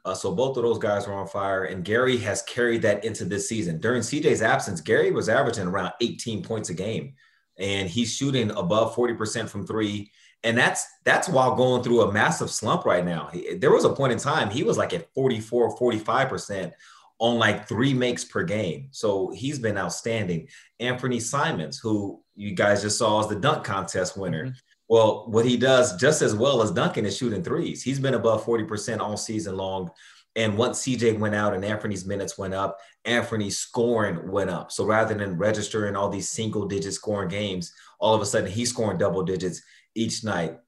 Uh, 0.05 0.15
so 0.15 0.35
both 0.35 0.57
of 0.57 0.65
those 0.65 0.79
guys 0.79 1.07
were 1.07 1.15
on 1.15 1.27
fire, 1.27 1.65
and 1.65 1.85
Gary 1.85 2.17
has 2.19 2.43
carried 2.43 2.83
that 2.83 3.05
into 3.05 3.25
this 3.25 3.49
season. 3.49 3.81
During 3.81 4.03
CJ's 4.03 4.43
absence, 4.43 4.81
Gary 4.81 5.11
was 5.13 5.29
averaging 5.29 5.67
around 5.67 5.93
18 6.01 6.43
points 6.43 6.71
a 6.71 6.75
game 6.75 7.15
and 7.59 7.89
he's 7.89 8.15
shooting 8.15 8.51
above 8.51 8.95
40% 8.95 9.49
from 9.49 9.67
three. 9.67 10.11
And 10.45 10.57
that's 10.57 10.87
that's 11.05 11.29
while 11.29 11.55
going 11.55 11.83
through 11.83 12.03
a 12.03 12.13
massive 12.13 12.51
slump 12.51 12.85
right 12.85 13.05
now. 13.05 13.31
There 13.57 13.73
was 13.73 13.85
a 13.85 13.93
point 13.93 14.13
in 14.13 14.19
time 14.19 14.51
he 14.51 14.63
was 14.63 14.79
like 14.79 14.93
at 14.93 15.13
44, 15.15 15.77
45% 15.77 16.73
on 17.19 17.39
like 17.39 17.67
three 17.67 17.95
makes 17.95 18.25
per 18.25 18.45
game. 18.45 18.89
So 18.91 19.31
he's 19.31 19.59
been 19.59 19.79
outstanding. 19.79 20.49
Anfernee 20.81 21.23
Simons, 21.23 21.79
who 21.79 22.23
you 22.35 22.55
guys 22.55 22.83
just 22.83 22.99
saw 22.99 23.21
as 23.21 23.29
the 23.29 23.37
dunk 23.37 23.65
contest 23.65 24.17
winner. 24.17 24.45
Mm-hmm. 24.45 24.57
Well, 24.89 25.27
what 25.29 25.45
he 25.45 25.57
does 25.57 25.97
just 25.97 26.23
as 26.23 26.35
well 26.35 26.63
as 26.63 26.71
Duncan 26.71 27.07
is 27.07 27.17
shooting 27.17 27.43
threes. 27.43 27.83
He's 27.83 27.99
been 27.99 28.15
above 28.15 28.45
40% 28.45 29.01
all 29.01 29.17
season 29.17 29.57
long. 29.57 29.91
And 30.37 30.59
once 30.59 30.83
CJ 30.83 31.19
went 31.19 31.35
out 31.35 31.55
and 31.55 31.65
Anfernee's 31.65 32.05
minutes 32.05 32.37
went 32.37 32.53
up, 32.53 32.79
Anfernee's 33.07 33.59
scoring 33.59 34.31
went 34.31 34.51
up. 34.51 34.71
So 34.71 34.85
rather 34.85 35.15
than 35.15 35.39
registering 35.39 35.97
all 35.97 36.11
these 36.11 36.29
single 36.29 36.67
digit 36.67 36.93
scoring 36.93 37.31
games, 37.31 37.73
all 37.99 38.15
of 38.15 38.21
a 38.21 38.27
sudden 38.27 38.51
he's 38.51 38.69
scoring 38.69 38.99
double 38.99 39.23
digits 39.23 39.63
each 39.95 40.23
night. 40.23 40.59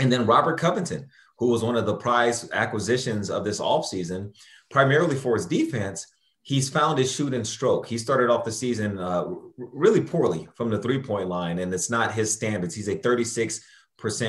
And 0.00 0.12
then 0.12 0.26
Robert 0.26 0.58
Covington, 0.58 1.08
who 1.38 1.50
was 1.50 1.62
one 1.62 1.76
of 1.76 1.86
the 1.86 1.96
prize 1.96 2.50
acquisitions 2.52 3.30
of 3.30 3.44
this 3.44 3.60
offseason, 3.60 4.34
primarily 4.70 5.14
for 5.14 5.34
his 5.34 5.46
defense, 5.46 6.06
he's 6.42 6.68
found 6.68 6.98
his 6.98 7.12
shooting 7.12 7.44
stroke. 7.44 7.86
He 7.86 7.98
started 7.98 8.28
off 8.30 8.44
the 8.44 8.52
season 8.52 8.98
uh, 8.98 9.26
really 9.56 10.00
poorly 10.00 10.48
from 10.56 10.70
the 10.70 10.82
three 10.82 11.00
point 11.00 11.28
line, 11.28 11.60
and 11.60 11.72
it's 11.72 11.90
not 11.90 12.12
his 12.12 12.32
standards. 12.32 12.74
He's 12.74 12.88
a 12.88 12.96
36% 12.96 13.60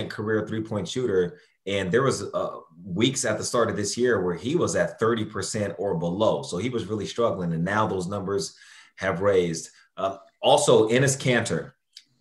career 0.10 0.46
three 0.48 0.62
point 0.62 0.88
shooter. 0.88 1.40
And 1.66 1.92
there 1.92 2.04
was 2.04 2.24
uh, 2.34 2.60
weeks 2.84 3.26
at 3.26 3.38
the 3.38 3.44
start 3.44 3.70
of 3.70 3.78
this 3.78 3.98
year 3.98 4.22
where 4.22 4.36
he 4.36 4.56
was 4.56 4.76
at 4.76 5.00
30% 5.00 5.76
or 5.78 5.96
below. 5.98 6.44
So 6.44 6.58
he 6.58 6.70
was 6.70 6.88
really 6.88 7.06
struggling. 7.06 7.54
And 7.54 7.64
now 7.64 7.88
those 7.88 8.08
numbers 8.08 8.56
have 8.98 9.22
raised. 9.22 9.70
Uh, 9.96 10.18
also, 10.42 10.90
Enes 10.90 11.18
Kanter. 11.18 11.72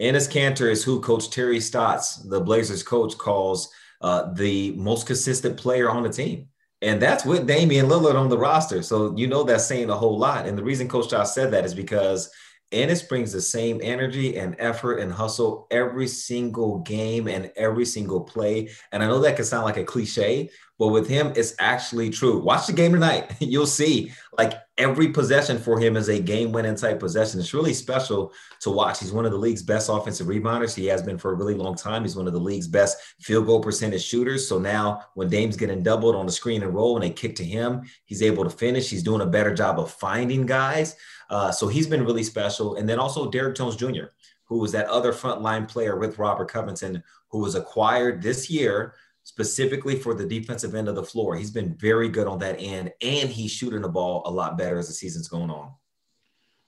Enes 0.00 0.31
Kanter 0.31 0.70
is 0.70 0.85
who 0.85 1.00
Coach 1.00 1.31
Terry 1.31 1.61
Stotts, 1.61 2.16
the 2.16 2.40
Blazers 2.40 2.83
coach, 2.83 3.16
calls 3.18 3.68
uh, 4.00 4.33
the 4.33 4.72
most 4.72 5.07
consistent 5.07 5.57
player 5.57 5.90
on 5.90 6.02
the 6.02 6.09
team. 6.09 6.48
And 6.81 7.00
that's 7.00 7.24
with 7.24 7.46
Damian 7.46 7.87
Lillard 7.87 8.16
on 8.16 8.28
the 8.28 8.38
roster. 8.38 8.83
So 8.83 9.16
you 9.16 9.28
know 9.28 9.44
that's 9.44 9.66
saying 9.66 9.90
a 9.90 9.94
whole 9.94 10.18
lot. 10.18 10.46
And 10.46 10.59
the 10.59 10.64
reason 10.64 10.88
Coach 10.88 11.07
Stotts 11.07 11.33
said 11.33 11.52
that 11.52 11.64
is 11.64 11.74
because 11.74 12.28
Enes 12.72 13.06
brings 13.08 13.32
the 13.32 13.40
same 13.40 13.80
energy 13.82 14.37
and 14.37 14.56
effort 14.58 14.96
and 14.96 15.12
hustle 15.12 15.66
every 15.70 16.08
single 16.08 16.78
game 16.80 17.28
and 17.28 17.52
every 17.56 17.85
single 17.85 18.20
play. 18.20 18.70
And 18.90 19.02
I 19.02 19.06
know 19.06 19.20
that 19.20 19.37
can 19.37 19.44
sound 19.44 19.64
like 19.64 19.76
a 19.76 19.85
cliche, 19.85 20.50
but 20.78 20.88
with 20.88 21.08
him, 21.08 21.32
it's 21.37 21.54
actually 21.58 22.11
true. 22.11 22.42
Watch 22.42 22.66
the 22.66 22.72
game 22.72 22.92
tonight. 22.92 23.32
You'll 23.40 23.66
see 23.66 24.12
like 24.42 24.61
every 24.78 25.09
possession 25.09 25.59
for 25.59 25.78
him 25.78 25.96
is 25.96 26.09
a 26.09 26.18
game 26.18 26.50
winning 26.50 26.74
type 26.74 26.98
possession. 26.98 27.38
It's 27.38 27.55
really 27.55 27.74
special 27.74 28.33
to 28.61 28.70
watch. 28.70 28.98
He's 28.98 29.12
one 29.12 29.24
of 29.24 29.31
the 29.31 29.38
league's 29.38 29.62
best 29.62 29.88
offensive 29.88 30.26
rebounders. 30.26 30.74
He 30.74 30.87
has 30.87 31.02
been 31.02 31.18
for 31.18 31.31
a 31.31 31.35
really 31.35 31.55
long 31.55 31.76
time. 31.76 32.02
He's 32.02 32.16
one 32.16 32.26
of 32.26 32.33
the 32.33 32.40
league's 32.40 32.66
best 32.66 32.98
field 33.20 33.46
goal 33.46 33.61
percentage 33.61 34.02
shooters. 34.02 34.48
So 34.48 34.59
now 34.59 35.05
when 35.14 35.28
Dame's 35.28 35.57
getting 35.57 35.83
doubled 35.83 36.16
on 36.16 36.26
the 36.26 36.33
screen 36.33 36.62
and 36.62 36.74
roll 36.74 36.96
and 36.96 37.05
they 37.05 37.11
kick 37.11 37.37
to 37.37 37.44
him, 37.44 37.83
he's 38.05 38.22
able 38.22 38.42
to 38.42 38.50
finish. 38.50 38.90
He's 38.90 39.05
doing 39.05 39.20
a 39.20 39.26
better 39.26 39.55
job 39.55 39.78
of 39.78 39.92
finding 39.92 40.44
guys. 40.44 40.96
Uh, 41.31 41.52
so 41.52 41.68
he's 41.68 41.87
been 41.87 42.05
really 42.05 42.24
special. 42.24 42.74
And 42.74 42.88
then 42.88 42.98
also 42.98 43.31
Derrick 43.31 43.57
Jones 43.57 43.76
Jr., 43.76 44.07
who 44.44 44.59
was 44.59 44.72
that 44.72 44.88
other 44.88 45.12
frontline 45.12 45.68
player 45.68 45.96
with 45.96 46.18
Robert 46.18 46.50
Covington, 46.50 47.02
who 47.28 47.38
was 47.38 47.55
acquired 47.55 48.20
this 48.20 48.50
year 48.50 48.94
specifically 49.24 49.96
for 49.96 50.14
the 50.14 50.26
defensive 50.26 50.74
end 50.74 50.88
of 50.88 50.94
the 50.94 51.02
floor. 51.02 51.37
He's 51.37 51.50
been 51.50 51.74
very 51.74 52.08
good 52.08 52.26
on 52.26 52.38
that 52.40 52.56
end, 52.58 52.92
and 53.00 53.28
he's 53.28 53.50
shooting 53.50 53.82
the 53.82 53.88
ball 53.88 54.22
a 54.26 54.30
lot 54.30 54.58
better 54.58 54.78
as 54.78 54.88
the 54.88 54.94
season's 54.94 55.28
going 55.28 55.50
on. 55.50 55.72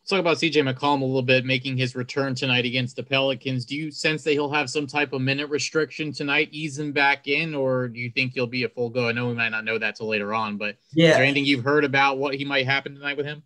Let's 0.03 0.11
talk 0.11 0.21
about 0.21 0.37
CJ 0.37 0.71
McCollum 0.71 1.01
a 1.01 1.05
little 1.07 1.23
bit, 1.23 1.47
making 1.47 1.79
his 1.79 1.97
return 1.97 2.35
tonight 2.35 2.67
against 2.67 2.95
the 2.95 3.03
Pelicans. 3.03 3.65
Do 3.65 3.75
you 3.75 3.91
sense 3.91 4.23
that 4.25 4.33
he'll 4.33 4.53
have 4.53 4.69
some 4.69 4.87
type 4.87 5.15
of 5.15 5.23
minute 5.23 5.49
restriction 5.49 6.13
tonight, 6.13 6.51
ease 6.53 6.79
him 6.79 6.93
back 6.93 7.27
in, 7.27 7.55
or 7.55 7.89
do 7.89 7.99
you 7.99 8.11
think 8.11 8.35
he'll 8.35 8.47
be 8.47 8.65
a 8.65 8.69
full 8.69 8.91
go? 8.91 9.09
I 9.09 9.13
know 9.13 9.29
we 9.29 9.35
might 9.35 9.49
not 9.49 9.65
know 9.65 9.79
that 9.79 9.97
till 9.97 10.09
later 10.09 10.35
on, 10.35 10.59
but 10.59 10.77
yeah. 10.93 11.09
is 11.09 11.15
there 11.15 11.25
anything 11.25 11.47
you've 11.47 11.65
heard 11.65 11.85
about 11.85 12.19
what 12.19 12.35
he 12.35 12.45
might 12.45 12.67
happen 12.67 12.95
tonight 12.95 13.17
with 13.17 13.25
him? 13.25 13.43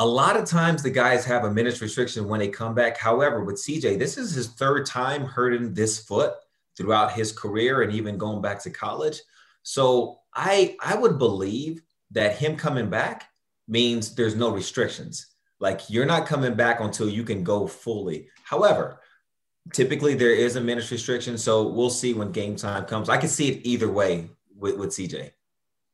a 0.00 0.06
lot 0.06 0.34
of 0.34 0.46
times 0.46 0.82
the 0.82 0.90
guys 0.90 1.26
have 1.26 1.44
a 1.44 1.50
minutes 1.50 1.82
restriction 1.82 2.26
when 2.26 2.40
they 2.40 2.48
come 2.48 2.74
back. 2.74 2.96
However, 2.96 3.44
with 3.44 3.56
CJ, 3.56 3.98
this 3.98 4.16
is 4.16 4.32
his 4.32 4.48
third 4.48 4.86
time 4.86 5.26
hurting 5.26 5.74
this 5.74 5.98
foot 5.98 6.32
throughout 6.76 7.12
his 7.12 7.32
career 7.32 7.82
and 7.82 7.92
even 7.92 8.18
going 8.18 8.40
back 8.40 8.62
to 8.62 8.70
college. 8.70 9.20
So 9.62 10.20
I 10.34 10.76
I 10.80 10.94
would 10.96 11.18
believe 11.18 11.82
that 12.12 12.36
him 12.36 12.56
coming 12.56 12.90
back 12.90 13.28
means 13.68 14.14
there's 14.14 14.36
no 14.36 14.50
restrictions. 14.50 15.26
Like 15.60 15.90
you're 15.90 16.06
not 16.06 16.26
coming 16.26 16.54
back 16.54 16.80
until 16.80 17.08
you 17.08 17.22
can 17.22 17.44
go 17.44 17.66
fully. 17.66 18.28
However, 18.44 19.00
typically 19.72 20.14
there 20.14 20.34
is 20.34 20.56
a 20.56 20.60
minutes 20.60 20.90
restriction. 20.90 21.38
So 21.38 21.68
we'll 21.68 21.90
see 21.90 22.14
when 22.14 22.32
game 22.32 22.56
time 22.56 22.84
comes. 22.84 23.08
I 23.08 23.18
can 23.18 23.28
see 23.28 23.50
it 23.50 23.60
either 23.64 23.90
way 23.90 24.30
with, 24.56 24.76
with 24.76 24.90
CJ. 24.90 25.26
A 25.26 25.32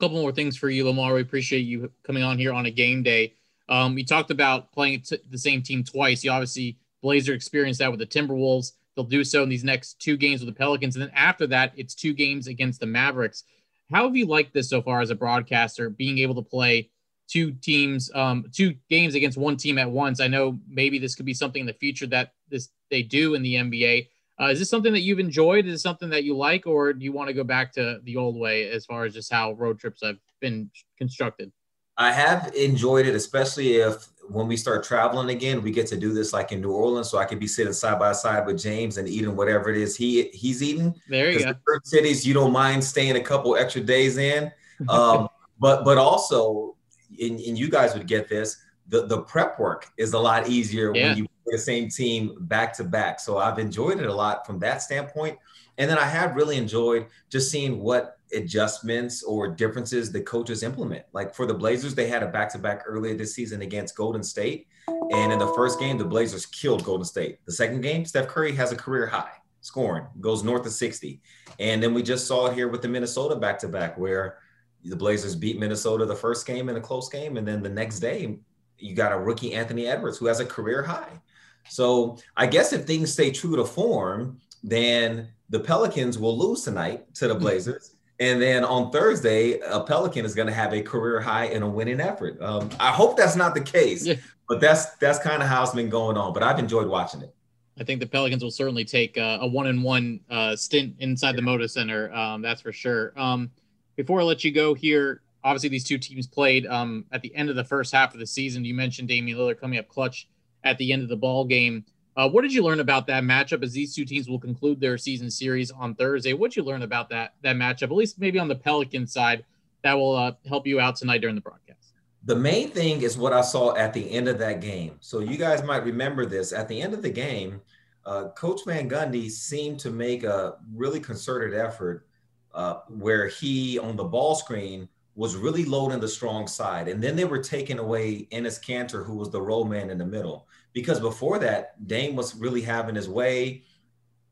couple 0.00 0.20
more 0.20 0.32
things 0.32 0.56
for 0.56 0.68
you, 0.68 0.84
Lamar. 0.84 1.14
We 1.14 1.22
appreciate 1.22 1.60
you 1.60 1.90
coming 2.04 2.22
on 2.22 2.38
here 2.38 2.52
on 2.52 2.66
a 2.66 2.70
game 2.70 3.02
day. 3.02 3.34
Um, 3.68 3.98
you 3.98 4.04
talked 4.04 4.30
about 4.30 4.72
playing 4.72 5.00
t- 5.00 5.18
the 5.30 5.38
same 5.38 5.62
team 5.62 5.82
twice. 5.82 6.22
You 6.22 6.30
obviously 6.30 6.78
Blazer 7.02 7.32
experienced 7.32 7.80
that 7.80 7.90
with 7.90 8.00
the 8.00 8.06
Timberwolves. 8.06 8.72
They'll 8.96 9.04
do 9.04 9.24
so 9.24 9.42
in 9.42 9.48
these 9.48 9.64
next 9.64 10.00
two 10.00 10.16
games 10.16 10.40
with 10.40 10.48
the 10.48 10.58
Pelicans, 10.58 10.96
and 10.96 11.02
then 11.02 11.12
after 11.14 11.46
that, 11.48 11.72
it's 11.76 11.94
two 11.94 12.14
games 12.14 12.46
against 12.46 12.80
the 12.80 12.86
Mavericks. 12.86 13.44
How 13.92 14.04
have 14.04 14.16
you 14.16 14.26
liked 14.26 14.54
this 14.54 14.70
so 14.70 14.82
far 14.82 15.00
as 15.00 15.10
a 15.10 15.14
broadcaster, 15.14 15.90
being 15.90 16.18
able 16.18 16.34
to 16.36 16.42
play 16.42 16.90
two 17.28 17.52
teams, 17.52 18.10
um, 18.14 18.46
two 18.52 18.74
games 18.88 19.14
against 19.14 19.38
one 19.38 19.56
team 19.56 19.78
at 19.78 19.90
once? 19.90 20.18
I 20.20 20.28
know 20.28 20.58
maybe 20.68 20.98
this 20.98 21.14
could 21.14 21.26
be 21.26 21.34
something 21.34 21.60
in 21.60 21.66
the 21.66 21.74
future 21.74 22.06
that 22.08 22.32
this 22.48 22.70
they 22.90 23.02
do 23.02 23.34
in 23.34 23.42
the 23.42 23.54
NBA. 23.54 24.08
Uh, 24.40 24.46
is 24.46 24.58
this 24.58 24.70
something 24.70 24.92
that 24.92 25.00
you've 25.00 25.18
enjoyed? 25.18 25.66
Is 25.66 25.74
this 25.74 25.82
something 25.82 26.10
that 26.10 26.24
you 26.24 26.36
like, 26.36 26.66
or 26.66 26.92
do 26.92 27.04
you 27.04 27.12
want 27.12 27.28
to 27.28 27.34
go 27.34 27.44
back 27.44 27.72
to 27.74 28.00
the 28.04 28.16
old 28.16 28.36
way 28.36 28.68
as 28.70 28.86
far 28.86 29.04
as 29.04 29.14
just 29.14 29.32
how 29.32 29.52
road 29.52 29.78
trips 29.78 30.02
have 30.02 30.16
been 30.40 30.70
constructed? 30.98 31.52
I 31.98 32.12
have 32.12 32.54
enjoyed 32.54 33.06
it, 33.06 33.14
especially 33.14 33.76
if 33.76 34.08
when 34.28 34.48
we 34.48 34.56
start 34.56 34.84
traveling 34.84 35.30
again, 35.30 35.62
we 35.62 35.70
get 35.70 35.86
to 35.88 35.96
do 35.96 36.12
this 36.12 36.32
like 36.32 36.52
in 36.52 36.60
New 36.60 36.72
Orleans, 36.72 37.08
so 37.08 37.18
I 37.18 37.24
could 37.24 37.38
be 37.38 37.46
sitting 37.46 37.72
side 37.72 37.98
by 37.98 38.12
side 38.12 38.44
with 38.46 38.58
James 38.60 38.98
and 38.98 39.08
eating 39.08 39.36
whatever 39.36 39.70
it 39.70 39.76
is 39.76 39.96
he 39.96 40.24
he's 40.32 40.62
eating. 40.62 40.94
There 41.08 41.30
you 41.30 41.44
go. 41.44 41.54
Cities 41.84 42.26
you 42.26 42.34
don't 42.34 42.52
mind 42.52 42.82
staying 42.82 43.16
a 43.16 43.20
couple 43.20 43.56
extra 43.56 43.82
days 43.82 44.18
in, 44.18 44.50
um, 44.88 45.28
but 45.58 45.84
but 45.84 45.98
also, 45.98 46.76
and, 47.20 47.38
and 47.40 47.58
you 47.58 47.70
guys 47.70 47.94
would 47.94 48.06
get 48.06 48.28
this. 48.28 48.58
The 48.88 49.06
the 49.06 49.22
prep 49.22 49.58
work 49.58 49.90
is 49.96 50.12
a 50.12 50.18
lot 50.18 50.48
easier 50.48 50.94
yeah. 50.94 51.08
when 51.08 51.18
you 51.18 51.26
the 51.46 51.58
same 51.58 51.88
team 51.88 52.36
back 52.40 52.72
to 52.74 52.84
back. 52.84 53.20
So 53.20 53.38
I've 53.38 53.58
enjoyed 53.58 54.00
it 54.00 54.06
a 54.06 54.14
lot 54.14 54.46
from 54.46 54.58
that 54.60 54.82
standpoint, 54.82 55.38
and 55.78 55.90
then 55.90 55.98
I 55.98 56.04
have 56.04 56.36
really 56.36 56.56
enjoyed 56.56 57.06
just 57.30 57.50
seeing 57.50 57.80
what 57.80 58.18
adjustments 58.32 59.22
or 59.22 59.48
differences 59.48 60.10
the 60.10 60.20
coaches 60.20 60.62
implement. 60.62 61.04
Like 61.12 61.34
for 61.34 61.46
the 61.46 61.54
Blazers, 61.54 61.94
they 61.94 62.08
had 62.08 62.22
a 62.22 62.26
back 62.26 62.50
to 62.52 62.58
back 62.58 62.82
earlier 62.86 63.14
this 63.14 63.34
season 63.34 63.62
against 63.62 63.96
Golden 63.96 64.22
State. 64.22 64.66
And 64.88 65.32
in 65.32 65.38
the 65.38 65.52
first 65.54 65.78
game, 65.78 65.98
the 65.98 66.04
Blazers 66.04 66.46
killed 66.46 66.84
Golden 66.84 67.04
State. 67.04 67.38
The 67.44 67.52
second 67.52 67.82
game, 67.82 68.04
Steph 68.04 68.28
Curry 68.28 68.52
has 68.56 68.72
a 68.72 68.76
career 68.76 69.06
high 69.06 69.32
scoring, 69.60 70.06
goes 70.20 70.44
north 70.44 70.64
of 70.66 70.72
60. 70.72 71.20
And 71.58 71.82
then 71.82 71.92
we 71.92 72.02
just 72.02 72.26
saw 72.26 72.46
it 72.46 72.54
here 72.54 72.68
with 72.68 72.82
the 72.82 72.88
Minnesota 72.88 73.36
back 73.36 73.58
to 73.60 73.68
back, 73.68 73.98
where 73.98 74.38
the 74.84 74.96
Blazers 74.96 75.34
beat 75.34 75.58
Minnesota 75.58 76.06
the 76.06 76.14
first 76.14 76.46
game 76.46 76.68
in 76.68 76.76
a 76.76 76.80
close 76.80 77.08
game. 77.08 77.36
And 77.36 77.46
then 77.46 77.62
the 77.62 77.68
next 77.68 77.98
day, 77.98 78.38
you 78.78 78.94
got 78.94 79.12
a 79.12 79.18
rookie 79.18 79.54
Anthony 79.54 79.86
Edwards 79.86 80.18
who 80.18 80.26
has 80.26 80.40
a 80.40 80.46
career 80.46 80.82
high. 80.82 81.20
So 81.68 82.18
I 82.36 82.46
guess 82.46 82.72
if 82.72 82.84
things 82.84 83.12
stay 83.12 83.30
true 83.30 83.56
to 83.56 83.64
form, 83.64 84.40
then 84.62 85.28
the 85.50 85.60
Pelicans 85.60 86.18
will 86.18 86.36
lose 86.36 86.62
tonight 86.62 87.12
to 87.14 87.28
the 87.28 87.34
mm-hmm. 87.34 87.42
Blazers. 87.42 87.96
And 88.18 88.40
then 88.40 88.64
on 88.64 88.90
Thursday, 88.90 89.58
a 89.60 89.80
Pelican 89.80 90.24
is 90.24 90.34
going 90.34 90.48
to 90.48 90.54
have 90.54 90.72
a 90.72 90.80
career 90.80 91.20
high 91.20 91.46
in 91.46 91.62
a 91.62 91.68
winning 91.68 92.00
effort. 92.00 92.40
Um, 92.40 92.70
I 92.80 92.90
hope 92.90 93.16
that's 93.16 93.36
not 93.36 93.54
the 93.54 93.60
case, 93.60 94.06
yeah. 94.06 94.14
but 94.48 94.58
that's 94.58 94.94
that's 94.96 95.18
kind 95.18 95.42
of 95.42 95.48
how 95.48 95.62
it's 95.62 95.74
been 95.74 95.90
going 95.90 96.16
on. 96.16 96.32
But 96.32 96.42
I've 96.42 96.58
enjoyed 96.58 96.88
watching 96.88 97.20
it. 97.20 97.34
I 97.78 97.84
think 97.84 98.00
the 98.00 98.06
Pelicans 98.06 98.42
will 98.42 98.50
certainly 98.50 98.86
take 98.86 99.18
uh, 99.18 99.38
a 99.42 99.46
one 99.46 99.66
and 99.66 99.84
one 99.84 100.20
uh, 100.30 100.56
stint 100.56 100.94
inside 100.98 101.36
the 101.36 101.42
Moda 101.42 101.68
Center. 101.68 102.10
Um, 102.14 102.40
that's 102.40 102.62
for 102.62 102.72
sure. 102.72 103.12
Um, 103.16 103.50
before 103.96 104.20
I 104.20 104.24
let 104.24 104.44
you 104.44 104.50
go 104.50 104.72
here, 104.72 105.20
obviously 105.44 105.68
these 105.68 105.84
two 105.84 105.98
teams 105.98 106.26
played 106.26 106.66
um, 106.66 107.04
at 107.12 107.20
the 107.20 107.34
end 107.34 107.50
of 107.50 107.56
the 107.56 107.64
first 107.64 107.92
half 107.92 108.14
of 108.14 108.20
the 108.20 108.26
season. 108.26 108.64
You 108.64 108.72
mentioned 108.72 109.08
Damian 109.08 109.36
Lillard 109.36 109.60
coming 109.60 109.78
up 109.78 109.88
clutch 109.88 110.26
at 110.66 110.76
the 110.78 110.92
end 110.92 111.02
of 111.02 111.08
the 111.08 111.16
ball 111.16 111.44
game. 111.44 111.84
Uh, 112.16 112.28
what 112.28 112.42
did 112.42 112.52
you 112.52 112.62
learn 112.62 112.80
about 112.80 113.06
that 113.06 113.22
matchup 113.22 113.62
as 113.62 113.72
these 113.72 113.94
two 113.94 114.04
teams 114.04 114.28
will 114.28 114.38
conclude 114.38 114.80
their 114.80 114.98
season 114.98 115.30
series 115.30 115.70
on 115.70 115.94
Thursday? 115.94 116.32
What 116.32 116.50
did 116.50 116.56
you 116.56 116.64
learn 116.64 116.82
about 116.82 117.08
that 117.10 117.34
that 117.42 117.56
matchup, 117.56 117.84
at 117.84 117.92
least 117.92 118.18
maybe 118.18 118.38
on 118.38 118.48
the 118.48 118.56
Pelican 118.56 119.06
side, 119.06 119.44
that 119.82 119.94
will 119.94 120.16
uh, 120.16 120.32
help 120.48 120.66
you 120.66 120.80
out 120.80 120.96
tonight 120.96 121.20
during 121.20 121.36
the 121.36 121.42
broadcast? 121.42 121.92
The 122.24 122.34
main 122.34 122.70
thing 122.70 123.02
is 123.02 123.16
what 123.16 123.32
I 123.32 123.42
saw 123.42 123.76
at 123.76 123.92
the 123.92 124.10
end 124.10 124.28
of 124.28 124.38
that 124.38 124.60
game. 124.60 124.96
So 125.00 125.20
you 125.20 125.36
guys 125.36 125.62
might 125.62 125.84
remember 125.84 126.26
this. 126.26 126.52
At 126.52 126.68
the 126.68 126.80
end 126.80 126.92
of 126.94 127.02
the 127.02 127.10
game, 127.10 127.60
uh, 128.04 128.28
Coach 128.30 128.62
Van 128.66 128.90
Gundy 128.90 129.30
seemed 129.30 129.78
to 129.80 129.90
make 129.90 130.24
a 130.24 130.56
really 130.74 130.98
concerted 130.98 131.56
effort 131.56 132.06
uh, 132.54 132.80
where 132.88 133.28
he, 133.28 133.78
on 133.78 133.94
the 133.94 134.04
ball 134.04 134.34
screen, 134.34 134.88
was 135.14 135.36
really 135.36 135.64
loading 135.64 136.00
the 136.00 136.08
strong 136.08 136.48
side. 136.48 136.88
And 136.88 137.02
then 137.02 137.14
they 137.14 137.24
were 137.24 137.42
taking 137.42 137.78
away 137.78 138.26
Enes 138.32 138.60
Kanter, 138.60 139.04
who 139.04 139.14
was 139.14 139.30
the 139.30 139.40
role 139.40 139.64
man 139.64 139.90
in 139.90 139.98
the 139.98 140.06
middle 140.06 140.48
because 140.76 141.00
before 141.00 141.38
that, 141.38 141.88
Dame 141.88 142.14
was 142.14 142.34
really 142.34 142.60
having 142.60 142.94
his 142.94 143.08
way 143.08 143.62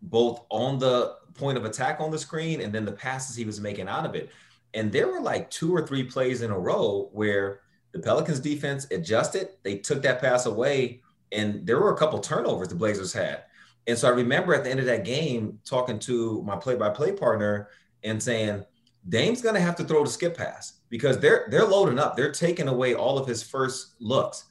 both 0.02 0.44
on 0.50 0.78
the 0.78 1.16
point 1.32 1.56
of 1.56 1.64
attack 1.64 2.00
on 2.00 2.10
the 2.10 2.18
screen 2.18 2.60
and 2.60 2.70
then 2.70 2.84
the 2.84 2.92
passes 2.92 3.34
he 3.34 3.46
was 3.46 3.62
making 3.62 3.88
out 3.88 4.04
of 4.04 4.14
it. 4.14 4.30
And 4.74 4.92
there 4.92 5.08
were 5.08 5.22
like 5.22 5.48
two 5.48 5.74
or 5.74 5.86
three 5.86 6.02
plays 6.02 6.42
in 6.42 6.50
a 6.50 6.58
row 6.58 7.08
where 7.14 7.60
the 7.92 7.98
Pelicans 7.98 8.40
defense 8.40 8.86
adjusted, 8.90 9.52
they 9.62 9.78
took 9.78 10.02
that 10.02 10.20
pass 10.20 10.44
away, 10.44 11.00
and 11.32 11.66
there 11.66 11.80
were 11.80 11.94
a 11.94 11.96
couple 11.96 12.18
turnovers 12.18 12.68
the 12.68 12.74
Blazers 12.74 13.14
had. 13.14 13.44
And 13.86 13.96
so 13.96 14.06
I 14.06 14.10
remember 14.10 14.52
at 14.52 14.64
the 14.64 14.70
end 14.70 14.80
of 14.80 14.86
that 14.86 15.06
game 15.06 15.60
talking 15.64 15.98
to 16.00 16.42
my 16.42 16.56
play-by-play 16.56 17.12
partner 17.12 17.70
and 18.02 18.22
saying, 18.22 18.66
Dame's 19.08 19.40
gonna 19.40 19.60
have 19.60 19.76
to 19.76 19.84
throw 19.84 20.04
the 20.04 20.10
skip 20.10 20.36
pass 20.36 20.80
because 20.90 21.18
they're 21.20 21.46
they're 21.50 21.64
loading 21.64 21.98
up. 21.98 22.16
They're 22.16 22.32
taking 22.32 22.68
away 22.68 22.94
all 22.94 23.16
of 23.16 23.26
his 23.26 23.42
first 23.42 23.94
looks. 23.98 24.44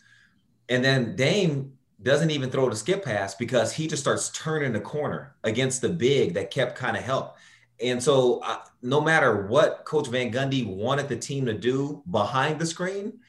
And 0.70 0.84
then 0.84 1.16
Dame 1.16 1.74
doesn't 2.04 2.32
even 2.32 2.50
throw 2.50 2.70
the 2.70 2.76
skip 2.76 3.04
pass 3.04 3.36
because 3.36 3.74
he 3.74 3.88
just 3.88 4.04
starts 4.04 4.30
turning 4.30 4.74
the 4.74 4.80
corner 4.80 5.36
against 5.44 5.82
the 5.82 5.89
big 5.89 6.34
that 6.34 6.52
kept 6.52 6.76
kind 6.76 6.98
of 6.98 7.04
help. 7.04 7.38
And 7.82 8.02
so, 8.02 8.39
uh, 8.39 8.60
no 8.82 9.02
matter 9.02 9.48
what 9.48 9.84
Coach 9.86 10.08
Van 10.08 10.32
Gundy 10.32 10.66
wanted 10.66 11.10
the 11.10 11.16
team 11.16 11.46
to 11.46 11.54
do 11.54 12.04
behind 12.10 12.60
the 12.60 12.66
screen, 12.66 13.20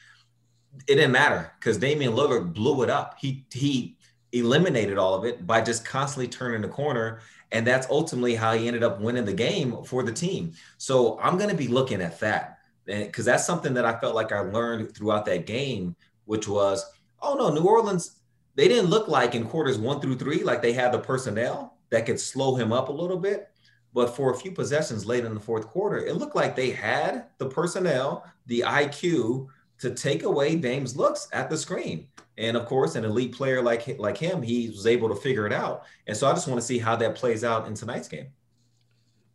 it 0.87 0.95
didn't 0.95 1.11
matter 1.11 1.51
because 1.59 1.77
Damian 1.77 2.13
Lillard 2.13 2.53
blew 2.53 2.83
it 2.83 2.89
up. 2.89 3.15
He 3.19 3.45
he 3.51 3.97
eliminated 4.31 4.97
all 4.97 5.13
of 5.13 5.23
it 5.23 5.47
by 5.47 5.61
just 5.61 5.85
constantly 5.85 6.27
turning 6.27 6.61
the 6.61 6.67
corner, 6.67 7.21
and 7.51 7.65
that's 7.65 7.87
ultimately 7.89 8.35
how 8.35 8.53
he 8.53 8.67
ended 8.67 8.83
up 8.83 8.99
winning 8.99 9.25
the 9.25 9.33
game 9.33 9.83
for 9.85 10.03
the 10.03 10.11
team. 10.11 10.53
So 10.77 11.19
I'm 11.21 11.37
going 11.37 11.49
to 11.49 11.55
be 11.55 11.67
looking 11.67 12.01
at 12.01 12.19
that 12.19 12.59
because 12.85 13.25
that's 13.25 13.45
something 13.45 13.73
that 13.73 13.85
I 13.85 13.97
felt 13.99 14.15
like 14.15 14.31
I 14.31 14.39
learned 14.39 14.93
throughout 14.95 15.25
that 15.25 15.45
game, 15.45 15.95
which 16.25 16.47
was, 16.47 16.85
oh 17.21 17.35
no, 17.35 17.49
New 17.49 17.63
Orleans 17.63 18.19
they 18.55 18.67
didn't 18.67 18.89
look 18.89 19.07
like 19.07 19.35
in 19.35 19.45
quarters 19.45 19.77
one 19.77 19.99
through 19.99 20.17
three 20.17 20.43
like 20.43 20.61
they 20.61 20.73
had 20.73 20.91
the 20.91 20.99
personnel 20.99 21.77
that 21.89 22.05
could 22.05 22.19
slow 22.19 22.55
him 22.55 22.73
up 22.73 22.89
a 22.89 22.93
little 22.93 23.17
bit. 23.17 23.49
But 23.93 24.15
for 24.15 24.31
a 24.31 24.37
few 24.37 24.51
possessions 24.51 25.05
late 25.05 25.23
in 25.23 25.33
the 25.33 25.39
fourth 25.39 25.67
quarter, 25.67 25.97
it 25.97 26.17
looked 26.17 26.35
like 26.35 26.55
they 26.55 26.71
had 26.71 27.27
the 27.37 27.47
personnel, 27.47 28.25
the 28.45 28.65
IQ 28.67 29.47
to 29.79 29.91
take 29.91 30.23
away 30.23 30.55
Dame's 30.55 30.97
looks 30.97 31.27
at 31.31 31.49
the 31.49 31.57
screen. 31.57 32.07
And 32.37 32.57
of 32.57 32.65
course, 32.65 32.95
an 32.95 33.05
elite 33.05 33.33
player 33.33 33.61
like 33.61 33.97
like 33.97 34.17
him, 34.17 34.41
he 34.41 34.69
was 34.69 34.85
able 34.85 35.07
to 35.09 35.15
figure 35.15 35.47
it 35.47 35.53
out. 35.53 35.85
And 36.07 36.17
so 36.17 36.27
I 36.27 36.33
just 36.33 36.47
want 36.47 36.59
to 36.59 36.65
see 36.65 36.77
how 36.77 36.95
that 36.97 37.15
plays 37.15 37.43
out 37.43 37.67
in 37.67 37.73
tonight's 37.73 38.09
game. 38.09 38.27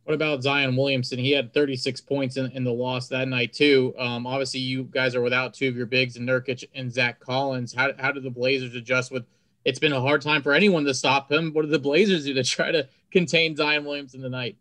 What 0.03 0.15
about 0.15 0.41
Zion 0.41 0.75
Williamson? 0.75 1.19
He 1.19 1.31
had 1.31 1.53
36 1.53 2.01
points 2.01 2.37
in, 2.37 2.51
in 2.51 2.63
the 2.63 2.71
loss 2.73 3.07
that 3.09 3.27
night 3.27 3.53
too. 3.53 3.93
Um, 3.99 4.25
obviously, 4.25 4.59
you 4.59 4.83
guys 4.85 5.13
are 5.15 5.21
without 5.21 5.53
two 5.53 5.67
of 5.67 5.75
your 5.75 5.85
bigs, 5.85 6.15
and 6.15 6.27
Nurkic 6.27 6.63
and 6.73 6.91
Zach 6.91 7.19
Collins. 7.19 7.73
How 7.73 7.91
how 7.99 8.11
did 8.11 8.23
the 8.23 8.31
Blazers 8.31 8.73
adjust 8.75 9.11
with? 9.11 9.25
It's 9.63 9.79
been 9.79 9.93
a 9.93 10.01
hard 10.01 10.23
time 10.23 10.41
for 10.41 10.53
anyone 10.53 10.85
to 10.85 10.93
stop 10.93 11.31
him. 11.31 11.51
What 11.53 11.61
did 11.61 11.71
the 11.71 11.79
Blazers 11.79 12.25
do 12.25 12.33
to 12.33 12.43
try 12.43 12.71
to 12.71 12.87
contain 13.11 13.55
Zion 13.55 13.85
Williamson 13.85 14.21
tonight? 14.21 14.57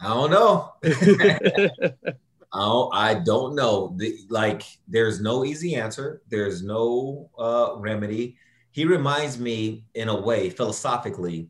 I 0.00 0.08
don't 0.08 0.30
know. 0.30 0.74
oh, 2.52 2.90
I 2.92 3.14
don't 3.14 3.56
know. 3.56 3.94
The, 3.96 4.16
like, 4.28 4.62
there's 4.86 5.20
no 5.20 5.44
easy 5.44 5.74
answer. 5.74 6.22
There's 6.28 6.62
no 6.62 7.30
uh, 7.36 7.74
remedy. 7.78 8.36
He 8.70 8.84
reminds 8.84 9.38
me, 9.38 9.84
in 9.94 10.08
a 10.08 10.20
way, 10.20 10.50
philosophically, 10.50 11.48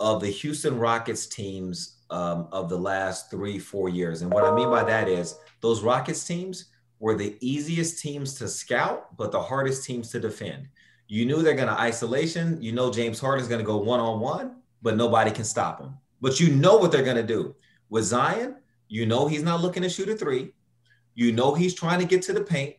of 0.00 0.20
the 0.20 0.30
Houston 0.30 0.78
Rockets 0.78 1.26
teams 1.26 1.99
um, 2.10 2.48
of 2.52 2.68
the 2.68 2.78
last 2.78 3.30
three, 3.30 3.58
four 3.58 3.88
years. 3.88 4.22
And 4.22 4.32
what 4.32 4.44
I 4.44 4.54
mean 4.54 4.68
by 4.68 4.84
that 4.84 5.08
is 5.08 5.36
those 5.60 5.82
Rockets 5.82 6.24
teams 6.26 6.66
were 6.98 7.16
the 7.16 7.36
easiest 7.40 8.00
teams 8.00 8.34
to 8.34 8.48
scout, 8.48 9.16
but 9.16 9.32
the 9.32 9.40
hardest 9.40 9.84
teams 9.84 10.10
to 10.10 10.20
defend. 10.20 10.68
You 11.08 11.24
knew 11.24 11.42
they're 11.42 11.54
going 11.54 11.68
to 11.68 11.80
isolation. 11.80 12.60
You 12.62 12.72
know 12.72 12.92
James 12.92 13.18
Harden's 13.18 13.48
going 13.48 13.60
to 13.60 13.66
go 13.66 13.78
one 13.78 14.00
on 14.00 14.20
one, 14.20 14.56
but 14.82 14.96
nobody 14.96 15.30
can 15.30 15.44
stop 15.44 15.80
him. 15.80 15.94
But 16.20 16.38
you 16.38 16.50
know 16.50 16.76
what 16.76 16.92
they're 16.92 17.02
going 17.02 17.16
to 17.16 17.22
do. 17.22 17.54
With 17.88 18.04
Zion, 18.04 18.56
you 18.88 19.06
know 19.06 19.26
he's 19.26 19.42
not 19.42 19.60
looking 19.60 19.82
to 19.82 19.88
shoot 19.88 20.08
a 20.08 20.14
three. 20.14 20.52
You 21.14 21.32
know 21.32 21.54
he's 21.54 21.74
trying 21.74 22.00
to 22.00 22.06
get 22.06 22.22
to 22.22 22.32
the 22.32 22.42
paint, 22.42 22.76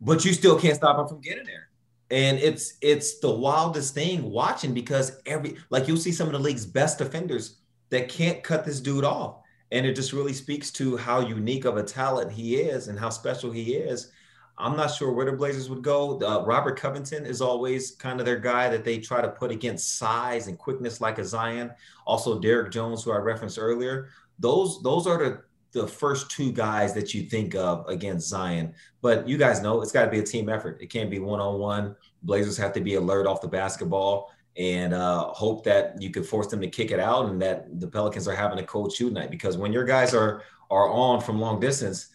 but 0.00 0.24
you 0.24 0.32
still 0.32 0.58
can't 0.58 0.76
stop 0.76 0.98
him 0.98 1.08
from 1.08 1.20
getting 1.20 1.44
there. 1.44 1.68
And 2.10 2.38
it's 2.38 2.74
it's 2.82 3.18
the 3.20 3.30
wildest 3.30 3.94
thing 3.94 4.30
watching 4.30 4.74
because 4.74 5.20
every 5.26 5.56
like 5.70 5.88
you'll 5.88 5.96
see 5.96 6.12
some 6.12 6.26
of 6.26 6.34
the 6.34 6.38
league's 6.38 6.66
best 6.66 6.98
defenders 6.98 7.56
that 7.90 8.08
can't 8.08 8.42
cut 8.42 8.64
this 8.64 8.80
dude 8.80 9.04
off. 9.04 9.36
And 9.72 9.84
it 9.84 9.96
just 9.96 10.12
really 10.12 10.32
speaks 10.32 10.70
to 10.72 10.96
how 10.96 11.20
unique 11.20 11.64
of 11.64 11.76
a 11.76 11.82
talent 11.82 12.30
he 12.30 12.56
is 12.56 12.88
and 12.88 12.98
how 12.98 13.10
special 13.10 13.50
he 13.50 13.74
is. 13.74 14.12
I'm 14.58 14.76
not 14.76 14.94
sure 14.94 15.12
where 15.12 15.26
the 15.26 15.32
Blazers 15.32 15.68
would 15.68 15.82
go. 15.82 16.18
Uh, 16.20 16.42
Robert 16.46 16.78
Covington 16.78 17.26
is 17.26 17.42
always 17.42 17.90
kind 17.92 18.20
of 18.20 18.26
their 18.26 18.38
guy 18.38 18.70
that 18.70 18.84
they 18.84 18.98
try 18.98 19.20
to 19.20 19.28
put 19.28 19.50
against 19.50 19.98
size 19.98 20.46
and 20.46 20.56
quickness 20.56 21.00
like 21.00 21.18
a 21.18 21.24
Zion. 21.24 21.72
Also, 22.06 22.40
Derrick 22.40 22.72
Jones, 22.72 23.02
who 23.04 23.12
I 23.12 23.18
referenced 23.18 23.58
earlier. 23.58 24.08
Those 24.38 24.82
those 24.82 25.06
are 25.06 25.18
the 25.18 25.42
the 25.72 25.86
first 25.86 26.30
two 26.30 26.52
guys 26.52 26.94
that 26.94 27.12
you 27.12 27.22
think 27.24 27.54
of 27.54 27.86
against 27.86 28.28
Zion. 28.28 28.74
But 29.02 29.28
you 29.28 29.36
guys 29.36 29.60
know 29.60 29.82
it's 29.82 29.92
got 29.92 30.06
to 30.06 30.10
be 30.10 30.20
a 30.20 30.22
team 30.22 30.48
effort. 30.48 30.80
It 30.80 30.86
can't 30.86 31.10
be 31.10 31.18
one 31.18 31.40
on 31.40 31.58
one. 31.58 31.96
Blazers 32.22 32.56
have 32.56 32.72
to 32.74 32.80
be 32.80 32.94
alert 32.94 33.26
off 33.26 33.42
the 33.42 33.48
basketball 33.48 34.32
and 34.58 34.94
uh, 34.94 35.26
hope 35.28 35.64
that 35.64 36.00
you 36.00 36.10
could 36.10 36.26
force 36.26 36.46
them 36.46 36.60
to 36.60 36.68
kick 36.68 36.90
it 36.90 37.00
out 37.00 37.26
and 37.26 37.40
that 37.42 37.80
the 37.80 37.86
Pelicans 37.86 38.26
are 38.26 38.34
having 38.34 38.58
a 38.58 38.62
cold 38.62 38.92
shoot 38.92 39.12
night 39.12 39.30
because 39.30 39.56
when 39.56 39.72
your 39.72 39.84
guys 39.84 40.14
are 40.14 40.42
are 40.70 40.90
on 40.90 41.20
from 41.20 41.40
long 41.40 41.60
distance, 41.60 42.08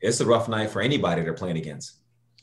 it's 0.00 0.20
a 0.20 0.26
rough 0.26 0.48
night 0.48 0.70
for 0.70 0.80
anybody 0.80 1.22
they're 1.22 1.32
playing 1.32 1.56
against. 1.56 1.96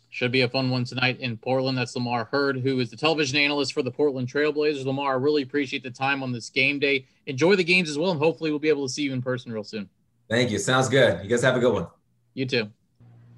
Should 0.09 0.31
be 0.31 0.41
a 0.41 0.49
fun 0.49 0.69
one 0.69 0.85
tonight 0.85 1.19
in 1.19 1.37
Portland. 1.37 1.77
That's 1.77 1.95
Lamar 1.95 2.29
Hurd, 2.31 2.59
who 2.59 2.79
is 2.79 2.89
the 2.89 2.95
television 2.95 3.37
analyst 3.37 3.73
for 3.73 3.83
the 3.83 3.91
Portland 3.91 4.29
Trailblazers. 4.29 4.85
Lamar, 4.85 5.11
I 5.11 5.15
really 5.15 5.43
appreciate 5.43 5.83
the 5.83 5.91
time 5.91 6.23
on 6.23 6.31
this 6.31 6.49
game 6.49 6.79
day. 6.79 7.05
Enjoy 7.25 7.55
the 7.55 7.63
games 7.63 7.89
as 7.89 7.97
well, 7.97 8.11
and 8.11 8.19
hopefully 8.19 8.49
we'll 8.49 8.59
be 8.59 8.69
able 8.69 8.87
to 8.87 8.93
see 8.93 9.03
you 9.03 9.13
in 9.13 9.21
person 9.21 9.51
real 9.51 9.63
soon. 9.63 9.89
Thank 10.29 10.51
you. 10.51 10.59
Sounds 10.59 10.87
good. 10.87 11.21
You 11.21 11.29
guys 11.29 11.41
have 11.41 11.55
a 11.55 11.59
good 11.59 11.73
one. 11.73 11.87
You 12.33 12.45
too. 12.45 12.69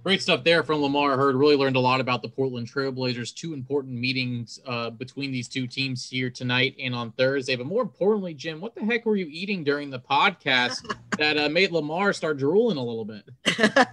Great 0.07 0.21
stuff 0.21 0.41
there 0.45 0.63
from 0.63 0.81
Lamar 0.81 1.17
Hurd. 1.17 1.35
Really 1.35 1.57
learned 1.57 1.75
a 1.75 1.81
lot 1.81 1.99
about 1.99 2.21
the 2.21 2.29
Portland 2.29 2.71
Trailblazers. 2.71 3.35
Two 3.35 3.53
important 3.53 3.93
meetings 3.93 4.57
uh, 4.65 4.89
between 4.89 5.33
these 5.33 5.49
two 5.49 5.67
teams 5.67 6.09
here 6.09 6.29
tonight 6.29 6.77
and 6.81 6.95
on 6.95 7.11
Thursday. 7.11 7.57
But 7.57 7.65
more 7.65 7.81
importantly, 7.81 8.33
Jim, 8.33 8.61
what 8.61 8.73
the 8.73 8.85
heck 8.85 9.05
were 9.05 9.17
you 9.17 9.27
eating 9.29 9.65
during 9.65 9.89
the 9.89 9.99
podcast 9.99 10.95
that 11.17 11.37
uh, 11.37 11.49
made 11.49 11.73
Lamar 11.73 12.13
start 12.13 12.37
drooling 12.37 12.77
a 12.77 12.81
little 12.81 13.03
bit? 13.03 13.91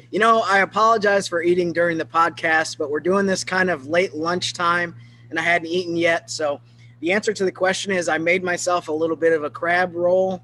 you 0.10 0.18
know, 0.18 0.40
I 0.40 0.60
apologize 0.60 1.28
for 1.28 1.42
eating 1.42 1.74
during 1.74 1.98
the 1.98 2.06
podcast, 2.06 2.78
but 2.78 2.90
we're 2.90 3.00
doing 3.00 3.26
this 3.26 3.44
kind 3.44 3.68
of 3.68 3.86
late 3.86 4.14
lunchtime 4.14 4.96
and 5.28 5.38
I 5.38 5.42
hadn't 5.42 5.68
eaten 5.68 5.98
yet. 5.98 6.30
So 6.30 6.62
the 7.00 7.12
answer 7.12 7.34
to 7.34 7.44
the 7.44 7.52
question 7.52 7.92
is 7.92 8.08
I 8.08 8.16
made 8.16 8.42
myself 8.42 8.88
a 8.88 8.92
little 8.92 9.16
bit 9.16 9.34
of 9.34 9.44
a 9.44 9.50
crab 9.50 9.94
roll, 9.94 10.42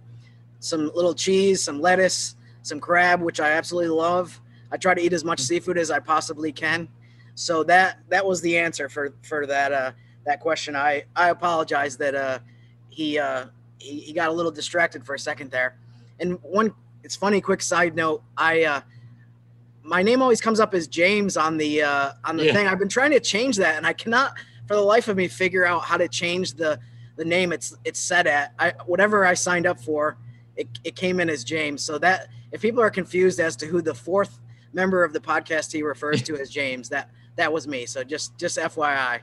some 0.61 0.93
little 0.95 1.15
cheese, 1.15 1.65
some 1.65 1.81
lettuce, 1.81 2.37
some 2.61 2.79
crab, 2.79 3.23
which 3.23 3.41
I 3.41 3.53
absolutely 3.53 3.89
love 3.89 4.39
I 4.71 4.77
try 4.77 4.95
to 4.95 5.01
eat 5.01 5.13
as 5.13 5.25
much 5.25 5.41
seafood 5.41 5.79
as 5.79 5.91
I 5.91 5.99
possibly 5.99 6.53
can. 6.53 6.89
So 7.35 7.63
that 7.65 7.99
that 8.09 8.27
was 8.27 8.41
the 8.41 8.59
answer 8.59 8.89
for 8.89 9.15
for 9.23 9.47
that 9.47 9.73
uh, 9.73 9.93
that 10.27 10.41
question. 10.41 10.75
I 10.75 11.05
I 11.15 11.31
apologize 11.31 11.97
that 11.99 12.15
uh, 12.15 12.39
he, 12.89 13.19
uh, 13.19 13.47
he 13.79 14.01
he 14.01 14.13
got 14.13 14.29
a 14.29 14.33
little 14.33 14.51
distracted 14.51 15.05
for 15.05 15.15
a 15.15 15.19
second 15.19 15.51
there. 15.51 15.79
And 16.21 16.39
one, 16.43 16.75
it's 17.05 17.15
funny. 17.15 17.41
Quick 17.41 17.63
side 17.63 17.95
note. 17.95 18.23
I 18.37 18.65
uh, 18.65 18.81
my 19.83 20.03
name 20.03 20.21
always 20.21 20.41
comes 20.41 20.61
up 20.61 20.75
as 20.75 20.87
James 20.87 21.37
on 21.37 21.57
the 21.57 21.83
uh, 21.83 22.13
on 22.25 22.37
the 22.37 22.47
yeah. 22.47 22.53
thing. 22.53 22.67
I've 22.67 22.79
been 22.79 22.89
trying 22.89 23.13
to 23.13 23.21
change 23.21 23.57
that, 23.57 23.77
and 23.77 23.87
I 23.87 23.93
cannot 23.93 24.33
for 24.67 24.75
the 24.75 24.83
life 24.83 25.09
of 25.09 25.17
me 25.17 25.29
figure 25.29 25.65
out 25.65 25.83
how 25.83 25.97
to 25.97 26.09
change 26.09 26.55
the 26.55 26.79
the 27.17 27.25
name 27.25 27.53
it's 27.53 27.77
it's 27.85 28.01
set 28.01 28.27
at. 28.27 28.53
I 28.59 28.75
whatever 28.87 29.25
I 29.25 29.35
signed 29.35 29.67
up 29.67 29.81
for, 29.81 30.19
it, 30.57 30.69
it 30.85 30.97
came 30.97 31.21
in 31.21 31.31
as 31.31 31.45
James. 31.45 31.83
So 31.83 31.99
that 31.99 32.29
if 32.53 32.61
people 32.61 32.83
are 32.83 32.91
confused 32.91 33.41
as 33.41 33.57
to 33.57 33.67
who 33.67 33.81
the 33.81 33.95
fourth 33.95 34.41
member 34.73 35.05
of 35.05 35.13
the 35.13 35.21
podcast 35.21 35.73
he 35.73 35.83
refers 35.83 36.23
to 36.23 36.37
as 36.41 36.51
James, 36.51 36.89
that 36.91 37.11
that 37.37 37.53
was 37.53 37.67
me. 37.67 37.87
So 37.87 38.05
just 38.05 38.37
just 38.39 38.59
FYI. 38.59 39.21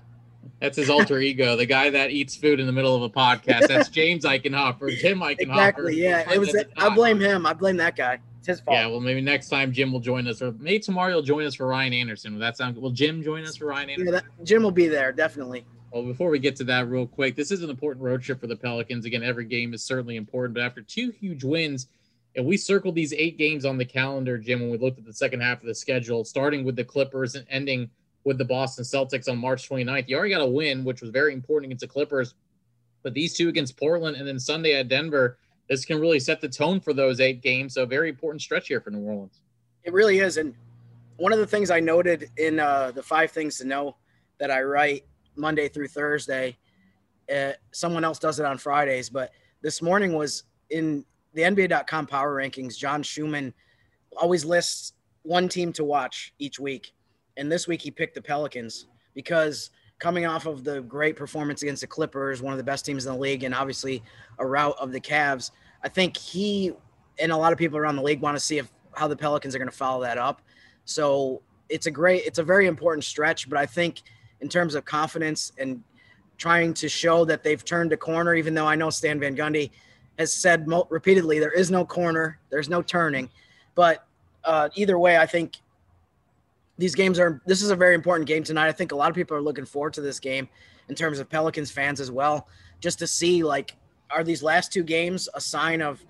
That's 0.62 0.78
his 0.78 0.90
alter 0.90 1.20
ego, 1.20 1.56
the 1.56 1.66
guy 1.66 1.90
that 1.90 2.12
eats 2.12 2.36
food 2.36 2.60
in 2.60 2.66
the 2.66 2.72
middle 2.72 2.96
of 2.96 3.02
a 3.02 3.10
podcast. 3.10 3.68
That's 3.68 3.90
James 3.90 4.24
Eichenhofer, 4.24 5.00
Tim 5.00 5.20
Eichenhofer. 5.20 5.40
Exactly. 5.40 6.02
Yeah, 6.02 6.32
it 6.32 6.40
was. 6.40 6.56
I 6.78 6.90
blame 6.94 7.20
him. 7.20 7.46
I 7.46 7.54
blame 7.54 7.78
that 7.78 7.96
guy. 7.96 8.20
It's 8.40 8.48
his 8.48 8.60
fault. 8.62 8.78
Yeah. 8.78 8.88
Well, 8.88 9.00
maybe 9.00 9.22
next 9.22 9.50
time 9.50 9.72
Jim 9.72 9.92
will 9.92 10.00
join 10.00 10.28
us, 10.28 10.42
or 10.42 10.54
maybe 10.54 10.80
tomorrow 10.80 11.10
he'll 11.10 11.22
join 11.24 11.46
us 11.46 11.56
for 11.56 11.68
Ryan 11.68 11.94
Anderson. 11.94 12.34
Will 12.34 12.40
that 12.42 12.58
sound? 12.58 12.78
Will 12.78 12.92
Jim 12.92 13.24
join 13.24 13.44
us 13.44 13.58
for 13.58 13.66
Ryan 13.66 13.90
Anderson? 13.90 14.14
Yeah, 14.14 14.20
that, 14.22 14.46
Jim 14.46 14.64
will 14.64 14.72
be 14.72 14.88
there 14.88 15.12
definitely. 15.12 15.66
Well, 15.92 16.04
before 16.04 16.30
we 16.30 16.40
get 16.40 16.56
to 16.58 16.64
that, 16.66 16.90
real 16.90 17.08
quick, 17.08 17.36
this 17.36 17.52
is 17.52 17.64
an 17.64 17.70
important 17.70 18.04
road 18.04 18.22
trip 18.22 18.42
for 18.42 18.48
the 18.48 18.56
Pelicans. 18.56 19.06
Again, 19.06 19.24
every 19.24 19.46
game 19.46 19.74
is 19.74 19.82
certainly 19.82 20.18
important, 20.18 20.54
but 20.54 20.62
after 20.62 20.82
two 20.82 21.12
huge 21.12 21.44
wins, 21.44 21.88
and 22.36 22.46
we 22.46 22.58
circled 22.58 22.96
these 22.96 23.14
eight 23.14 23.38
games 23.38 23.66
on 23.66 23.78
the 23.78 23.86
calendar, 23.86 24.38
Jim, 24.38 24.60
when 24.60 24.70
we 24.70 24.78
looked 24.78 25.00
at 25.00 25.06
the 25.06 25.14
second 25.14 25.42
half 25.42 25.62
of 25.62 25.68
the 25.68 25.76
schedule, 25.76 26.26
starting 26.26 26.66
with 26.66 26.76
the 26.76 26.84
Clippers 26.84 27.36
and 27.36 27.46
ending 27.50 27.90
with 28.26 28.38
the 28.38 28.46
Boston 28.46 28.84
Celtics 28.84 29.30
on 29.30 29.38
March 29.38 29.70
29th. 29.70 30.10
You 30.10 30.18
already 30.18 30.34
got 30.34 30.42
a 30.42 30.48
win, 30.48 30.84
which 30.84 31.02
was 31.02 31.12
very 31.12 31.34
important 31.34 31.70
against 31.70 31.82
the 31.82 31.88
Clippers. 31.88 32.34
But 33.04 33.14
these 33.14 33.34
two 33.34 33.48
against 33.48 33.78
Portland 33.78 34.18
and 34.18 34.28
then 34.28 34.40
Sunday 34.40 34.74
at 34.74 34.90
Denver, 34.90 35.38
this 35.70 35.86
can 35.86 36.00
really 36.00 36.20
set 36.20 36.42
the 36.42 36.50
tone 36.50 36.80
for 36.80 36.94
those 36.94 37.20
eight 37.20 37.42
games. 37.42 37.76
So, 37.76 37.86
very 37.86 38.10
important 38.10 38.42
stretch 38.42 38.68
here 38.68 38.82
for 38.82 38.90
New 38.90 39.00
Orleans. 39.00 39.42
It 39.84 39.94
really 39.94 40.20
is. 40.20 40.38
And 40.38 40.56
one 41.18 41.32
of 41.32 41.40
the 41.40 41.48
things 41.48 41.70
I 41.70 41.80
noted 41.80 42.30
in 42.38 42.60
uh, 42.60 42.92
the 42.92 43.04
five 43.04 43.32
things 43.32 43.58
to 43.60 43.66
know 43.66 43.96
that 44.40 44.52
I 44.52 44.64
write 44.64 45.06
Monday 45.36 45.70
through 45.70 45.88
Thursday, 45.88 46.58
uh, 47.34 47.52
someone 47.72 48.04
else 48.04 48.20
does 48.20 48.40
it 48.40 48.46
on 48.46 48.58
Fridays, 48.58 49.10
but 49.10 49.32
this 49.62 49.82
morning 49.82 50.14
was 50.14 50.44
in 50.72 51.06
the 51.36 51.44
NBA.com 51.44 52.08
power 52.08 52.36
rankings. 52.36 52.78
John 52.78 53.04
Schuhmann 53.04 53.54
always 54.18 54.44
lists 54.44 54.94
one 55.22 55.48
team 55.48 55.72
to 55.74 55.84
watch 55.84 56.34
each 56.40 56.60
week 56.60 56.94
and 57.38 57.52
this 57.52 57.68
week 57.68 57.82
he 57.82 57.92
picked 57.92 58.16
the 58.16 58.22
Pelicans 58.22 58.88
because 59.14 59.72
coming 60.00 60.26
off 60.26 60.46
of 60.46 60.64
the 60.64 60.82
great 60.82 61.16
performance 61.16 61.62
against 61.62 61.82
the 61.82 61.88
Clippers, 61.88 62.42
one 62.42 62.54
of 62.54 62.58
the 62.58 62.64
best 62.64 62.86
teams 62.86 63.06
in 63.06 63.14
the 63.14 63.20
league, 63.20 63.44
and 63.44 63.54
obviously 63.54 64.04
a 64.40 64.46
rout 64.46 64.76
of 64.80 64.92
the 64.92 65.00
Cavs, 65.00 65.52
I 65.84 65.90
think 65.90 66.18
he 66.18 66.74
and 67.20 67.32
a 67.32 67.38
lot 67.38 67.54
of 67.54 67.60
people 67.60 67.78
around 67.78 67.96
the 67.96 68.02
league 68.02 68.22
want 68.22 68.36
to 68.36 68.44
see 68.44 68.58
if 68.58 68.72
how 68.94 69.08
the 69.08 69.16
Pelicans 69.16 69.56
are 69.56 69.58
going 69.58 69.70
to 69.70 69.76
follow 69.76 70.02
that 70.04 70.18
up. 70.18 70.42
So 70.86 71.42
it's 71.70 71.86
a 71.86 71.92
great, 71.92 72.26
it's 72.26 72.40
a 72.40 72.44
very 72.44 72.68
important 72.68 73.04
stretch, 73.04 73.50
but 73.50 73.58
I 73.58 73.66
think 73.66 74.02
in 74.42 74.50
terms 74.50 74.76
of 74.76 74.86
confidence 74.86 75.52
and 75.58 75.82
trying 76.38 76.74
to 76.76 76.90
show 76.90 77.26
that 77.26 77.44
they've 77.44 77.64
turned 77.64 77.94
a 77.94 77.98
corner, 77.98 78.36
even 78.36 78.54
though 78.54 78.68
I 78.68 78.76
know 78.76 78.90
Stan 78.90 79.20
Van 79.20 79.36
Gundy 79.36 79.72
has 80.18 80.34
said 80.34 80.68
repeatedly 80.90 81.40
there 81.40 81.52
is 81.52 81.72
no 81.72 81.86
corner, 81.86 82.40
there's 82.50 82.70
no 82.70 82.82
turning, 82.82 83.30
but 83.76 84.06
uh, 84.44 84.70
either 84.76 84.98
way, 84.98 85.18
I 85.18 85.26
think 85.26 85.58
these 86.78 86.96
games 86.96 87.20
are 87.20 87.42
this 87.46 87.62
is 87.62 87.72
a 87.72 87.76
very 87.76 87.96
important 87.96 88.28
game 88.28 88.44
tonight. 88.44 88.68
I 88.68 88.72
think 88.72 88.92
a 88.92 88.96
lot 88.96 89.10
of 89.10 89.16
people 89.16 89.36
are 89.36 89.42
looking 89.42 89.66
forward 89.66 89.94
to 89.94 90.02
this 90.02 90.20
game 90.20 90.48
in 90.90 90.96
terms 90.96 91.20
of 91.20 91.30
Pelicans 91.30 91.72
fans 91.72 92.00
as 92.00 92.12
well, 92.12 92.48
just 92.80 93.00
to 93.00 93.08
see 93.08 93.44
like 93.44 93.76
are 94.12 94.24
these 94.24 94.44
last 94.44 94.72
two 94.72 94.84
games 94.84 95.28
a 95.34 95.42
sign 95.42 95.82
of 95.82 96.04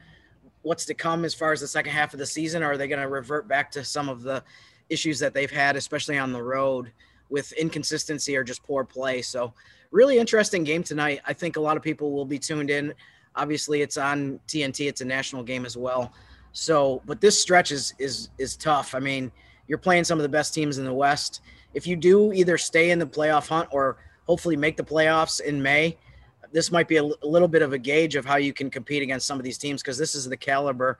what's 0.65 0.85
to 0.85 0.93
come 0.93 1.23
as 1.25 1.33
far 1.33 1.53
as 1.53 1.61
the 1.61 1.67
second 1.67 1.91
half 1.91 2.13
of 2.13 2.19
the 2.19 2.25
season, 2.25 2.63
are 2.63 2.75
they 2.75 2.87
going 2.87 3.01
to 3.01 3.07
revert 3.07 3.47
back 3.47 3.71
to 3.71 3.83
some 3.83 4.09
of 4.09 4.23
the 4.23 4.43
issues 4.89 5.19
that 5.19 5.33
they've 5.33 5.51
had, 5.51 5.75
especially 5.75 6.17
on 6.17 6.33
the 6.33 6.41
road 6.41 6.91
with 7.29 7.51
inconsistency 7.53 8.35
or 8.35 8.43
just 8.43 8.63
poor 8.63 8.83
play? 8.83 9.21
So, 9.21 9.53
really 9.91 10.17
interesting 10.17 10.63
game 10.63 10.83
tonight. 10.83 11.21
I 11.25 11.33
think 11.33 11.55
a 11.55 11.61
lot 11.61 11.77
of 11.77 11.83
people 11.83 12.11
will 12.11 12.25
be 12.25 12.39
tuned 12.39 12.69
in. 12.69 12.93
Obviously, 13.35 13.81
it's 13.81 13.97
on 13.97 14.39
TNT. 14.47 14.87
It's 14.87 15.01
a 15.01 15.05
national 15.05 15.43
game 15.43 15.65
as 15.65 15.75
well. 15.77 16.13
So, 16.53 17.01
but 17.05 17.19
this 17.19 17.39
stretch 17.39 17.71
is 17.71 17.93
is 17.99 18.29
is 18.37 18.55
tough. 18.55 18.95
I 18.95 18.99
mean, 18.99 19.31
you're 19.67 19.77
playing 19.77 20.05
some 20.05 20.17
of 20.17 20.23
the 20.23 20.29
best 20.29 20.53
teams 20.53 20.77
in 20.77 20.85
the 20.85 20.93
West. 20.93 21.41
If 21.73 21.85
you 21.85 21.95
do 21.95 22.31
either 22.31 22.57
stay 22.57 22.91
in 22.91 22.99
the 22.99 23.05
playoff 23.05 23.49
hunt 23.49 23.67
or 23.71 23.97
hopefully 24.25 24.55
make 24.55 24.77
the 24.77 24.83
playoffs 24.83 25.41
in 25.41 25.61
May, 25.61 25.97
this 26.51 26.71
might 26.71 26.87
be 26.87 26.97
a, 26.97 27.03
a 27.03 27.27
little 27.27 27.49
bit 27.49 27.61
of 27.61 27.73
a 27.73 27.77
gauge 27.77 28.15
of 28.15 28.25
how 28.25 28.37
you 28.37 28.53
can 28.53 28.69
compete 28.69 29.03
against 29.03 29.27
some 29.27 29.37
of 29.37 29.43
these 29.43 29.57
teams 29.57 29.81
because 29.81 29.97
this 29.97 30.15
is 30.15 30.29
the 30.29 30.37
caliber 30.37 30.99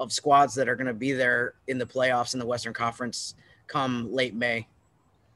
of 0.00 0.12
squads 0.12 0.54
that 0.54 0.68
are 0.68 0.76
going 0.76 0.86
to 0.86 0.94
be 0.94 1.12
there 1.12 1.54
in 1.66 1.78
the 1.78 1.84
playoffs 1.86 2.32
in 2.32 2.40
the 2.40 2.46
Western 2.46 2.72
Conference 2.72 3.34
come 3.66 4.12
late 4.12 4.34
May. 4.34 4.66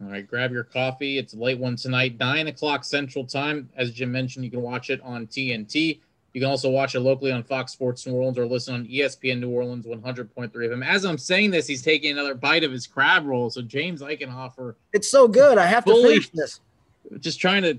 All 0.01 0.11
right, 0.11 0.27
grab 0.27 0.53
your 0.53 0.65
coffee. 0.65 1.19
It's 1.19 1.35
a 1.35 1.37
late 1.37 1.59
one 1.59 1.77
tonight, 1.77 2.17
nine 2.21 2.47
o'clock 2.47 2.85
Central 2.85 3.25
Time. 3.25 3.69
As 3.77 3.91
Jim 3.91 4.13
mentioned, 4.13 4.45
you 4.45 4.51
can 4.51 4.63
watch 4.63 4.91
it 4.91 5.01
on 5.03 5.27
TNT. 5.27 5.99
You 6.35 6.41
can 6.41 6.51
also 6.51 6.71
watch 6.71 6.95
it 6.95 7.01
locally 7.01 7.33
on 7.33 7.43
Fox 7.43 7.73
Sports 7.73 8.07
New 8.07 8.15
Orleans 8.15 8.39
or 8.39 8.47
listen 8.47 8.75
on 8.75 8.87
ESPN 8.87 9.41
New 9.41 9.51
Orleans 9.51 9.87
100.3 9.87 10.67
of 10.67 10.73
him. 10.73 10.83
As 10.83 11.05
I'm 11.05 11.19
saying 11.19 11.51
this, 11.51 11.67
he's 11.67 11.83
taking 11.83 12.13
another 12.13 12.35
bite 12.35 12.65
of 12.65 12.71
his 12.71 12.87
crab 12.87 13.27
roll. 13.27 13.49
So 13.51 13.63
James 13.63 14.03
Eichenhofer. 14.03 14.75
It's 14.93 15.11
so 15.11 15.27
good. 15.27 15.59
I 15.59 15.67
have 15.67 15.85
to 15.87 15.95
finish 15.95 16.29
this. 16.31 16.61
Just 17.21 17.41
trying 17.41 17.63
to 17.63 17.79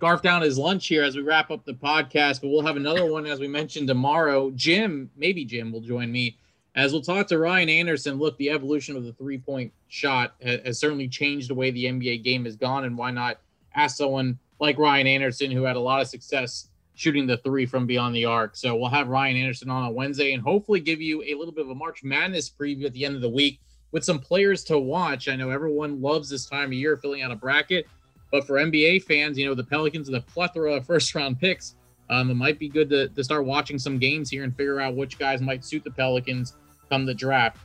scarf 0.00 0.20
down 0.20 0.42
his 0.42 0.58
lunch 0.58 0.88
here 0.88 1.04
as 1.04 1.14
we 1.14 1.22
wrap 1.22 1.50
up 1.50 1.64
the 1.64 1.74
podcast. 1.74 2.40
But 2.40 2.48
we'll 2.48 2.66
have 2.66 2.76
another 2.76 3.10
one, 3.10 3.24
as 3.26 3.38
we 3.38 3.46
mentioned, 3.46 3.86
tomorrow. 3.86 4.50
Jim, 4.50 5.08
maybe 5.16 5.44
Jim 5.44 5.70
will 5.70 5.80
join 5.80 6.10
me 6.10 6.36
as 6.74 6.92
we'll 6.92 7.02
talk 7.02 7.28
to 7.28 7.38
Ryan 7.38 7.68
Anderson. 7.68 8.18
Look, 8.18 8.36
the 8.38 8.50
evolution 8.50 8.96
of 8.96 9.04
the 9.04 9.12
three 9.12 9.38
point 9.38 9.72
shot 9.88 10.34
has, 10.42 10.60
has 10.64 10.78
certainly 10.78 11.06
changed 11.06 11.50
the 11.50 11.54
way 11.54 11.70
the 11.70 11.84
NBA 11.84 12.24
game 12.24 12.44
has 12.46 12.56
gone. 12.56 12.84
And 12.84 12.98
why 12.98 13.10
not 13.10 13.38
ask 13.74 13.96
someone 13.96 14.38
like 14.58 14.78
Ryan 14.78 15.06
Anderson, 15.06 15.50
who 15.50 15.62
had 15.62 15.76
a 15.76 15.80
lot 15.80 16.00
of 16.00 16.08
success 16.08 16.68
shooting 17.00 17.26
the 17.26 17.38
three 17.38 17.64
from 17.64 17.86
beyond 17.86 18.14
the 18.14 18.26
arc. 18.26 18.54
So 18.54 18.76
we'll 18.76 18.90
have 18.90 19.08
Ryan 19.08 19.34
Anderson 19.34 19.70
on 19.70 19.84
on 19.84 19.94
Wednesday 19.94 20.34
and 20.34 20.42
hopefully 20.42 20.80
give 20.80 21.00
you 21.00 21.22
a 21.22 21.34
little 21.34 21.50
bit 21.50 21.64
of 21.64 21.70
a 21.70 21.74
March 21.74 22.04
Madness 22.04 22.50
preview 22.50 22.84
at 22.84 22.92
the 22.92 23.06
end 23.06 23.14
of 23.14 23.22
the 23.22 23.28
week 23.28 23.58
with 23.90 24.04
some 24.04 24.18
players 24.18 24.62
to 24.64 24.78
watch. 24.78 25.26
I 25.26 25.34
know 25.34 25.48
everyone 25.48 26.02
loves 26.02 26.28
this 26.28 26.44
time 26.44 26.66
of 26.66 26.72
year 26.74 26.98
filling 26.98 27.22
out 27.22 27.30
a 27.30 27.36
bracket, 27.36 27.88
but 28.30 28.46
for 28.46 28.56
NBA 28.56 29.04
fans, 29.04 29.38
you 29.38 29.46
know, 29.46 29.54
the 29.54 29.64
Pelicans 29.64 30.08
and 30.08 30.14
the 30.14 30.20
plethora 30.20 30.74
of 30.74 30.84
first 30.86 31.14
round 31.14 31.40
picks, 31.40 31.74
um, 32.10 32.28
it 32.28 32.34
might 32.34 32.58
be 32.58 32.68
good 32.68 32.90
to, 32.90 33.08
to 33.08 33.24
start 33.24 33.46
watching 33.46 33.78
some 33.78 33.98
games 33.98 34.28
here 34.28 34.44
and 34.44 34.54
figure 34.54 34.78
out 34.78 34.94
which 34.94 35.18
guys 35.18 35.40
might 35.40 35.64
suit 35.64 35.82
the 35.84 35.90
Pelicans 35.90 36.56
come 36.90 37.06
the 37.06 37.14
draft 37.14 37.56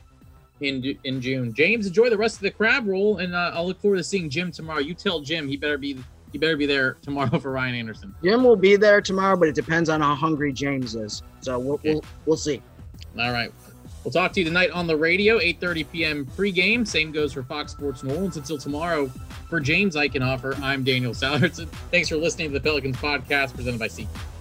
in 0.62 0.98
in 1.04 1.20
June. 1.20 1.52
James, 1.52 1.86
enjoy 1.86 2.08
the 2.08 2.16
rest 2.16 2.36
of 2.36 2.42
the 2.42 2.50
crab 2.50 2.88
roll, 2.88 3.18
and 3.18 3.34
uh, 3.34 3.50
I'll 3.52 3.66
look 3.66 3.82
forward 3.82 3.98
to 3.98 4.04
seeing 4.04 4.30
Jim 4.30 4.50
tomorrow. 4.50 4.78
You 4.78 4.94
tell 4.94 5.20
Jim 5.20 5.46
he 5.46 5.58
better 5.58 5.76
be 5.76 5.98
you 6.36 6.40
better 6.40 6.56
be 6.56 6.66
there 6.66 6.96
tomorrow 7.02 7.38
for 7.40 7.50
Ryan 7.50 7.74
Anderson. 7.74 8.14
Jim 8.22 8.44
will 8.44 8.56
be 8.56 8.76
there 8.76 9.00
tomorrow, 9.00 9.36
but 9.36 9.48
it 9.48 9.54
depends 9.54 9.88
on 9.88 10.00
how 10.00 10.14
hungry 10.14 10.52
James 10.52 10.94
is. 10.94 11.22
So 11.40 11.58
we'll 11.58 11.74
okay. 11.74 11.94
we'll, 11.94 12.04
we'll 12.26 12.36
see. 12.36 12.62
All 13.18 13.32
right. 13.32 13.52
We'll 14.04 14.12
talk 14.12 14.32
to 14.34 14.40
you 14.40 14.46
tonight 14.46 14.70
on 14.70 14.86
the 14.86 14.96
radio, 14.96 15.38
8:30 15.40 15.90
p.m. 15.90 16.26
pregame. 16.26 16.86
Same 16.86 17.10
goes 17.10 17.32
for 17.32 17.42
Fox 17.42 17.72
Sports 17.72 18.04
New 18.04 18.14
Orleans. 18.14 18.36
Until 18.36 18.58
tomorrow, 18.58 19.10
for 19.48 19.58
James 19.58 19.96
Eichenhofer. 19.96 20.60
I'm 20.60 20.84
Daniel 20.84 21.12
Sallerson. 21.12 21.68
Thanks 21.90 22.08
for 22.08 22.16
listening 22.16 22.48
to 22.48 22.54
the 22.54 22.60
Pelicans 22.60 22.96
podcast 22.96 23.54
presented 23.54 23.80
by 23.80 23.88
SeatGeek. 23.88 24.35